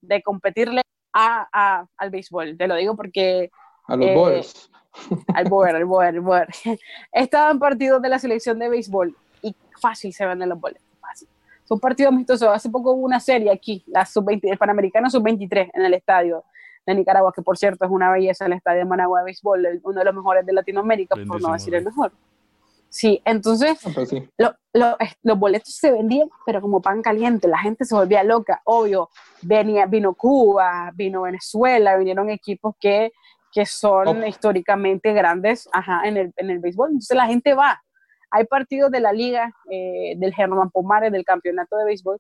de 0.02 0.24
competirle 0.24 0.82
a, 1.14 1.48
a, 1.52 1.88
al 1.98 2.10
béisbol. 2.10 2.58
Te 2.58 2.68
lo 2.68 2.76
digo 2.76 2.96
porque... 2.96 3.52
A 3.86 3.96
los 3.96 4.08
eh, 4.08 4.70
al 5.34 5.50
boer, 5.50 5.76
al 5.76 5.86
boer, 5.86 6.08
al 6.08 6.22
boer. 6.22 6.48
He 7.12 7.22
estado 7.22 7.52
en 7.52 7.60
partidos 7.60 8.02
de 8.02 8.10
la 8.10 8.18
selección 8.18 8.58
de 8.60 8.70
béisbol 8.70 9.16
y 9.42 9.56
fácil 9.80 10.14
se 10.14 10.26
venden 10.26 10.50
los 10.50 10.60
boletos, 10.60 10.88
fácil. 11.00 11.28
Son 11.66 11.80
partidos 11.80 12.14
amistosos. 12.14 12.48
Hace 12.48 12.70
poco 12.70 12.94
hubo 12.94 13.06
una 13.06 13.20
serie 13.20 13.52
aquí, 13.52 13.84
la 13.88 14.06
sub-20, 14.06 14.52
el 14.52 14.58
Panamericano 14.58 15.10
sub-23 15.10 15.72
en 15.74 15.86
el 15.86 15.94
estadio 15.94 16.46
de 16.86 16.96
Nicaragua, 16.96 17.34
que 17.34 17.42
por 17.42 17.58
cierto 17.58 17.84
es 17.86 17.92
una 17.92 18.10
belleza 18.12 18.46
el 18.46 18.54
estadio 18.54 18.80
de 18.80 18.86
Managua 18.86 19.20
de 19.20 19.26
béisbol, 19.26 19.82
uno 19.84 20.00
de 20.00 20.06
los 20.06 20.16
mejores 20.16 20.46
de 20.46 20.54
Latinoamérica, 20.54 21.16
por 21.28 21.42
no 21.42 21.52
decir 21.52 21.76
el 21.76 21.84
mejor. 21.84 22.14
Sí, 22.90 23.22
entonces 23.26 23.80
ah, 23.86 23.92
pues 23.94 24.12
los 25.22 25.40
boletos 25.40 25.76
se 25.76 25.92
vendían, 25.92 26.30
pero 26.46 26.62
como 26.62 26.82
pan 26.82 27.02
caliente, 27.02 27.48
la 27.48 27.60
gente 27.60 27.86
se 27.86 27.94
volvía 27.94 28.24
loca, 28.24 28.62
obvio, 28.64 29.10
venía, 29.42 29.86
vino 29.86 30.14
Cuba, 30.14 30.92
vino 30.96 31.24
Venezuela, 31.24 31.98
vinieron 31.98 32.30
equipos 32.30 32.76
que 32.80 33.12
que 33.58 33.66
son 33.66 34.28
históricamente 34.28 35.14
grandes 35.14 35.68
ajá, 35.72 36.02
en, 36.06 36.16
el, 36.18 36.34
en 36.36 36.52
el 36.52 36.60
béisbol. 36.60 36.90
Entonces 36.90 37.18
la 37.18 37.26
gente 37.26 37.56
va. 37.56 37.82
Hay 38.30 38.46
partidos 38.46 38.92
de 38.92 39.00
la 39.00 39.12
liga, 39.12 39.52
eh, 39.72 40.14
del 40.18 40.32
Germán 40.34 40.70
Pomares, 40.70 41.12
del 41.12 41.26
campeonato 41.26 41.76
de 41.76 41.86
béisbol, 41.86 42.20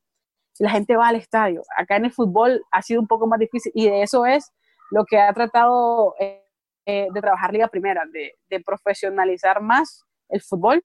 y 0.57 0.63
la 0.63 0.71
gente 0.71 0.95
va 0.95 1.09
al 1.09 1.15
estadio. 1.15 1.61
Acá 1.77 1.97
en 1.97 2.05
el 2.05 2.11
fútbol 2.11 2.63
ha 2.71 2.81
sido 2.81 3.01
un 3.01 3.07
poco 3.07 3.27
más 3.27 3.37
difícil 3.37 3.71
y 3.75 3.87
de 3.87 4.01
eso 4.01 4.25
es 4.25 4.51
lo 4.89 5.05
que 5.05 5.19
ha 5.19 5.31
tratado 5.31 6.15
eh, 6.19 6.43
eh, 6.87 7.07
de 7.13 7.21
trabajar 7.21 7.53
Liga 7.53 7.67
Primera, 7.67 8.03
de, 8.11 8.33
de, 8.49 8.59
profesionalizar 8.61 9.61
más 9.61 10.06
el 10.29 10.41
fútbol 10.41 10.83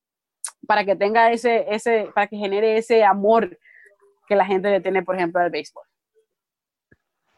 para 0.66 0.84
que 0.84 0.96
tenga 0.96 1.30
ese, 1.32 1.66
ese, 1.68 2.08
para 2.14 2.26
que 2.26 2.36
genere 2.36 2.76
ese 2.76 3.04
amor 3.04 3.58
que 4.26 4.36
la 4.36 4.46
gente 4.46 4.70
le 4.70 4.80
tiene, 4.80 5.02
por 5.02 5.16
ejemplo, 5.16 5.40
al 5.40 5.50
béisbol. 5.50 5.84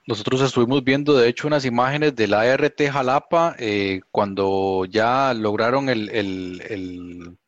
Nosotros 0.06 0.42
estuvimos 0.42 0.84
viendo, 0.84 1.16
de 1.16 1.28
hecho, 1.28 1.46
unas 1.46 1.64
imágenes 1.64 2.14
del 2.14 2.34
ART 2.34 2.78
Jalapa 2.90 3.56
eh, 3.58 4.02
cuando 4.10 4.84
ya 4.84 5.32
lograron 5.32 5.88
el, 5.88 7.38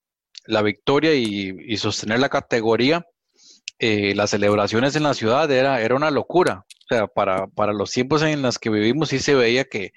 la 0.47 0.63
victoria 0.63 1.15
y, 1.15 1.77
sostener 1.77 2.19
la 2.19 2.31
categoría. 2.31 3.07
Eh, 3.79 4.15
las 4.15 4.31
celebraciones 4.31 4.97
en 4.97 5.03
la 5.03 5.13
ciudad 5.13 5.51
era, 5.51 5.83
era 5.83 5.95
una 5.97 6.11
locura. 6.11 6.65
O 6.91 6.95
sea, 6.95 7.07
para, 7.07 7.47
para 7.49 7.75
los 7.75 7.91
tiempos 7.91 8.23
en 8.23 8.41
los 8.41 8.59
que 8.59 8.71
vivimos 8.71 9.11
sí 9.11 9.19
se 9.19 9.35
veía 9.35 9.65
que, 9.65 9.93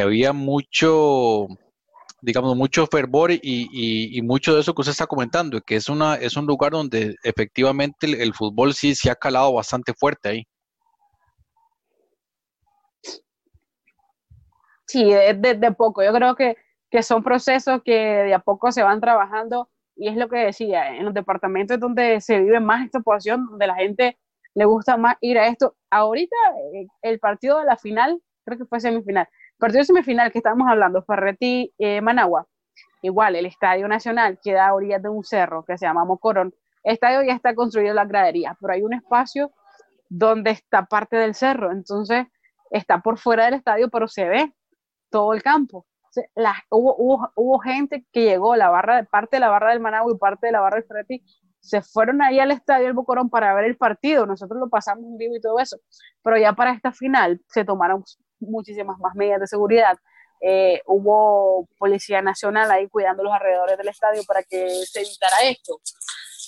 había 0.00 0.32
mucho, 0.32 1.48
digamos, 2.22 2.56
mucho 2.56 2.86
fervor 2.86 3.30
y, 3.30 3.40
y, 3.42 4.22
mucho 4.22 4.54
de 4.54 4.60
eso 4.60 4.74
que 4.74 4.82
usted 4.82 4.92
está 4.92 5.06
comentando, 5.06 5.60
que 5.60 5.76
es, 5.76 5.88
una, 5.88 6.16
es 6.16 6.36
un 6.36 6.46
lugar 6.46 6.72
donde 6.72 7.16
efectivamente 7.22 8.22
el, 8.22 8.34
fútbol 8.34 8.74
sí 8.74 8.94
se 8.94 9.10
ha 9.10 9.14
calado 9.14 9.54
bastante 9.54 9.92
fuerte 9.94 10.28
ahí. 10.28 10.44
sí, 14.86 15.04
de, 15.04 15.54
de, 15.54 15.72
poco. 15.72 16.02
Yo 16.02 16.12
creo 16.12 16.34
que, 16.34 16.56
que 16.90 17.02
son 17.02 17.22
procesos 17.22 17.80
que 17.84 17.94
de 17.94 18.34
a 18.34 18.40
poco 18.40 18.72
se 18.72 18.82
van 18.82 19.00
trabajando 19.00 19.70
y 19.96 20.08
es 20.08 20.16
lo 20.16 20.28
que 20.28 20.38
decía, 20.38 20.96
en 20.96 21.04
los 21.04 21.14
departamentos 21.14 21.78
donde 21.78 22.20
se 22.20 22.40
vive 22.40 22.58
más 22.58 22.84
esta 22.86 22.98
situación, 22.98 23.46
donde 23.46 23.66
la 23.66 23.76
gente 23.76 24.18
le 24.54 24.64
gusta 24.64 24.96
más 24.96 25.16
ir 25.20 25.38
a 25.38 25.46
esto. 25.46 25.76
Ahorita 25.90 26.36
eh, 26.74 26.86
el 27.02 27.18
partido 27.18 27.58
de 27.58 27.66
la 27.66 27.76
final, 27.76 28.18
creo 28.44 28.58
que 28.58 28.64
fue 28.64 28.80
semifinal, 28.80 29.28
partido 29.60 29.84
semifinal 29.84 30.32
que 30.32 30.38
estábamos 30.38 30.68
hablando, 30.68 31.02
Ferretti 31.02 31.72
eh, 31.78 32.00
Managua, 32.00 32.48
igual, 33.02 33.36
el 33.36 33.46
Estadio 33.46 33.86
Nacional 33.86 34.40
queda 34.42 34.66
a 34.66 34.74
orillas 34.74 35.02
de 35.02 35.08
un 35.08 35.22
cerro 35.22 35.64
que 35.64 35.78
se 35.78 35.86
llama 35.86 36.04
Mocorón. 36.04 36.52
El 36.82 36.94
estadio 36.94 37.22
ya 37.22 37.34
está 37.34 37.54
construido 37.54 37.90
en 37.90 37.96
las 37.96 38.08
graderías, 38.08 38.56
pero 38.60 38.72
hay 38.72 38.82
un 38.82 38.94
espacio 38.94 39.52
donde 40.08 40.50
está 40.50 40.86
parte 40.86 41.16
del 41.16 41.34
cerro, 41.34 41.70
entonces 41.70 42.26
está 42.70 43.00
por 43.00 43.18
fuera 43.18 43.44
del 43.44 43.54
estadio, 43.54 43.88
pero 43.90 44.08
se 44.08 44.28
ve 44.28 44.52
todo 45.10 45.34
el 45.34 45.42
campo. 45.42 45.86
hubo, 46.70 47.58
gente 47.60 48.06
que 48.12 48.24
llegó, 48.24 48.56
la 48.56 48.70
barra, 48.70 49.04
parte 49.04 49.36
de 49.36 49.40
la 49.40 49.50
barra 49.50 49.70
del 49.70 49.80
Managua 49.80 50.12
y 50.12 50.18
parte 50.18 50.46
de 50.46 50.52
la 50.52 50.60
barra 50.60 50.76
del 50.76 50.86
Freti, 50.86 51.22
se 51.60 51.82
fueron 51.82 52.22
ahí 52.22 52.40
al 52.40 52.50
estadio 52.50 52.86
del 52.86 52.94
Bocorón 52.94 53.28
para 53.28 53.54
ver 53.54 53.66
el 53.66 53.76
partido, 53.76 54.26
nosotros 54.26 54.58
lo 54.58 54.68
pasamos 54.68 55.04
en 55.04 55.18
vivo 55.18 55.36
y 55.36 55.40
todo 55.40 55.58
eso, 55.58 55.76
pero 56.22 56.38
ya 56.38 56.54
para 56.54 56.72
esta 56.72 56.90
final 56.90 57.40
se 57.48 57.64
tomaron 57.64 58.02
muchísimas 58.40 58.98
más 58.98 59.14
medidas 59.14 59.40
de 59.40 59.46
seguridad. 59.46 59.96
Eh, 60.40 60.80
hubo 60.86 61.68
policía 61.78 62.22
nacional 62.22 62.70
ahí 62.70 62.88
cuidando 62.88 63.22
los 63.22 63.32
alrededores 63.32 63.76
del 63.76 63.88
estadio 63.88 64.22
para 64.26 64.42
que 64.42 64.68
se 64.86 65.00
evitara 65.00 65.42
esto. 65.44 65.80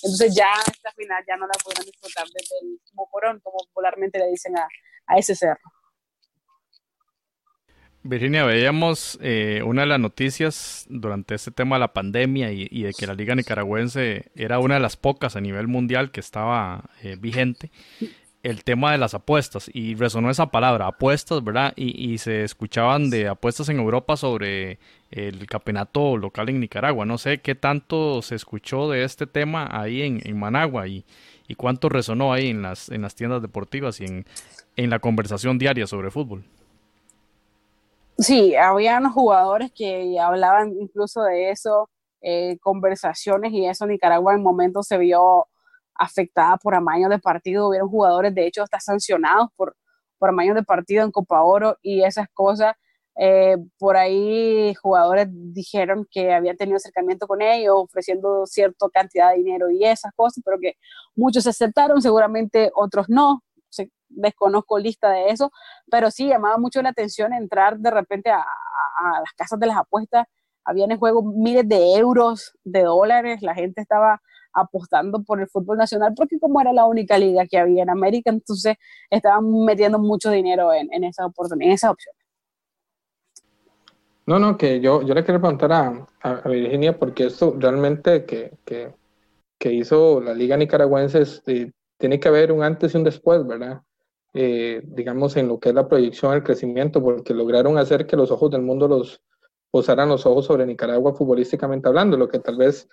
Entonces 0.03 0.35
ya 0.35 0.49
esta 0.71 0.91
final 0.91 1.23
ya 1.27 1.37
no 1.37 1.45
la 1.45 1.53
pudieron 1.63 1.85
disfrutar 1.85 2.25
desde 2.25 2.55
el 2.61 2.79
Mocorón, 2.93 3.39
como 3.39 3.57
popularmente 3.67 4.19
le 4.19 4.27
dicen 4.27 4.57
a, 4.57 4.67
a 5.07 5.17
ese 5.17 5.35
cerro. 5.35 5.61
Virginia, 8.05 8.43
veíamos 8.43 9.17
eh, 9.21 9.61
una 9.65 9.83
de 9.83 9.87
las 9.87 9.99
noticias 9.99 10.85
durante 10.89 11.35
este 11.35 11.51
tema 11.51 11.77
de 11.77 11.81
la 11.81 11.93
pandemia 11.93 12.51
y, 12.51 12.83
de 12.83 12.91
que 12.91 13.07
la 13.07 13.13
Liga 13.13 13.33
Nicaragüense 13.33 14.29
era 14.35 14.59
una 14.59 14.73
de 14.73 14.81
las 14.81 14.97
pocas 14.97 15.37
a 15.37 15.41
nivel 15.41 15.69
mundial 15.69 16.11
que 16.11 16.19
estaba 16.19 16.89
eh, 17.01 17.15
vigente, 17.17 17.71
el 18.43 18.65
tema 18.65 18.91
de 18.91 18.97
las 18.97 19.13
apuestas. 19.13 19.69
Y 19.73 19.95
resonó 19.95 20.29
esa 20.29 20.47
palabra, 20.47 20.87
apuestas, 20.87 21.43
¿verdad? 21.43 21.73
Y, 21.75 22.17
se 22.17 22.43
escuchaban 22.43 23.09
de 23.09 23.29
apuestas 23.29 23.69
en 23.69 23.79
Europa 23.79 24.17
sobre 24.17 24.79
el 25.11 25.47
campeonato 25.47 26.17
local 26.17 26.49
en 26.49 26.59
Nicaragua. 26.59 27.05
No 27.05 27.17
sé 27.17 27.39
qué 27.39 27.55
tanto 27.55 28.21
se 28.21 28.35
escuchó 28.35 28.89
de 28.89 29.03
este 29.05 29.25
tema 29.25 29.69
ahí 29.71 30.01
en, 30.01 30.37
Managua 30.37 30.87
y, 30.87 31.05
cuánto 31.57 31.87
resonó 31.87 32.33
ahí 32.33 32.49
en 32.49 32.63
las, 32.63 32.89
en 32.89 33.03
las 33.03 33.15
tiendas 33.15 33.41
deportivas 33.41 34.01
y 34.01 34.05
en, 34.05 34.25
en 34.75 34.89
la 34.89 34.99
conversación 34.99 35.57
diaria 35.57 35.87
sobre 35.87 36.11
fútbol. 36.11 36.43
Sí, 38.17 38.55
había 38.55 38.99
unos 38.99 39.13
jugadores 39.13 39.71
que 39.71 40.19
hablaban 40.19 40.73
incluso 40.79 41.23
de 41.23 41.49
eso, 41.49 41.89
eh, 42.21 42.57
conversaciones 42.61 43.51
y 43.53 43.65
eso. 43.65 43.85
Nicaragua 43.85 44.33
en 44.33 44.43
momentos 44.43 44.87
se 44.87 44.97
vio 44.97 45.47
afectada 45.95 46.57
por 46.57 46.75
amaños 46.75 47.09
de 47.09 47.19
partido. 47.19 47.69
Hubieron 47.69 47.89
jugadores, 47.89 48.33
de 48.33 48.47
hecho, 48.47 48.63
hasta 48.63 48.79
sancionados 48.79 49.49
por, 49.55 49.75
por 50.17 50.29
amaños 50.29 50.55
de 50.55 50.63
partido 50.63 51.03
en 51.03 51.11
Copa 51.11 51.41
Oro 51.41 51.77
y 51.81 52.03
esas 52.03 52.27
cosas. 52.33 52.75
Eh, 53.15 53.57
por 53.77 53.95
ahí 53.95 54.73
jugadores 54.81 55.27
dijeron 55.29 56.07
que 56.09 56.33
habían 56.33 56.57
tenido 56.57 56.77
acercamiento 56.77 57.27
con 57.27 57.41
ellos, 57.43 57.75
ofreciendo 57.75 58.45
cierta 58.47 58.87
cantidad 58.91 59.31
de 59.31 59.37
dinero 59.37 59.69
y 59.69 59.85
esas 59.85 60.11
cosas, 60.15 60.41
pero 60.43 60.57
que 60.59 60.73
muchos 61.15 61.45
aceptaron, 61.45 62.01
seguramente 62.01 62.71
otros 62.73 63.09
no 63.09 63.43
desconozco 64.15 64.79
lista 64.79 65.11
de 65.11 65.29
eso, 65.29 65.51
pero 65.89 66.11
sí 66.11 66.27
llamaba 66.27 66.57
mucho 66.57 66.81
la 66.81 66.89
atención 66.89 67.33
entrar 67.33 67.77
de 67.79 67.91
repente 67.91 68.29
a, 68.31 68.45
las 69.19 69.33
casas 69.35 69.59
de 69.59 69.67
las 69.67 69.77
apuestas, 69.77 70.25
habían 70.63 70.91
en 70.91 70.97
juego 70.97 71.23
miles 71.23 71.67
de 71.67 71.95
euros, 71.95 72.57
de 72.63 72.83
dólares, 72.83 73.41
la 73.41 73.53
gente 73.53 73.81
estaba 73.81 74.21
apostando 74.53 75.23
por 75.23 75.41
el 75.41 75.47
fútbol 75.47 75.77
nacional 75.77 76.13
porque 76.15 76.39
como 76.39 76.61
era 76.61 76.71
la 76.73 76.85
única 76.85 77.17
liga 77.17 77.45
que 77.45 77.57
había 77.57 77.83
en 77.83 77.89
América, 77.89 78.29
entonces 78.29 78.75
estaban 79.09 79.65
metiendo 79.65 79.99
mucho 79.99 80.29
dinero 80.29 80.73
en, 80.73 80.91
en 80.93 81.03
esa 81.03 81.25
oportunidad, 81.25 81.67
en 81.67 81.73
esa 81.73 81.91
opción. 81.91 82.15
No, 84.25 84.39
no, 84.39 84.57
que 84.57 84.79
yo, 84.79 85.01
yo 85.01 85.13
le 85.13 85.23
quiero 85.23 85.41
preguntar 85.41 85.71
a, 85.73 86.07
Virginia 86.45 86.97
porque 86.97 87.25
esto 87.25 87.55
realmente 87.59 88.25
que, 88.25 88.53
que, 88.63 88.93
que, 89.59 89.73
hizo 89.73 90.21
la 90.21 90.33
Liga 90.33 90.55
Nicaragüense 90.55 91.21
este, 91.21 91.73
tiene 91.97 92.19
que 92.19 92.29
haber 92.29 92.53
un 92.53 92.63
antes 92.63 92.93
y 92.93 92.97
un 92.97 93.03
después, 93.03 93.45
¿verdad? 93.45 93.81
Eh, 94.33 94.81
digamos, 94.85 95.35
en 95.35 95.49
lo 95.49 95.59
que 95.59 95.69
es 95.69 95.75
la 95.75 95.87
proyección, 95.89 96.33
el 96.33 96.43
crecimiento, 96.43 97.03
porque 97.03 97.33
lograron 97.33 97.77
hacer 97.77 98.07
que 98.07 98.15
los 98.15 98.31
ojos 98.31 98.49
del 98.51 98.61
mundo 98.61 98.87
los 98.87 99.21
posaran 99.69 100.07
los 100.07 100.25
ojos 100.25 100.45
sobre 100.45 100.65
Nicaragua 100.65 101.13
futbolísticamente 101.13 101.87
hablando, 101.89 102.15
lo 102.15 102.29
que 102.29 102.39
tal 102.39 102.55
vez 102.55 102.87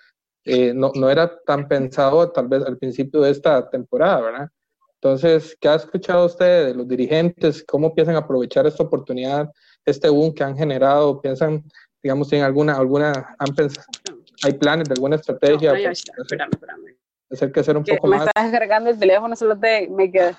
eh, 0.45 0.73
no, 0.73 0.91
no, 0.95 1.09
era 1.09 1.39
tan 1.45 1.67
pensado 1.67 2.31
tal 2.31 2.47
vez 2.47 2.63
al 2.65 2.77
principio 2.77 3.21
de 3.21 3.31
esta 3.31 3.69
temporada, 3.69 4.21
¿verdad? 4.21 4.49
Entonces, 4.95 5.57
¿qué 5.59 5.67
ha 5.67 5.75
escuchado 5.75 6.25
usted 6.27 6.67
de 6.67 6.75
los 6.75 6.87
dirigentes? 6.87 7.63
¿Cómo 7.67 7.93
piensan 7.93 8.15
aprovechar 8.15 8.67
esta 8.67 8.83
oportunidad, 8.83 9.51
este 9.85 10.09
boom 10.09 10.33
que 10.33 10.43
han 10.43 10.55
generado? 10.55 11.19
¿Piensan, 11.21 11.63
digamos, 12.03 12.31
en 12.33 12.43
alguna, 12.43 12.77
alguna, 12.77 13.35
han 13.39 13.55
pensado, 13.55 13.87
hay 14.43 14.53
planes 14.53 14.87
de 14.87 14.93
alguna 14.93 15.15
estrategia? 15.15 15.73
No, 15.73 15.89
espérame, 15.89 16.51
espérame. 16.51 16.97
Hacer 17.31 17.51
que 17.51 17.59
hacer 17.61 17.77
un 17.77 17.83
poco 17.83 18.07
me 18.07 18.17
más. 18.17 18.25
Me 18.25 18.29
estás 18.29 18.51
descargando 18.51 18.89
el 18.89 18.99
teléfono, 18.99 19.35
solo 19.35 19.57
te, 19.57 19.89
me 19.89 20.11
quedé. 20.11 20.35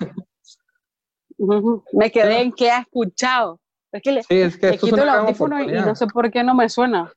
Me 1.91 2.11
quedé 2.11 2.41
en 2.41 2.51
qué 2.51 2.71
ha 2.71 2.79
escuchado. 2.81 3.59
Es 3.91 4.01
que 4.01 4.11
le, 4.11 4.23
sí, 4.23 4.35
es 4.35 4.57
que 4.57 4.77
quito 4.77 5.01
el 5.01 5.09
audífono 5.09 5.61
y, 5.61 5.67
no 5.67 5.95
sé 5.95 6.07
por 6.07 6.31
qué 6.31 6.43
no 6.43 6.55
me 6.55 6.69
suena. 6.69 7.11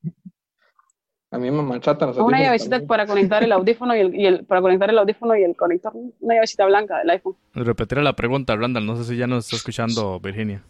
A 1.36 1.38
mí 1.38 1.50
me 1.50 1.60
manchata. 1.60 2.06
Una 2.22 2.40
llavecita 2.40 2.80
para 2.86 3.06
conectar 3.06 3.44
el 3.44 3.52
audífono 3.52 3.94
y 3.94 4.00
el, 4.00 4.14
y 4.14 4.24
el, 4.24 4.46
para 4.46 4.62
conectar 4.62 4.88
el 4.88 4.96
audífono 4.96 5.36
y 5.36 5.44
el 5.44 5.54
conector. 5.54 5.92
Una 5.94 6.34
llavecita 6.34 6.64
blanca 6.64 6.96
del 7.00 7.10
iPhone. 7.10 7.36
Repetiré 7.52 8.02
la 8.02 8.16
pregunta, 8.16 8.56
Randall. 8.56 8.86
No 8.86 8.96
sé 8.96 9.04
si 9.04 9.18
ya 9.18 9.26
nos 9.26 9.44
está 9.44 9.56
escuchando 9.56 10.18
Virginia. 10.18 10.62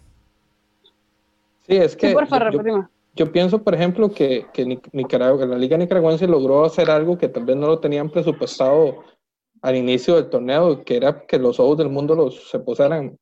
Sí, 1.69 1.77
es 1.77 1.95
que. 1.95 2.13
por 2.13 2.27
favor, 2.27 2.53
yo, 2.53 2.89
yo, 3.15 3.31
pienso, 3.31 3.63
por 3.63 3.77
ejemplo, 3.77 4.11
que, 4.11 4.47
que 4.53 4.81
Nicaragua, 4.91 5.47
la 5.47 5.57
Liga 5.57 5.77
Nicaragüense 5.77 6.27
logró 6.27 6.65
hacer 6.65 6.91
algo 6.91 7.17
que 7.17 7.29
tal 7.29 7.45
vez 7.45 7.55
no 7.55 7.69
lo 7.69 7.79
tenían 7.79 8.11
presupuestado 8.11 9.05
al 9.63 9.77
inicio 9.77 10.17
del 10.17 10.29
torneo, 10.31 10.83
que 10.83 10.97
era 10.97 11.27
que 11.29 11.39
los 11.39 11.61
ojos 11.61 11.79
del 11.79 11.91
mundo 11.91 12.17
los 12.17 12.51
se 12.51 12.59
posaran 12.59 13.17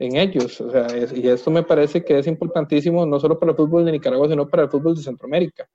en 0.00 0.16
ellos. 0.16 0.60
O 0.60 0.68
sea, 0.68 0.88
y 1.14 1.28
esto 1.28 1.48
me 1.52 1.62
parece 1.62 2.04
que 2.04 2.18
es 2.18 2.26
importantísimo 2.26 3.06
no 3.06 3.20
solo 3.20 3.38
para 3.38 3.52
el 3.52 3.56
fútbol 3.56 3.84
de 3.84 3.92
Nicaragua, 3.92 4.28
sino 4.28 4.48
para 4.48 4.64
el 4.64 4.68
fútbol 4.68 4.96
de 4.96 5.02
Centroamérica. 5.02 5.68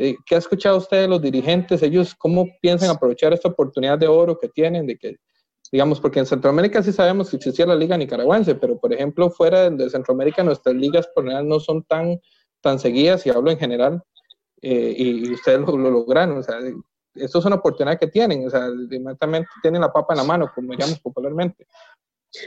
Eh, 0.00 0.16
¿Qué 0.24 0.36
ha 0.36 0.38
escuchado 0.38 0.78
usted 0.78 1.08
los 1.08 1.20
dirigentes? 1.20 1.82
Ellos, 1.82 2.14
¿cómo 2.14 2.46
piensan 2.62 2.88
aprovechar 2.88 3.32
esta 3.32 3.48
oportunidad 3.48 3.98
de 3.98 4.06
oro 4.06 4.38
que 4.38 4.48
tienen? 4.48 4.86
De 4.86 4.96
que, 4.96 5.16
digamos, 5.72 6.00
porque 6.00 6.20
en 6.20 6.26
Centroamérica 6.26 6.84
sí 6.84 6.92
sabemos 6.92 7.28
que 7.28 7.36
existía 7.36 7.66
la 7.66 7.74
liga 7.74 7.98
nicaragüense, 7.98 8.54
pero 8.54 8.78
por 8.78 8.92
ejemplo, 8.92 9.28
fuera 9.28 9.68
de 9.68 9.90
Centroamérica 9.90 10.44
nuestras 10.44 10.76
ligas 10.76 11.08
por 11.12 11.24
general 11.24 11.48
no 11.48 11.58
son 11.58 11.82
tan, 11.82 12.20
tan 12.60 12.78
seguidas, 12.78 13.26
y 13.26 13.30
hablo 13.30 13.50
en 13.50 13.58
general, 13.58 14.00
eh, 14.62 14.94
y, 14.96 15.32
ustedes 15.32 15.58
lo, 15.62 15.76
lo, 15.76 15.90
lograron. 15.90 16.38
O 16.38 16.42
sea, 16.44 16.60
esto 17.16 17.40
es 17.40 17.44
una 17.44 17.56
oportunidad 17.56 17.98
que 17.98 18.06
tienen, 18.06 18.46
o 18.46 18.50
sea, 18.50 18.68
inmediatamente 18.68 19.50
tienen 19.62 19.80
la 19.80 19.92
papa 19.92 20.14
en 20.14 20.18
la 20.18 20.24
mano, 20.24 20.48
como 20.54 20.74
llamamos 20.74 21.00
popularmente. 21.00 21.66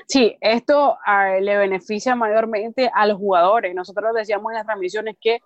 Sí, 0.08 0.38
esto 0.40 0.98
ah, 1.06 1.38
le 1.42 1.58
beneficia 1.58 2.16
mayormente 2.16 2.90
a 2.94 3.06
los 3.08 3.18
jugadores. 3.18 3.76
Nosotros 3.76 4.14
decíamos 4.16 4.52
en 4.52 4.58
las 4.58 4.66
transmisiones 4.66 5.18
que 5.20 5.40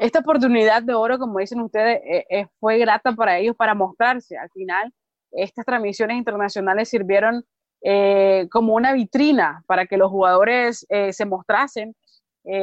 esta 0.00 0.20
oportunidad 0.20 0.82
de 0.82 0.94
oro, 0.94 1.18
como 1.18 1.40
dicen 1.40 1.60
ustedes, 1.60 2.00
eh, 2.04 2.24
eh, 2.30 2.46
fue 2.58 2.78
grata 2.78 3.12
para 3.12 3.36
ellos 3.36 3.54
para 3.54 3.74
mostrarse. 3.74 4.38
Al 4.38 4.48
final, 4.50 4.94
estas 5.30 5.66
transmisiones 5.66 6.16
internacionales 6.16 6.88
sirvieron 6.88 7.44
eh, 7.82 8.48
como 8.50 8.74
una 8.74 8.94
vitrina 8.94 9.62
para 9.66 9.84
que 9.84 9.98
los 9.98 10.10
jugadores 10.10 10.86
se 10.88 11.24
mostrasen, 11.26 11.94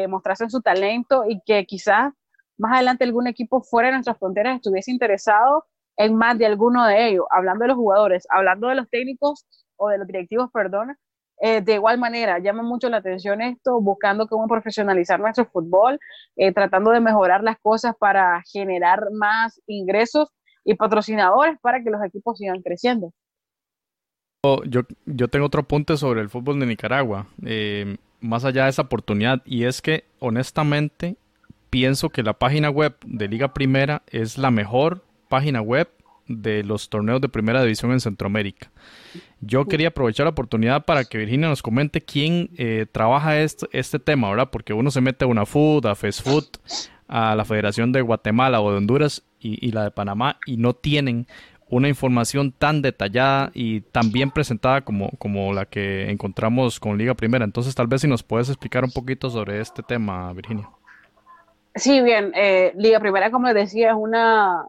mostrasen 0.10 0.50
su 0.50 0.62
talento 0.62 1.26
y 1.28 1.40
que 1.46 1.66
quizás 1.66 2.12
más 2.58 2.74
adelante 2.74 3.04
algún 3.04 3.28
equipo 3.28 3.62
fuera 3.62 3.90
de 3.90 3.94
nuestras 3.94 4.18
fronteras 4.18 4.56
estuviese 4.56 4.92
interesado 4.92 5.66
en 5.96 6.16
más 6.16 6.40
de 6.40 6.48
alguno 6.48 6.86
de 6.86 7.08
ellos, 7.08 7.26
hablando 7.30 7.64
de 7.64 7.70
los 7.70 7.78
jugadores, 7.78 8.26
hablando 8.32 8.68
de 8.68 8.76
los 8.76 8.90
técnicos 8.90 9.46
o 9.76 9.90
de 9.90 10.00
los 10.00 10.08
directivos, 10.08 10.50
perdón, 10.52 10.98
eh, 11.40 11.62
de 11.62 11.76
igual 11.76 12.00
manera, 12.00 12.40
llama 12.40 12.64
mucho 12.64 12.90
la 12.90 12.98
atención 12.98 13.42
esto, 13.42 13.80
buscando 13.80 14.28
cómo 14.28 14.48
profesionalizar 14.48 15.20
nuestro 15.20 15.46
fútbol, 15.46 16.00
eh, 16.36 16.52
tratando 16.52 16.92
de 16.92 17.00
mejorar 17.00 17.44
las 17.44 17.58
cosas 17.60 17.94
para 18.00 18.42
generar 18.52 19.12
más 19.12 19.62
ingresos 19.68 20.30
y 20.64 20.74
patrocinadores 20.76 21.58
para 21.62 21.84
que 21.84 21.92
los 21.92 22.04
equipos 22.04 22.38
sigan 22.38 22.62
creciendo. 22.62 23.12
Yo, 24.66 24.82
yo 25.06 25.28
tengo 25.28 25.46
otro 25.46 25.64
punto 25.64 25.98
sobre 25.98 26.22
el 26.22 26.30
fútbol 26.30 26.60
de 26.60 26.66
Nicaragua, 26.66 27.28
eh, 27.46 27.98
más 28.22 28.46
allá 28.46 28.64
de 28.64 28.70
esa 28.70 28.84
oportunidad, 28.84 29.42
y 29.46 29.66
es 29.66 29.82
que 29.82 30.06
honestamente 30.20 31.18
pienso 31.70 32.10
que 32.10 32.24
la 32.24 32.34
página 32.34 32.70
web 32.70 32.96
de 33.06 33.28
Liga 33.28 33.54
Primera 33.54 34.04
es 34.08 34.38
la 34.38 34.50
mejor 34.50 35.04
página 35.28 35.62
web 35.62 35.90
de 36.28 36.64
los 36.64 36.90
torneos 36.90 37.22
de 37.22 37.30
primera 37.30 37.62
división 37.62 37.92
en 37.92 38.00
Centroamérica. 38.00 38.70
Yo 39.42 39.66
quería 39.66 39.90
aprovechar 39.90 40.26
la 40.26 40.32
oportunidad 40.32 40.86
para 40.86 41.06
que 41.06 41.18
Virginia 41.18 41.48
nos 41.48 41.62
comente 41.62 42.02
quién 42.02 42.50
eh, 42.58 42.86
trabaja 42.92 43.40
este, 43.40 43.68
este 43.72 44.00
tema, 44.00 44.30
¿verdad? 44.30 44.50
Porque 44.52 44.74
uno 44.74 44.92
se 44.92 45.02
mete 45.02 45.26
a 45.26 45.28
una 45.28 45.46
food, 45.46 45.86
a 45.86 45.96
Food, 45.96 46.46
a 47.08 47.36
la 47.36 47.46
Federación 47.46 47.92
de 47.92 48.02
Guatemala 48.02 48.62
o 48.62 48.72
de 48.72 48.78
Honduras 48.78 49.24
y, 49.40 49.72
la 49.72 49.84
de 49.84 49.92
Panamá 49.92 50.40
y 50.46 50.58
no 50.58 50.74
tienen 50.74 51.28
una 51.70 51.90
información 51.90 52.52
tan 52.52 52.82
detallada 52.82 53.52
y 53.54 53.82
tan 53.82 54.12
bien 54.12 54.32
presentada 54.32 54.82
como, 54.82 55.12
como 55.18 55.54
la 55.54 55.66
que 55.66 56.10
encontramos 56.10 56.80
con 56.80 56.98
Liga 56.98 57.14
Primera. 57.14 57.46
Entonces, 57.46 57.76
tal 57.76 57.88
vez 57.88 58.02
si 58.02 58.08
nos 58.08 58.24
puedes 58.24 58.50
explicar 58.50 58.84
un 58.84 58.92
poquito 58.92 59.30
sobre 59.30 59.60
este 59.60 59.84
tema, 59.84 60.32
Virginia. 60.34 60.70
Sí, 61.76 62.02
bien, 62.02 62.32
eh, 62.36 62.74
Liga 62.76 63.00
Primera, 63.00 63.30
como 63.30 63.48
les 63.48 63.56
decía, 63.56 63.92
es 63.92 63.98
una 63.98 64.64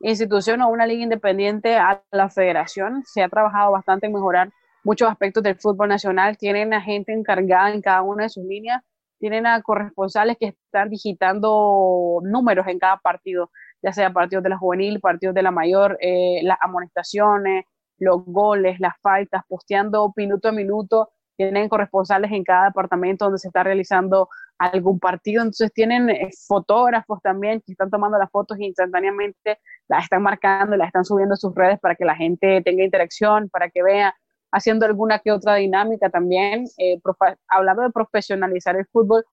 institución 0.00 0.62
o 0.62 0.68
una 0.68 0.86
liga 0.86 1.02
independiente 1.02 1.76
a 1.76 2.02
la 2.10 2.28
federación. 2.28 3.02
Se 3.04 3.22
ha 3.22 3.28
trabajado 3.28 3.72
bastante 3.72 4.06
en 4.06 4.12
mejorar 4.12 4.50
muchos 4.84 5.10
aspectos 5.10 5.42
del 5.42 5.56
fútbol 5.56 5.88
nacional. 5.88 6.36
Tienen 6.38 6.72
a 6.74 6.80
gente 6.80 7.12
encargada 7.12 7.72
en 7.72 7.82
cada 7.82 8.02
una 8.02 8.24
de 8.24 8.28
sus 8.28 8.44
líneas. 8.44 8.82
Tienen 9.18 9.46
a 9.46 9.62
corresponsales 9.62 10.36
que 10.38 10.48
están 10.48 10.90
digitando 10.90 12.20
números 12.22 12.66
en 12.66 12.78
cada 12.78 12.98
partido, 12.98 13.50
ya 13.82 13.92
sea 13.92 14.12
partidos 14.12 14.44
de 14.44 14.50
la 14.50 14.58
juvenil, 14.58 15.00
partidos 15.00 15.34
de 15.34 15.42
la 15.42 15.50
mayor, 15.50 15.96
eh, 16.00 16.40
las 16.42 16.58
amonestaciones, 16.60 17.64
los 17.98 18.24
goles, 18.26 18.78
las 18.78 18.94
faltas, 19.00 19.42
posteando 19.48 20.12
minuto 20.16 20.48
a 20.48 20.52
minuto. 20.52 21.10
Tienen 21.36 21.68
corresponsales 21.68 22.32
en 22.32 22.44
cada 22.44 22.66
departamento 22.66 23.26
donde 23.26 23.38
se 23.38 23.48
está 23.48 23.62
realizando 23.62 24.28
algún 24.58 24.98
partido. 24.98 25.42
Entonces 25.42 25.72
tienen 25.72 26.10
eh, 26.10 26.30
fotógrafos 26.46 27.20
también 27.22 27.60
que 27.64 27.72
están 27.72 27.90
tomando 27.90 28.18
las 28.18 28.30
fotos 28.30 28.58
instantáneamente 28.58 29.58
las 29.88 30.04
están 30.04 30.22
marcando, 30.22 30.76
las 30.76 30.88
están 30.88 31.04
subiendo 31.04 31.34
a 31.34 31.36
sus 31.36 31.54
redes 31.54 31.78
para 31.80 31.94
que 31.94 32.04
la 32.04 32.16
gente 32.16 32.60
tenga 32.62 32.84
interacción, 32.84 33.48
para 33.48 33.70
que 33.70 33.82
vea, 33.82 34.14
haciendo 34.52 34.86
alguna 34.86 35.18
que 35.18 35.32
otra 35.32 35.56
dinámica 35.56 36.10
también. 36.10 36.64
Eh, 36.78 37.00
hablando 37.48 37.82
de 37.82 37.90
profesionalizar 37.90 38.76
el 38.76 38.86
fútbol, 38.86 39.24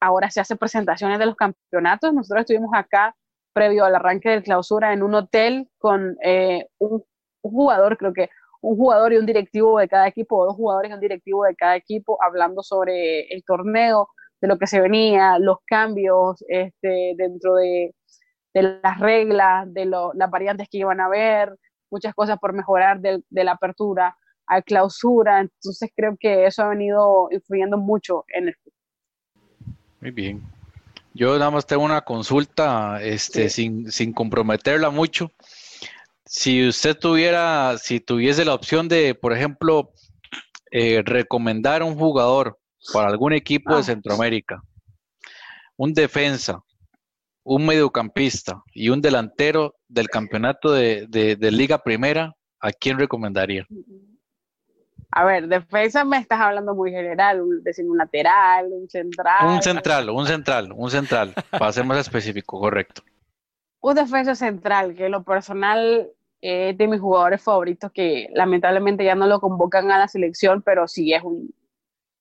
ahora 0.00 0.30
se 0.30 0.40
hace 0.40 0.56
presentaciones 0.56 1.18
de 1.18 1.26
los 1.26 1.36
campeonatos. 1.36 2.12
Nosotros 2.12 2.42
estuvimos 2.42 2.70
acá 2.74 3.14
previo 3.52 3.84
al 3.84 3.94
arranque 3.94 4.30
del 4.30 4.42
clausura 4.42 4.92
en 4.92 5.02
un 5.02 5.14
hotel 5.14 5.68
con 5.78 6.16
eh, 6.22 6.66
un, 6.78 7.04
jugador, 7.42 7.98
creo 7.98 8.12
que 8.12 8.30
un 8.62 8.76
jugador 8.76 9.12
y 9.12 9.18
un 9.18 9.26
directivo 9.26 9.78
de 9.78 9.88
cada 9.88 10.08
equipo, 10.08 10.38
o 10.38 10.46
dos 10.46 10.56
jugadores 10.56 10.90
y 10.90 10.94
un 10.94 11.00
directivo 11.00 11.44
de 11.44 11.54
cada 11.54 11.76
equipo, 11.76 12.18
hablando 12.22 12.62
sobre 12.62 13.26
el 13.28 13.44
torneo, 13.44 14.08
de 14.40 14.48
lo 14.48 14.58
que 14.58 14.66
se 14.66 14.80
venía, 14.80 15.38
los 15.38 15.58
cambios 15.66 16.44
este, 16.48 17.14
dentro 17.16 17.56
de, 17.56 17.94
de 18.54 18.62
las 18.82 18.98
reglas, 18.98 19.72
de 19.72 19.86
las 19.86 20.30
variantes 20.30 20.68
que 20.70 20.78
iban 20.78 21.00
a 21.00 21.06
haber, 21.06 21.56
muchas 21.90 22.14
cosas 22.14 22.38
por 22.38 22.52
mejorar 22.52 23.00
de, 23.00 23.22
la 23.30 23.52
apertura 23.52 24.16
a 24.46 24.62
clausura. 24.62 25.40
Entonces 25.40 25.90
creo 25.94 26.16
que 26.18 26.46
eso 26.46 26.62
ha 26.62 26.68
venido 26.68 27.28
influyendo 27.30 27.78
mucho 27.78 28.24
en 28.28 28.48
el 28.48 28.56
Muy 30.00 30.10
bien. 30.10 30.42
Yo 31.14 31.38
nada 31.38 31.50
más 31.50 31.66
tengo 31.66 31.84
una 31.84 32.00
consulta, 32.00 33.02
este, 33.02 33.50
sin, 33.50 33.92
sin 33.92 34.12
comprometerla 34.12 34.88
mucho. 34.90 35.30
Si 36.34 36.66
usted 36.66 36.98
tuviera, 36.98 37.76
si 37.76 38.00
tuviese 38.00 38.46
la 38.46 38.54
opción 38.54 38.88
de, 38.88 39.14
por 39.14 39.34
ejemplo, 39.34 39.92
eh, 40.70 41.02
recomendar 41.04 41.82
un 41.82 41.94
jugador 41.94 42.58
para 42.90 43.08
algún 43.08 43.34
equipo 43.34 43.74
de 43.74 43.80
ah. 43.80 43.82
Centroamérica, 43.82 44.62
un 45.76 45.92
defensa, 45.92 46.62
un 47.42 47.66
mediocampista 47.66 48.62
y 48.72 48.88
un 48.88 49.02
delantero 49.02 49.74
del 49.88 50.08
campeonato 50.08 50.72
de, 50.72 51.36
Liga 51.38 51.82
Primera, 51.82 52.34
¿a 52.60 52.72
quién 52.72 52.98
recomendaría? 52.98 53.66
A 55.10 55.26
ver, 55.26 55.48
defensa 55.48 56.02
me 56.02 56.16
estás 56.16 56.40
hablando 56.40 56.74
muy 56.74 56.92
general, 56.92 57.42
decir 57.62 57.84
un 57.84 57.98
lateral, 57.98 58.68
un 58.72 58.88
central. 58.88 59.48
Un 59.48 59.62
central, 59.62 60.08
un 60.08 60.26
central, 60.26 60.72
un 60.74 60.90
central, 60.90 61.34
para 61.50 61.72
ser 61.72 61.84
más 61.84 61.98
específico, 61.98 62.58
correcto. 62.58 63.02
Un 63.80 63.96
defensa 63.96 64.34
central, 64.34 64.94
que 64.94 65.10
lo 65.10 65.24
personal 65.24 66.08
es 66.42 66.76
de 66.76 66.88
mis 66.88 67.00
jugadores 67.00 67.42
favoritos, 67.42 67.90
que 67.92 68.28
lamentablemente 68.34 69.04
ya 69.04 69.14
no 69.14 69.26
lo 69.26 69.40
convocan 69.40 69.90
a 69.90 69.98
la 69.98 70.08
selección, 70.08 70.62
pero 70.62 70.86
sí 70.88 71.14
es 71.14 71.22
un, 71.22 71.54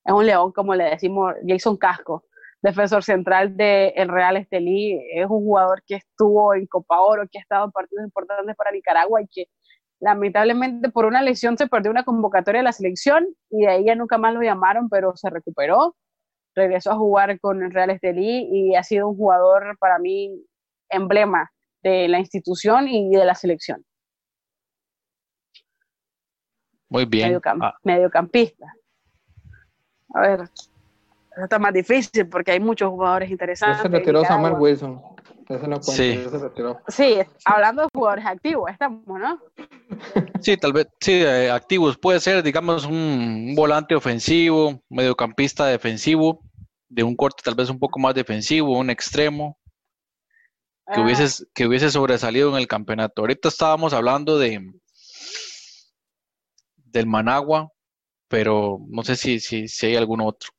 es 0.05 0.13
un 0.13 0.25
león, 0.25 0.53
como 0.53 0.75
le 0.75 0.85
decimos, 0.85 1.33
Jason 1.45 1.77
Casco 1.77 2.23
defensor 2.61 3.03
central 3.03 3.57
del 3.57 3.91
el 3.95 4.09
Real 4.09 4.37
Estelí, 4.37 4.99
es 5.13 5.25
un 5.25 5.43
jugador 5.43 5.83
que 5.85 5.95
estuvo 5.95 6.53
en 6.53 6.67
Copa 6.67 6.99
Oro, 7.01 7.27
que 7.29 7.39
ha 7.39 7.41
estado 7.41 7.65
en 7.65 7.71
partidos 7.71 8.05
importantes 8.05 8.55
para 8.55 8.71
Nicaragua 8.71 9.21
y 9.21 9.27
que 9.27 9.45
lamentablemente 9.99 10.89
por 10.89 11.05
una 11.05 11.21
lesión 11.21 11.57
se 11.57 11.67
perdió 11.67 11.91
una 11.91 12.03
convocatoria 12.03 12.59
de 12.59 12.63
la 12.63 12.71
selección 12.71 13.27
y 13.49 13.61
de 13.65 13.67
ahí 13.67 13.85
ya 13.85 13.95
nunca 13.95 14.17
más 14.17 14.33
lo 14.33 14.41
llamaron, 14.41 14.89
pero 14.89 15.15
se 15.15 15.29
recuperó, 15.29 15.95
regresó 16.55 16.91
a 16.91 16.95
jugar 16.95 17.39
con 17.39 17.63
el 17.63 17.71
Real 17.71 17.89
Estelí 17.89 18.47
y 18.51 18.75
ha 18.75 18.83
sido 18.83 19.09
un 19.09 19.17
jugador 19.17 19.77
para 19.79 19.99
mí 19.99 20.45
emblema 20.89 21.51
de 21.83 22.07
la 22.07 22.19
institución 22.19 22.87
y 22.87 23.15
de 23.15 23.25
la 23.25 23.35
selección. 23.35 23.83
Muy 26.91 27.05
bien. 27.05 27.39
Ah. 27.45 27.73
Mediocampista. 27.83 28.75
A 30.13 30.19
ver, 30.19 30.41
eso 30.41 31.43
está 31.43 31.57
más 31.57 31.73
difícil 31.73 32.27
porque 32.27 32.51
hay 32.51 32.59
muchos 32.59 32.89
jugadores 32.89 33.31
interesantes. 33.31 33.77
Ya 33.77 33.83
se 33.83 33.87
retiró 33.87 34.25
Samuel 34.25 34.55
Wilson. 34.59 35.01
sí. 35.83 36.19
sí, 36.89 37.19
hablando 37.45 37.83
de 37.83 37.87
jugadores 37.93 38.25
activos, 38.25 38.69
estamos, 38.69 39.05
¿no? 39.07 39.39
Sí, 40.41 40.57
tal 40.57 40.73
vez, 40.73 40.87
sí, 40.99 41.13
eh, 41.13 41.49
activos. 41.49 41.97
Puede 41.97 42.19
ser, 42.19 42.43
digamos, 42.43 42.85
un, 42.85 43.53
volante 43.55 43.95
ofensivo, 43.95 44.81
mediocampista 44.89 45.67
defensivo, 45.67 46.41
de 46.89 47.03
un 47.03 47.15
corte 47.15 47.41
tal 47.41 47.55
vez 47.55 47.69
un 47.69 47.79
poco 47.79 47.99
más 47.99 48.15
defensivo, 48.15 48.77
un 48.77 48.89
extremo, 48.89 49.57
que, 50.93 50.99
ah. 50.99 51.03
hubiese, 51.03 51.45
que 51.53 51.67
hubiese 51.67 51.89
sobresalido 51.89 52.49
en 52.49 52.57
el 52.57 52.67
campeonato. 52.67 53.21
Ahorita 53.21 53.47
estábamos 53.47 53.93
hablando 53.93 54.37
de 54.37 54.73
del 56.91 57.07
Managua, 57.07 57.71
pero 58.27 58.79
no 58.89 59.03
sé 59.03 59.15
si, 59.15 59.39
si, 59.39 59.67
si 59.67 59.87
hay 59.87 59.95
algún 59.95 60.21
otro. 60.21 60.49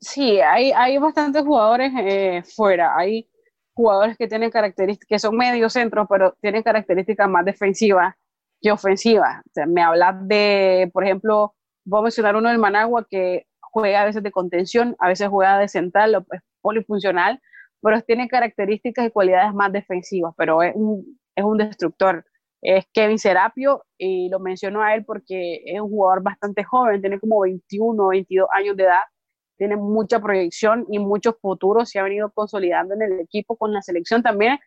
Sí, 0.00 0.40
hay, 0.40 0.72
hay 0.72 0.98
bastantes 0.98 1.42
jugadores 1.42 1.92
eh, 1.98 2.42
fuera. 2.54 2.96
Hay 2.96 3.28
jugadores 3.74 4.16
que 4.16 4.28
tienen 4.28 4.50
características, 4.50 5.08
que 5.08 5.18
son 5.18 5.36
medio 5.36 5.68
centros, 5.70 6.06
pero 6.08 6.36
tienen 6.40 6.62
características 6.62 7.28
más 7.28 7.44
defensivas 7.44 8.14
que 8.60 8.72
ofensivas. 8.72 9.42
me 9.68 9.82
hablas 9.82 10.16
de, 10.26 10.90
por 10.92 11.04
ejemplo, 11.04 11.54
voy 11.84 12.00
a 12.00 12.02
mencionar 12.02 12.36
uno 12.36 12.48
del 12.48 12.58
Managua 12.58 13.06
que 13.08 13.46
juega 13.60 14.02
a 14.02 14.04
veces 14.04 14.22
de 14.22 14.32
contención, 14.32 14.96
a 14.98 15.08
veces 15.08 15.28
juega 15.28 15.58
de 15.58 15.68
central, 15.68 16.26
es 16.32 16.40
polifuncional, 16.60 17.40
pero 17.80 18.00
tiene 18.02 18.28
características 18.28 19.06
y 19.06 19.10
cualidades 19.10 19.54
más 19.54 19.72
defensivas, 19.72 20.34
pero 20.36 20.62
es 20.62 20.74
un, 20.74 21.18
es 21.36 21.44
un 21.44 21.58
destructor. 21.58 22.24
Es 22.60 22.86
Kevin 22.92 23.18
Serapio 23.18 23.84
y 23.96 24.28
lo 24.28 24.40
menciono 24.40 24.82
a 24.82 24.94
él 24.94 25.04
porque 25.04 25.62
es 25.64 25.80
un 25.80 25.88
jugador 25.88 26.22
bastante 26.22 26.64
joven, 26.64 27.00
tiene 27.00 27.20
como 27.20 27.40
21 27.40 28.04
o 28.04 28.08
22 28.08 28.48
años 28.52 28.76
de 28.76 28.84
edad 28.84 29.00
tiene 29.58 29.76
mucha 29.76 30.20
proyección 30.20 30.86
y 30.88 30.98
mucho 30.98 31.34
futuro, 31.34 31.84
se 31.84 31.98
ha 31.98 32.04
venido 32.04 32.30
consolidando 32.30 32.94
en 32.94 33.02
el 33.02 33.20
equipo 33.20 33.56
con 33.56 33.72
la 33.72 33.82
selección 33.82 34.22
también. 34.22 34.58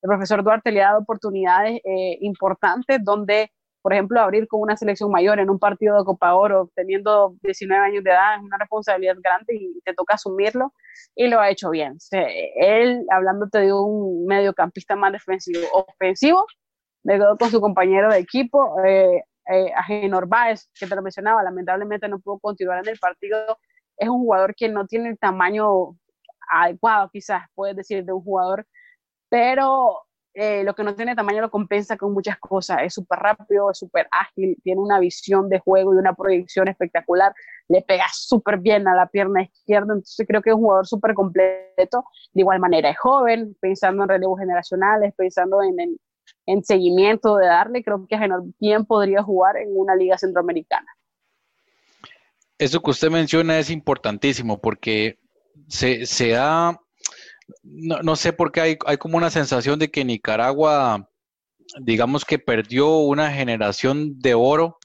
El 0.00 0.08
profesor 0.08 0.42
Duarte 0.44 0.70
le 0.70 0.82
ha 0.82 0.90
dado 0.90 1.00
oportunidades 1.00 1.80
eh, 1.84 2.18
importantes 2.20 3.02
donde, 3.02 3.50
por 3.82 3.92
ejemplo, 3.92 4.20
abrir 4.20 4.46
con 4.46 4.60
una 4.60 4.76
selección 4.76 5.10
mayor 5.10 5.40
en 5.40 5.50
un 5.50 5.58
partido 5.58 5.98
de 5.98 6.04
Copa 6.04 6.34
Oro, 6.34 6.70
teniendo 6.76 7.34
19 7.42 7.84
años 7.84 8.04
de 8.04 8.10
edad, 8.10 8.36
es 8.36 8.42
una 8.42 8.58
responsabilidad 8.58 9.16
grande 9.20 9.56
y 9.56 9.80
te 9.84 9.92
toca 9.92 10.14
asumirlo 10.14 10.72
y 11.16 11.26
lo 11.26 11.40
ha 11.40 11.50
hecho 11.50 11.70
bien. 11.70 11.96
él, 12.12 13.04
hablándote 13.10 13.58
de 13.58 13.72
un 13.72 14.24
mediocampista 14.26 14.94
más 14.94 15.12
defensivo, 15.12 15.66
ofensivo, 15.72 16.46
me 17.08 17.14
quedó 17.14 17.38
con 17.38 17.50
su 17.50 17.60
compañero 17.60 18.10
de 18.10 18.18
equipo, 18.18 18.76
eh, 18.84 19.24
eh, 19.50 19.72
Agenor 19.74 20.28
Baez, 20.28 20.68
que 20.78 20.86
te 20.86 20.94
lo 20.94 21.00
mencionaba, 21.00 21.42
lamentablemente 21.42 22.06
no 22.06 22.18
pudo 22.18 22.38
continuar 22.38 22.80
en 22.80 22.90
el 22.90 22.98
partido 22.98 23.38
es 23.98 24.08
un 24.08 24.20
jugador 24.20 24.54
que 24.54 24.68
no 24.68 24.86
tiene 24.86 25.10
el 25.10 25.18
tamaño 25.18 25.96
adecuado, 26.50 27.10
quizás 27.12 27.42
puedes 27.54 27.76
decir, 27.76 28.04
de 28.04 28.12
un 28.12 28.22
jugador, 28.22 28.66
pero 29.28 30.02
eh, 30.34 30.62
lo 30.62 30.74
que 30.74 30.84
no 30.84 30.94
tiene 30.94 31.16
tamaño 31.16 31.40
lo 31.40 31.50
compensa 31.50 31.96
con 31.96 32.12
muchas 32.12 32.38
cosas. 32.38 32.78
Es 32.82 32.94
súper 32.94 33.18
rápido, 33.18 33.70
es 33.70 33.78
súper 33.78 34.06
ágil, 34.10 34.56
tiene 34.62 34.80
una 34.80 35.00
visión 35.00 35.48
de 35.48 35.58
juego 35.58 35.94
y 35.94 35.98
una 35.98 36.14
proyección 36.14 36.68
espectacular, 36.68 37.34
le 37.68 37.82
pega 37.82 38.04
súper 38.12 38.58
bien 38.58 38.86
a 38.86 38.94
la 38.94 39.06
pierna 39.08 39.42
izquierda, 39.42 39.94
entonces 39.94 40.26
creo 40.26 40.40
que 40.40 40.50
es 40.50 40.56
un 40.56 40.62
jugador 40.62 40.86
súper 40.86 41.14
completo. 41.14 42.04
De 42.32 42.42
igual 42.42 42.60
manera, 42.60 42.90
es 42.90 42.98
joven, 42.98 43.56
pensando 43.60 44.04
en 44.04 44.08
relevos 44.10 44.38
generacionales, 44.38 45.12
pensando 45.16 45.62
en, 45.62 45.80
en, 45.80 45.96
en 46.46 46.64
seguimiento 46.64 47.36
de 47.36 47.46
darle, 47.46 47.82
creo 47.82 48.06
que 48.08 48.18
bien 48.58 48.84
podría 48.84 49.22
jugar 49.22 49.56
en 49.56 49.68
una 49.74 49.94
liga 49.94 50.18
centroamericana. 50.18 50.86
Eso 52.58 52.80
que 52.80 52.90
usted 52.90 53.10
menciona 53.10 53.58
es 53.58 53.70
importantísimo 53.70 54.60
porque 54.60 55.18
se, 55.68 56.06
se 56.06 56.30
da, 56.30 56.80
no, 57.62 58.16
sé 58.16 58.32
por 58.32 58.50
qué 58.50 58.60
hay, 58.60 58.78
hay 58.86 58.96
como 58.96 59.16
una 59.16 59.30
sensación 59.30 59.78
de 59.78 59.90
que 59.90 60.04
Nicaragua, 60.04 61.08
digamos 61.80 62.24
que 62.24 62.38
perdió 62.38 62.98
una 62.98 63.30
generación 63.30 64.18
de 64.18 64.34
oro 64.34 64.78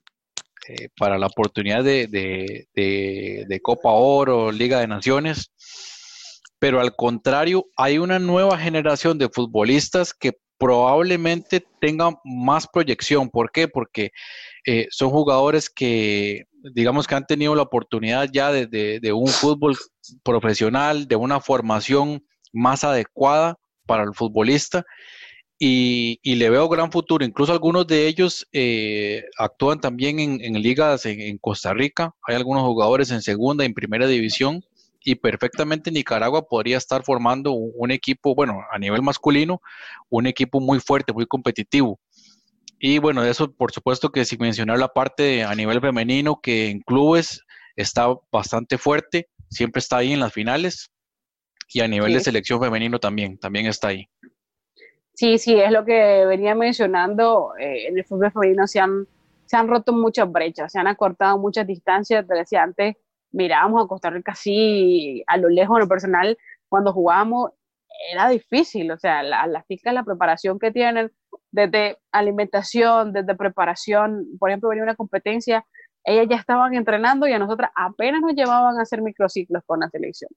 eh, 0.68 0.90
para 0.98 1.18
la 1.18 1.28
oportunidad 1.28 1.84
de, 1.84 2.08
de, 2.08 3.60
Copa 3.62 3.92
Oro, 3.92 4.52
Liga 4.52 4.80
de 4.80 4.88
Naciones, 4.88 5.52
pero 6.58 6.80
al 6.80 6.96
contrario, 6.96 7.66
hay 7.76 7.98
una 7.98 8.20
nueva 8.20 8.58
generación 8.58 9.18
de 9.18 9.28
futbolistas 9.28 10.14
que 10.14 10.38
probablemente 10.64 11.62
tenga 11.82 12.18
más 12.24 12.70
proyección. 12.72 13.30
¿Por 13.30 13.52
qué? 13.52 13.68
Porque 13.68 14.12
eh, 14.66 14.88
son 14.92 15.10
jugadores 15.10 15.70
que, 15.70 16.46
digamos 16.74 17.06
que 17.06 17.16
han 17.16 17.26
tenido 17.26 17.54
la 17.54 17.64
oportunidad 17.64 18.30
ya 18.32 18.50
de, 18.50 19.12
un 19.14 19.28
fútbol 19.28 19.76
profesional, 20.24 21.06
de 21.06 21.18
una 21.18 21.42
formación 21.42 22.26
más 22.54 22.86
adecuada 22.86 23.60
para 23.86 24.04
el 24.04 24.14
futbolista. 24.14 24.86
Y, 25.60 26.20
le 26.24 26.50
veo 26.50 26.70
gran 26.70 26.94
futuro. 26.94 27.26
Incluso 27.26 27.52
algunos 27.52 27.86
de 27.86 28.08
ellos 28.08 28.48
eh, 28.54 29.26
actúan 29.38 29.82
también 29.82 30.20
en, 30.20 30.54
ligas 30.62 31.06
en, 31.06 31.38
Costa 31.40 31.74
Rica. 31.74 32.16
Hay 32.26 32.38
algunos 32.38 32.64
jugadores 32.64 33.12
en 33.12 33.22
segunda 33.22 33.66
y 33.66 33.68
en 33.68 33.74
primera 33.74 34.08
división 34.08 34.64
y 35.04 35.16
perfectamente 35.16 35.92
Nicaragua 35.92 36.48
podría 36.48 36.78
estar 36.78 37.04
formando 37.04 37.52
un, 37.52 37.92
equipo, 37.92 38.36
bueno, 38.36 38.62
a 38.72 38.80
nivel 38.80 39.02
masculino, 39.02 39.62
un 40.10 40.28
equipo 40.28 40.60
muy 40.60 40.80
fuerte, 40.80 41.14
muy 41.14 41.26
competitivo. 41.26 42.00
Y 42.80 43.00
bueno, 43.00 43.22
de 43.22 43.32
eso 43.32 43.52
por 43.52 43.72
supuesto 43.72 44.10
que 44.10 44.26
sin 44.26 44.40
mencionar 44.40 44.80
la 44.80 44.90
parte 44.90 45.44
a 45.44 45.54
nivel 45.56 45.82
femenino, 45.82 46.40
que 46.42 46.70
en 46.70 46.80
clubes 46.82 47.42
está 47.76 48.08
bastante 48.32 48.78
fuerte, 48.78 49.30
siempre 49.50 49.80
está 49.80 49.98
ahí 49.98 50.14
en 50.14 50.20
las 50.20 50.34
finales, 50.34 50.92
y 51.74 51.82
a 51.82 51.88
nivel 51.88 52.14
de 52.14 52.20
selección 52.20 52.62
femenino 52.62 53.00
también, 53.00 53.38
también 53.38 53.66
está 53.66 53.90
ahí. 53.90 54.08
Sí, 55.16 55.38
sí, 55.38 55.56
es 55.60 55.72
lo 55.72 55.86
que 55.86 56.26
venía 56.26 56.56
mencionando, 56.56 57.54
eh, 57.60 57.88
en 57.88 57.98
el 57.98 58.06
fútbol 58.06 58.32
femenino 58.32 58.68
se 58.68 58.80
han, 58.80 59.08
se 59.46 59.58
han 59.58 59.68
roto 59.68 59.94
muchas 59.94 60.32
brechas, 60.32 60.72
se 60.72 60.80
han 60.80 60.88
acortado 60.88 61.38
muchas 61.38 61.68
distancias, 61.68 62.28
te 62.28 62.36
decía 62.36 62.64
antes, 62.64 62.96
mirábamos 63.34 63.84
a 63.84 63.88
Costa 63.88 64.10
Rica 64.10 64.32
así 64.32 65.24
a 65.28 65.38
lo 65.38 65.50
lejos, 65.50 65.78
en 65.78 65.82
lo 65.82 65.90
personal, 65.90 66.38
cuando 66.70 66.94
jugábamos, 66.94 67.52
era 68.12 68.30
difícil, 68.30 68.92
o 68.92 68.98
sea, 68.98 69.24
las 69.24 69.48
la 69.50 69.66
chicas, 69.68 69.94
la 69.94 70.04
preparación 70.04 70.60
que 70.60 70.72
tienen, 70.72 71.12
desde 71.52 71.98
alimentación, 72.12 73.14
desde 73.14 73.36
preparación, 73.36 74.26
por 74.40 74.50
ejemplo, 74.50 74.70
venía 74.70 74.84
una 74.84 74.96
competencia, 74.96 75.66
ellas 76.04 76.28
ya 76.30 76.36
estaban 76.38 76.74
entrenando 76.74 77.28
y 77.28 77.34
a 77.34 77.40
nosotras 77.40 77.72
apenas 77.76 78.22
nos 78.22 78.34
llevaban 78.34 78.78
a 78.78 78.82
hacer 78.82 79.02
microciclos 79.02 79.64
con 79.66 79.82
la 79.82 79.90
selección. 79.90 80.30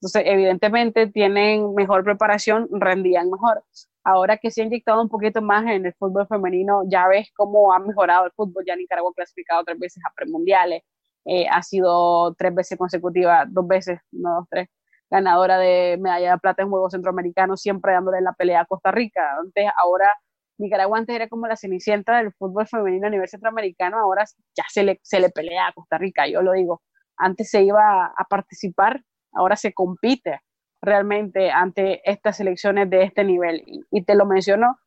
Entonces, 0.00 0.22
evidentemente 0.26 1.06
tienen 1.06 1.74
mejor 1.74 2.04
preparación, 2.04 2.68
rendían 2.70 3.30
mejor. 3.30 3.62
Ahora 4.04 4.36
que 4.36 4.50
se 4.50 4.60
ha 4.60 4.64
inyectado 4.66 5.00
un 5.00 5.08
poquito 5.08 5.40
más 5.40 5.64
en 5.66 5.86
el 5.86 5.94
fútbol 5.94 6.26
femenino, 6.26 6.82
ya 6.86 7.08
ves 7.08 7.30
cómo 7.34 7.72
ha 7.72 7.78
mejorado 7.78 8.26
el 8.26 8.32
fútbol. 8.32 8.64
Ya 8.66 8.76
Nicaragua 8.76 9.12
ha 9.12 9.14
clasificado 9.14 9.64
tres 9.64 9.78
veces 9.78 10.02
a 10.04 10.12
premundiales, 10.14 10.82
eh, 11.24 11.46
ha 11.50 11.62
sido 11.62 12.34
tres 12.34 12.54
veces 12.54 12.78
consecutiva, 12.78 13.44
dos 13.48 13.66
veces, 13.66 14.00
no 14.12 14.36
dos, 14.36 14.46
tres, 14.50 14.68
ganadora 15.10 15.58
de 15.58 15.96
medalla 16.00 16.32
de 16.32 16.38
plata 16.38 16.62
en 16.62 16.70
Juegos 16.70 16.92
Centroamericanos, 16.92 17.60
siempre 17.60 17.92
dándole 17.92 18.20
la 18.20 18.32
pelea 18.32 18.62
a 18.62 18.66
Costa 18.66 18.90
Rica. 18.90 19.36
Antes, 19.38 19.70
ahora, 19.76 20.14
Nicaragua 20.58 20.98
antes 20.98 21.16
era 21.16 21.28
como 21.28 21.46
la 21.46 21.56
cenicienta 21.56 22.18
del 22.18 22.32
fútbol 22.32 22.66
femenino 22.66 23.06
a 23.06 23.10
nivel 23.10 23.28
centroamericano, 23.28 23.98
ahora 23.98 24.24
ya 24.56 24.64
se 24.68 24.82
le, 24.82 25.00
se 25.02 25.20
le 25.20 25.30
pelea 25.30 25.68
a 25.68 25.72
Costa 25.72 25.98
Rica, 25.98 26.26
yo 26.26 26.42
lo 26.42 26.52
digo. 26.52 26.82
Antes 27.16 27.50
se 27.50 27.62
iba 27.62 28.06
a 28.06 28.24
participar, 28.28 29.02
ahora 29.32 29.56
se 29.56 29.72
compite 29.72 30.40
realmente 30.82 31.50
ante 31.50 32.00
estas 32.08 32.36
selecciones 32.36 32.90
de 32.90 33.04
este 33.04 33.24
nivel. 33.24 33.62
Y, 33.90 34.04
te 34.04 34.14
lo 34.14 34.26
menciono 34.26 34.78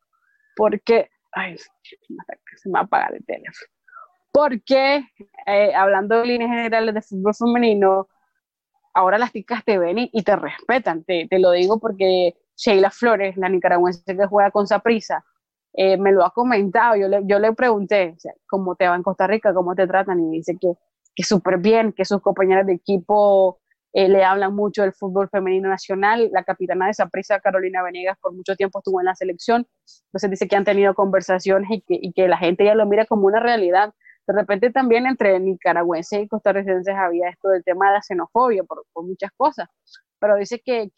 porque, 0.56 1.10
ay, 1.34 1.58
se 1.58 2.70
me 2.70 2.80
va 2.80 3.08
el 3.12 3.26
teléfono 3.26 3.77
porque 4.38 5.04
eh, 5.48 5.74
hablando 5.74 6.20
de 6.20 6.28
líneas 6.28 6.52
generales 6.52 6.94
de 6.94 7.02
fútbol 7.02 7.34
femenino, 7.34 8.08
ahora 8.94 9.18
las 9.18 9.34
chicas 9.34 9.64
te 9.66 9.80
ven 9.80 9.98
y, 9.98 10.24
te 10.24 10.36
respetan, 10.36 11.04
te, 11.04 11.28
te, 11.28 11.40
lo 11.40 11.50
digo 11.54 11.80
porque 11.80 12.36
Sheila 12.56 12.92
Flores, 12.92 13.36
la 13.36 13.50
nicaragüense 13.50 14.16
que 14.16 14.28
juega 14.28 14.52
con 14.52 14.68
Saprisa, 14.68 15.26
eh, 15.74 15.98
me 15.98 16.12
lo 16.12 16.24
ha 16.24 16.30
comentado, 16.30 16.96
yo 16.96 17.08
le, 17.08 17.22
yo 17.26 17.40
le 17.40 17.52
pregunté, 17.54 18.16
¿cómo 18.48 18.76
te 18.76 18.88
va 18.88 18.96
en 18.96 19.02
Costa 19.02 19.26
Rica? 19.26 19.56
¿Cómo 19.56 19.74
te 19.74 19.88
tratan? 19.88 20.20
Y 20.20 20.38
dice 20.38 20.56
que, 20.62 20.74
que 21.16 21.24
súper 21.24 21.58
bien, 21.58 21.92
que 21.92 22.06
sus 22.06 22.22
compañeras 22.22 22.68
de 22.68 22.74
equipo 22.74 23.60
eh, 23.94 24.08
le 24.08 24.24
hablan 24.24 24.54
mucho 24.54 24.84
del 24.84 24.94
fútbol 24.94 25.30
femenino 25.30 25.68
nacional. 25.68 26.30
La 26.32 26.44
capitana 26.44 26.86
de 26.86 26.94
Saprisa, 26.94 27.40
Carolina 27.40 27.82
Venegas, 27.82 28.20
por 28.22 28.34
mucho 28.34 28.56
tiempo 28.56 28.82
estuvo 28.82 29.02
en 29.02 29.08
la 29.08 29.16
selección, 29.16 29.66
entonces 30.10 30.30
dice 30.30 30.48
que 30.48 30.56
han 30.56 30.64
tenido 30.64 30.94
conversaciones 30.94 31.72
y 31.72 31.82
que, 31.82 31.98
y 32.00 32.14
que 32.14 32.28
la 32.28 32.38
gente 32.38 32.66
ya 32.66 32.76
lo 32.76 32.86
mira 32.86 33.06
como 33.06 33.26
una 33.26 33.40
realidad 33.40 33.96
de 34.28 34.34
repente 34.34 34.72
también 34.72 35.08
entre 35.08 35.40
nicaragüenses 35.40 36.22
y 36.22 36.28
costarricenses 36.28 36.94
había 36.94 37.30
esto 37.30 37.48
del 37.50 37.64
tema 37.64 37.88
de 37.88 37.94
la 37.94 38.02
xenofobia 38.02 38.64
por, 38.64 38.84
muchas 38.96 39.32
cosas, 39.38 39.70
pero 40.20 40.36
dice 40.36 40.62
que, 40.64 40.92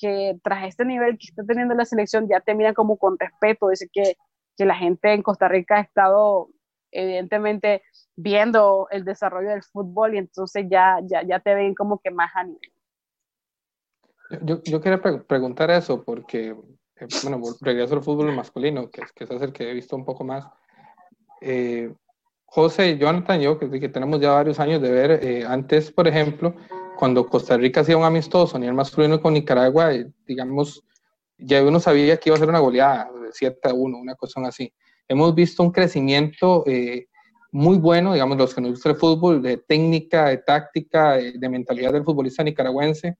tras 0.43 0.67
este 0.67 0.83
nivel 0.83 1.17
que 1.19 1.27
está 1.27 1.43
teniendo 1.43 1.75
la 1.75 1.85
selección 1.85 2.27
ya 2.27 2.39
te 2.39 2.55
miran 2.55 2.73
como 2.73 2.97
con 2.97 3.17
respeto, 3.19 3.69
dice 3.69 3.87
que, 3.93 4.15
la 4.57 4.75
gente 4.75 5.13
en 5.13 5.23
Costa 5.23 5.47
Rica 5.47 5.77
ha 5.77 5.79
estado 5.79 6.49
evidentemente 6.91 7.81
viendo 8.17 8.89
el 8.91 9.05
desarrollo 9.05 9.51
del 9.51 9.63
fútbol 9.63 10.15
y 10.15 10.17
entonces 10.17 10.65
ya, 10.69 10.99
ya, 11.03 11.23
ya 11.23 11.39
te 11.39 11.55
ven 11.55 11.73
como 11.73 11.99
que 11.99 12.11
más 12.11 12.29
nivel. 12.43 12.59
Yo, 14.41 14.61
yo 14.63 14.81
quería 14.81 15.01
preguntar 15.01 15.71
eso 15.71 16.03
porque, 16.03 16.49
eh, 16.49 17.07
bueno, 17.23 17.41
regreso 17.61 17.95
al 17.95 18.03
fútbol 18.03 18.35
masculino, 18.35 18.89
que, 18.89 19.01
que 19.15 19.23
es 19.23 19.41
el 19.41 19.53
que 19.53 19.71
he 19.71 19.73
visto 19.73 19.95
un 19.95 20.03
poco 20.03 20.25
más. 20.25 20.45
Eh, 21.39 21.93
José, 22.51 22.97
Jonathan, 22.97 23.39
yo, 23.39 23.59
que, 23.59 23.69
que 23.79 23.89
tenemos 23.89 24.19
ya 24.19 24.31
varios 24.31 24.59
años 24.59 24.81
de 24.81 24.89
ver, 24.89 25.11
eh, 25.23 25.45
antes, 25.47 25.91
por 25.91 26.07
ejemplo, 26.07 26.55
cuando 26.97 27.27
Costa 27.27 27.55
Rica 27.57 27.81
hacía 27.81 27.95
un 27.95 28.03
amistoso 28.03 28.57
a 28.57 28.59
nivel 28.59 28.75
masculino 28.75 29.21
con 29.21 29.33
Nicaragua, 29.33 29.93
eh, 29.93 30.07
digamos, 30.25 30.83
ya 31.37 31.63
uno 31.63 31.79
sabía 31.79 32.17
que 32.17 32.29
iba 32.29 32.35
a 32.35 32.39
ser 32.39 32.49
una 32.49 32.59
goleada 32.59 33.11
de 33.21 33.29
7 33.31 33.69
a 33.69 33.73
1, 33.73 33.97
una 33.99 34.15
cosa 34.15 34.41
así. 34.47 34.73
Hemos 35.07 35.35
visto 35.35 35.61
un 35.61 35.71
crecimiento 35.71 36.63
eh, 36.65 37.05
muy 37.51 37.77
bueno, 37.77 38.13
digamos, 38.13 38.35
los 38.37 38.55
que 38.55 38.61
nos 38.61 38.71
gusta 38.71 38.89
el 38.89 38.95
fútbol, 38.95 39.43
de 39.43 39.57
técnica, 39.57 40.29
de 40.29 40.37
táctica, 40.37 41.13
de, 41.17 41.49
mentalidad 41.49 41.93
del 41.93 42.03
futbolista 42.03 42.43
nicaragüense. 42.43 43.15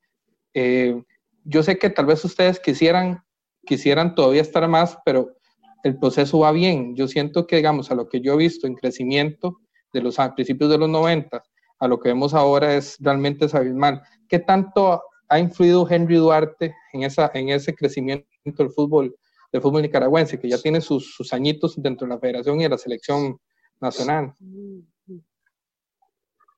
yo 1.44 1.64
sé 1.64 1.78
que 1.78 1.90
tal 1.92 2.08
vez 2.08 2.26
ustedes 2.26 2.60
quisieran, 2.60 3.24
quisieran 3.64 4.16
todavía 4.16 4.42
estar 4.42 4.68
más, 4.68 4.98
pero 5.06 5.39
el 5.84 5.98
proceso 5.98 6.40
va 6.40 6.52
bien. 6.52 6.96
Yo 6.96 7.08
siento 7.08 7.48
que, 7.48 7.58
digamos, 7.58 7.92
a 7.92 7.96
lo 7.96 8.08
que 8.08 8.22
yo 8.22 8.34
he 8.34 8.38
visto 8.38 8.68
en 8.68 8.76
crecimiento 8.76 9.60
de 9.94 10.02
los 10.02 10.18
principios 10.36 10.70
de 10.70 10.78
los 10.78 10.90
90 10.90 11.44
a 11.80 11.88
lo 11.88 12.00
que 12.00 12.10
vemos 12.10 12.34
ahora 12.34 12.76
es 12.76 12.98
realmente 13.00 13.48
abismal. 13.52 14.02
¿Qué 14.28 14.40
tanto 14.40 15.02
ha 15.30 15.40
influido 15.40 15.88
Henry 15.90 16.16
Duarte 16.16 16.76
en, 16.94 17.04
esa, 17.04 17.32
en 17.34 17.50
ese 17.50 17.74
crecimiento 17.74 18.28
del 18.44 18.70
fútbol, 18.72 19.16
del 19.52 19.62
fútbol 19.62 19.84
nicaragüense, 19.84 20.40
que 20.40 20.50
ya 20.50 20.58
tiene 20.58 20.82
sus, 20.82 21.16
sus 21.16 21.32
añitos 21.34 21.82
dentro 21.82 22.06
de 22.06 22.14
la 22.14 22.20
federación 22.20 22.60
y 22.60 22.64
de 22.64 22.70
la 22.70 22.78
selección 22.78 23.40
nacional? 23.80 24.34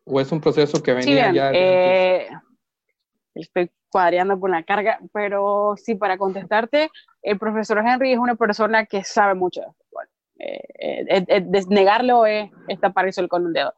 ¿O 0.04 0.20
es 0.20 0.32
un 0.32 0.42
proceso 0.42 0.82
que 0.82 0.94
venía 0.94 1.32
ya? 1.32 1.52
Eh, 1.54 2.28
cuadreando 3.92 4.40
con 4.40 4.52
la 4.52 4.64
carga, 4.64 5.00
pero 5.14 5.76
sí, 5.78 5.96
para 5.96 6.18
contestarte, 6.18 6.90
el 7.22 7.38
profesor 7.38 7.80
Henry 7.80 8.14
es 8.14 8.20
una 8.20 8.36
persona 8.36 8.86
que 8.86 9.04
sabe 9.04 9.36
mucho 9.36 9.62
fútbol. 9.62 10.08
Eh, 10.40 10.64
eh, 10.80 11.26
eh, 11.28 11.66
negarlo 11.70 12.26
es, 12.26 12.50
tapar 12.80 13.08
el 13.16 13.28
con 13.28 13.46
un 13.46 13.54
dedo. 13.54 13.74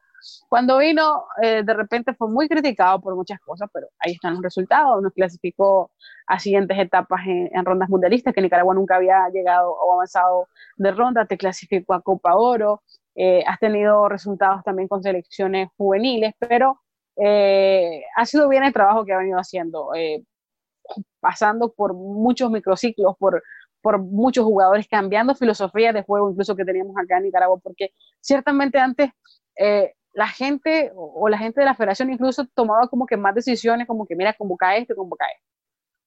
Cuando 0.48 0.78
vino, 0.78 1.26
de 1.42 1.74
repente 1.74 2.14
fue 2.14 2.30
muy 2.30 2.48
criticado 2.48 2.98
por 2.98 3.14
muchas 3.14 3.38
cosas, 3.40 3.68
pero 3.70 3.88
ahí 3.98 4.12
están 4.12 4.32
los 4.32 4.42
resultados. 4.42 5.02
Nos 5.02 5.12
clasificó 5.12 5.90
a 6.26 6.38
siguientes 6.38 6.78
etapas 6.78 7.20
en, 7.26 7.62
rondas 7.62 7.90
mundialistas, 7.90 8.32
que 8.32 8.40
Nicaragua 8.40 8.74
nunca 8.74 8.96
había 8.96 9.28
llegado 9.28 9.70
o 9.70 9.92
avanzado 9.92 10.48
de 10.76 10.92
ronda, 10.92 11.26
te 11.26 11.36
clasificó 11.36 11.92
a 11.92 12.00
Copa 12.00 12.36
Oro, 12.36 12.82
has 13.46 13.58
tenido 13.58 14.08
resultados 14.08 14.64
también 14.64 14.88
con 14.88 15.02
selecciones 15.02 15.68
juveniles, 15.76 16.32
pero 16.38 16.80
ha 17.16 18.26
sido 18.26 18.48
bien 18.48 18.64
el 18.64 18.72
trabajo 18.72 19.04
que 19.04 19.12
ha 19.12 19.18
venido 19.18 19.38
haciendo 19.38 19.90
pasando 21.20 21.72
por 21.72 21.94
muchos 21.94 22.50
microciclos, 22.50 23.16
por, 23.18 23.42
por 23.80 23.98
muchos 23.98 24.44
jugadores, 24.44 24.86
cambiando 24.88 25.34
filosofía 25.34 25.92
de 25.92 26.02
juego, 26.02 26.30
incluso 26.30 26.54
que 26.56 26.64
teníamos 26.64 26.96
acá 26.96 27.18
en 27.18 27.24
Nicaragua, 27.24 27.58
porque 27.62 27.90
ciertamente 28.20 28.78
antes 28.78 29.10
eh, 29.58 29.94
la 30.12 30.28
gente 30.28 30.92
o, 30.94 31.28
la 31.28 31.38
gente 31.38 31.60
de 31.60 31.66
la 31.66 31.74
federación 31.74 32.12
incluso 32.12 32.46
tomaba 32.54 32.88
como 32.88 33.06
que 33.06 33.16
más 33.16 33.34
decisiones, 33.34 33.86
como 33.86 34.06
que 34.06 34.16
mira, 34.16 34.34
convoca 34.34 34.76
esto, 34.76 34.94
convoca 34.94 35.26
esto. 35.26 35.46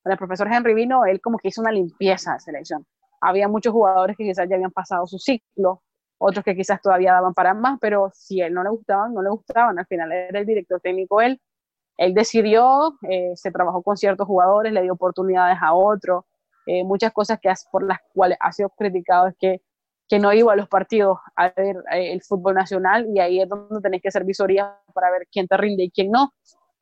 Cuando 0.03 0.13
el 0.13 0.17
profesor 0.19 0.47
Henry 0.51 0.73
vino, 0.73 1.05
él 1.05 1.19
como 1.21 1.37
que 1.37 1.49
hizo 1.49 1.61
una 1.61 1.71
limpieza 1.71 2.33
de 2.33 2.39
selección. 2.39 2.85
Había 3.19 3.47
muchos 3.47 3.73
jugadores 3.73 4.15
que 4.15 4.23
quizás 4.23 4.47
ya 4.47 4.55
habían 4.55 4.71
pasado 4.71 5.07
su 5.07 5.17
ciclo, 5.17 5.81
otros 6.17 6.43
que 6.43 6.55
quizás 6.55 6.81
todavía 6.81 7.13
daban 7.13 7.33
para 7.33 7.53
más, 7.53 7.77
pero 7.79 8.11
si 8.13 8.41
él 8.41 8.53
no 8.53 8.63
le 8.63 8.69
gustaban, 8.69 9.13
no 9.13 9.21
le 9.21 9.29
gustaban. 9.29 9.77
Al 9.77 9.85
final 9.85 10.11
era 10.11 10.39
el 10.39 10.45
director 10.45 10.79
técnico 10.81 11.21
él, 11.21 11.39
él 11.97 12.13
decidió, 12.13 12.97
eh, 13.09 13.31
se 13.35 13.51
trabajó 13.51 13.81
con 13.81 13.97
ciertos 13.97 14.27
jugadores, 14.27 14.71
le 14.71 14.83
dio 14.83 14.93
oportunidades 14.93 15.57
a 15.61 15.73
otros, 15.73 16.25
eh, 16.67 16.83
muchas 16.83 17.11
cosas 17.11 17.39
que 17.41 17.51
por 17.71 17.83
las 17.83 17.99
cuales 18.13 18.37
ha 18.39 18.51
sido 18.51 18.69
criticado 18.69 19.27
es 19.27 19.35
que, 19.39 19.61
que 20.07 20.19
no 20.19 20.31
iba 20.33 20.53
a 20.53 20.55
los 20.55 20.67
partidos 20.67 21.17
a 21.35 21.49
ver 21.49 21.77
eh, 21.91 22.13
el 22.13 22.21
fútbol 22.21 22.55
nacional 22.55 23.07
y 23.13 23.19
ahí 23.19 23.41
es 23.41 23.49
donde 23.49 23.81
tenés 23.81 24.01
que 24.01 24.09
hacer 24.09 24.23
visoría 24.25 24.77
para 24.93 25.09
ver 25.11 25.27
quién 25.31 25.47
te 25.47 25.57
rinde 25.57 25.83
y 25.85 25.91
quién 25.91 26.11
no. 26.11 26.33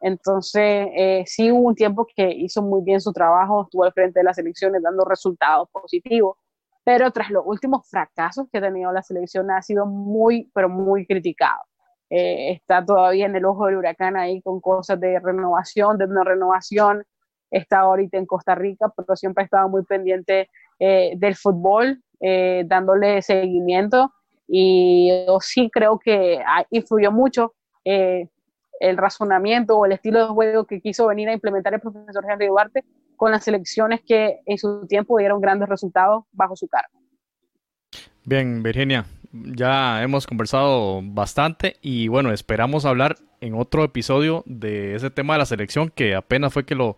Entonces, 0.02 0.90
sí 1.26 1.52
hubo 1.52 1.68
un 1.70 1.74
tiempo 1.74 2.06
que 2.16 2.30
hizo 2.30 2.62
muy 2.62 2.84
bien 2.84 3.02
su 3.02 3.12
trabajo, 3.14 3.64
estuvo 3.64 3.86
al 3.86 3.94
frente 3.94 4.20
de 4.20 4.26
las 4.26 4.38
elecciones 4.38 4.84
dando 4.84 5.06
resultados 5.06 5.70
positivos, 5.72 6.38
pero 6.86 7.10
tras 7.12 7.32
los 7.32 7.44
últimos 7.46 7.90
fracasos 7.90 8.48
que 8.50 8.60
ha 8.60 8.62
tenido 8.62 8.94
la 8.94 9.02
selección 9.02 9.50
ha 9.50 9.62
sido 9.64 9.88
muy, 9.88 10.52
pero 10.54 10.70
muy 10.70 11.06
criticado. 11.08 11.60
Eh, 12.12 12.52
está 12.52 12.86
todavía 12.86 13.26
en 13.26 13.36
el 13.36 13.44
ojo 13.44 13.66
del 13.66 13.78
huracán 13.78 14.16
ahí 14.16 14.40
con 14.44 14.62
cosas 14.62 15.00
de 15.00 15.20
renovación, 15.20 15.98
de 15.98 16.06
no 16.06 16.24
renovación, 16.24 17.04
está 17.50 17.80
ahorita 17.80 18.20
en 18.20 18.28
Costa 18.28 18.54
Rica, 18.54 18.94
pero 18.96 19.16
siempre 19.16 19.42
ha 19.42 19.46
estado 19.46 19.68
muy 19.68 19.84
pendiente 19.84 20.48
eh, 20.78 21.14
del 21.18 21.36
fútbol, 21.36 22.04
eh, 22.22 22.64
dándole 22.68 23.24
seguimiento 23.24 24.14
y 24.48 25.26
yo 25.26 25.40
sí 25.40 25.72
creo 25.74 25.98
que 25.98 26.40
influyó 26.70 27.12
mucho 27.12 27.54
el 27.84 28.98
razonamiento 28.98 29.76
o 29.76 29.86
el 29.88 29.94
estilo 29.94 30.20
de 30.20 30.34
juego 30.34 30.66
que 30.66 30.82
quiso 30.82 31.08
venir 31.08 31.30
a 31.30 31.34
implementar 31.34 31.74
el 31.74 31.80
profesor 31.80 32.24
Henry 32.30 32.48
Duarte 32.48 32.84
con 33.16 33.32
las 33.32 33.44
selecciones 33.44 34.02
que 34.06 34.40
en 34.46 34.58
su 34.58 34.86
tiempo 34.88 35.18
dieron 35.18 35.42
grandes 35.42 35.70
resultados 35.70 36.26
bajo 36.32 36.56
su 36.56 36.68
cargo. 36.68 37.00
Bien, 38.24 38.64
Virginia, 38.64 39.06
ya 39.32 40.02
hemos 40.02 40.26
conversado 40.26 41.02
bastante 41.04 41.78
y 41.82 42.08
bueno, 42.08 42.32
esperamos 42.32 42.86
hablar 42.86 43.18
en 43.42 43.54
otro 43.54 43.84
episodio 43.84 44.44
de 44.46 44.96
ese 44.96 45.12
tema 45.12 45.34
de 45.34 45.40
la 45.40 45.46
selección 45.46 45.90
que 45.90 46.16
apenas 46.16 46.54
fue 46.54 46.66
que 46.66 46.76
lo, 46.76 46.96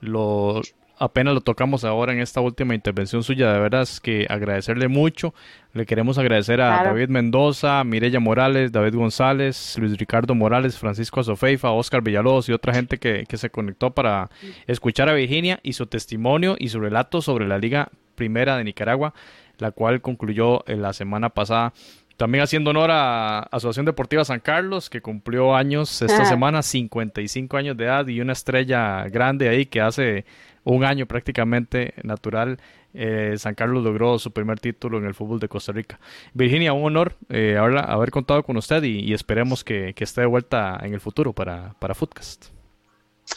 lo 0.00 0.62
apenas 0.98 1.34
lo 1.34 1.40
tocamos 1.40 1.84
ahora 1.84 2.12
en 2.12 2.20
esta 2.20 2.40
última 2.40 2.74
intervención 2.74 3.22
suya. 3.22 3.52
De 3.52 3.60
verdad 3.60 3.82
es 3.82 4.00
que 4.00 4.26
agradecerle 4.28 4.88
mucho. 4.88 5.34
Le 5.72 5.84
queremos 5.86 6.18
agradecer 6.18 6.60
a 6.60 6.82
David 6.82 7.08
Mendoza, 7.08 7.84
Mireya 7.84 8.20
Morales, 8.20 8.72
David 8.72 8.94
González, 8.94 9.76
Luis 9.78 9.98
Ricardo 9.98 10.34
Morales, 10.34 10.78
Francisco 10.78 11.20
Azofeifa, 11.20 11.70
Oscar 11.70 12.02
Villalobos 12.02 12.48
y 12.48 12.52
otra 12.52 12.72
gente 12.72 12.98
que, 12.98 13.24
que 13.28 13.36
se 13.36 13.50
conectó 13.50 13.90
para 13.90 14.30
escuchar 14.66 15.08
a 15.08 15.14
Virginia 15.14 15.60
y 15.62 15.74
su 15.74 15.86
testimonio 15.86 16.56
y 16.58 16.68
su 16.68 16.80
relato 16.80 17.20
sobre 17.20 17.46
la 17.46 17.58
Liga 17.58 17.90
Primera 18.14 18.56
de 18.56 18.64
Nicaragua, 18.64 19.12
la 19.58 19.70
cual 19.72 20.00
concluyó 20.00 20.64
la 20.66 20.92
semana 20.92 21.28
pasada. 21.30 21.72
También 22.16 22.42
haciendo 22.42 22.70
honor 22.70 22.90
a 22.92 23.40
Asociación 23.40 23.84
Deportiva 23.84 24.24
San 24.24 24.40
Carlos, 24.40 24.88
que 24.88 25.02
cumplió 25.02 25.54
años 25.54 26.00
esta 26.00 26.24
semana, 26.24 26.62
55 26.62 27.58
años 27.58 27.76
de 27.76 27.84
edad 27.84 28.06
y 28.06 28.22
una 28.22 28.32
estrella 28.32 29.04
grande 29.10 29.50
ahí 29.50 29.66
que 29.66 29.82
hace 29.82 30.24
un 30.66 30.84
año 30.84 31.06
prácticamente 31.06 31.94
natural, 32.02 32.58
eh, 32.92 33.34
San 33.38 33.54
Carlos 33.54 33.84
logró 33.84 34.18
su 34.18 34.32
primer 34.32 34.58
título 34.58 34.98
en 34.98 35.04
el 35.04 35.14
fútbol 35.14 35.38
de 35.38 35.48
Costa 35.48 35.70
Rica. 35.70 36.00
Virginia, 36.34 36.72
un 36.72 36.84
honor 36.84 37.14
eh, 37.28 37.56
haber 37.56 38.10
contado 38.10 38.42
con 38.42 38.56
usted 38.56 38.82
y, 38.82 39.14
esperemos 39.14 39.62
que, 39.62 39.94
esté 39.96 40.22
de 40.22 40.26
vuelta 40.26 40.78
en 40.82 40.92
el 40.92 41.00
futuro 41.00 41.32
para, 41.32 41.74
para 41.78 41.94
Footcast. 41.94 42.46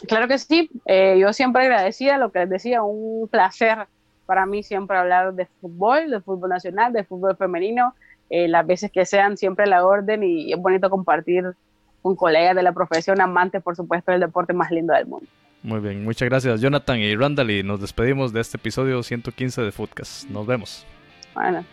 Claro 0.08 0.26
que 0.26 0.38
sí, 0.38 0.70
eh, 0.86 1.18
yo 1.20 1.32
siempre 1.32 1.62
agradecida, 1.62 2.18
lo 2.18 2.32
que 2.32 2.40
les 2.40 2.50
decía, 2.50 2.82
un 2.82 3.28
placer 3.28 3.86
para 4.26 4.44
mí 4.44 4.64
siempre 4.64 4.96
hablar 4.96 5.32
de 5.32 5.46
fútbol, 5.60 6.10
de 6.10 6.20
fútbol 6.20 6.50
nacional, 6.50 6.92
de 6.92 7.04
fútbol 7.04 7.36
femenino, 7.36 7.94
las 8.28 8.64
veces 8.64 8.92
que 8.92 9.04
sean 9.04 9.36
siempre 9.36 9.66
la 9.66 9.84
orden 9.84 10.22
y 10.22 10.52
es 10.52 10.58
bonito 10.58 10.88
compartir 10.88 11.52
con 12.00 12.14
colegas 12.14 12.54
de 12.54 12.62
la 12.62 12.72
profesión, 12.72 13.20
amantes 13.20 13.60
por 13.60 13.74
supuesto 13.74 14.12
del 14.12 14.20
deporte 14.20 14.52
más 14.52 14.70
lindo 14.70 14.94
del 14.94 15.06
mundo. 15.06 15.26
Muy 15.62 15.80
bien, 15.80 16.04
muchas 16.04 16.28
gracias 16.28 16.60
Jonathan 16.60 16.98
y 16.98 17.14
Randall 17.14 17.50
y 17.50 17.62
nos 17.62 17.80
despedimos 17.80 18.32
de 18.32 18.40
este 18.40 18.56
episodio 18.56 19.02
115 19.02 19.62
de 19.62 19.72
Foodcast. 19.72 20.28
Nos 20.30 20.46
vemos. 20.46 20.86
Bueno. 21.34 21.64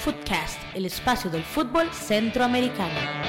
Footcast, 0.00 0.58
el 0.74 0.86
espacio 0.86 1.30
del 1.30 1.42
fútbol 1.42 1.90
centroamericano. 1.92 3.19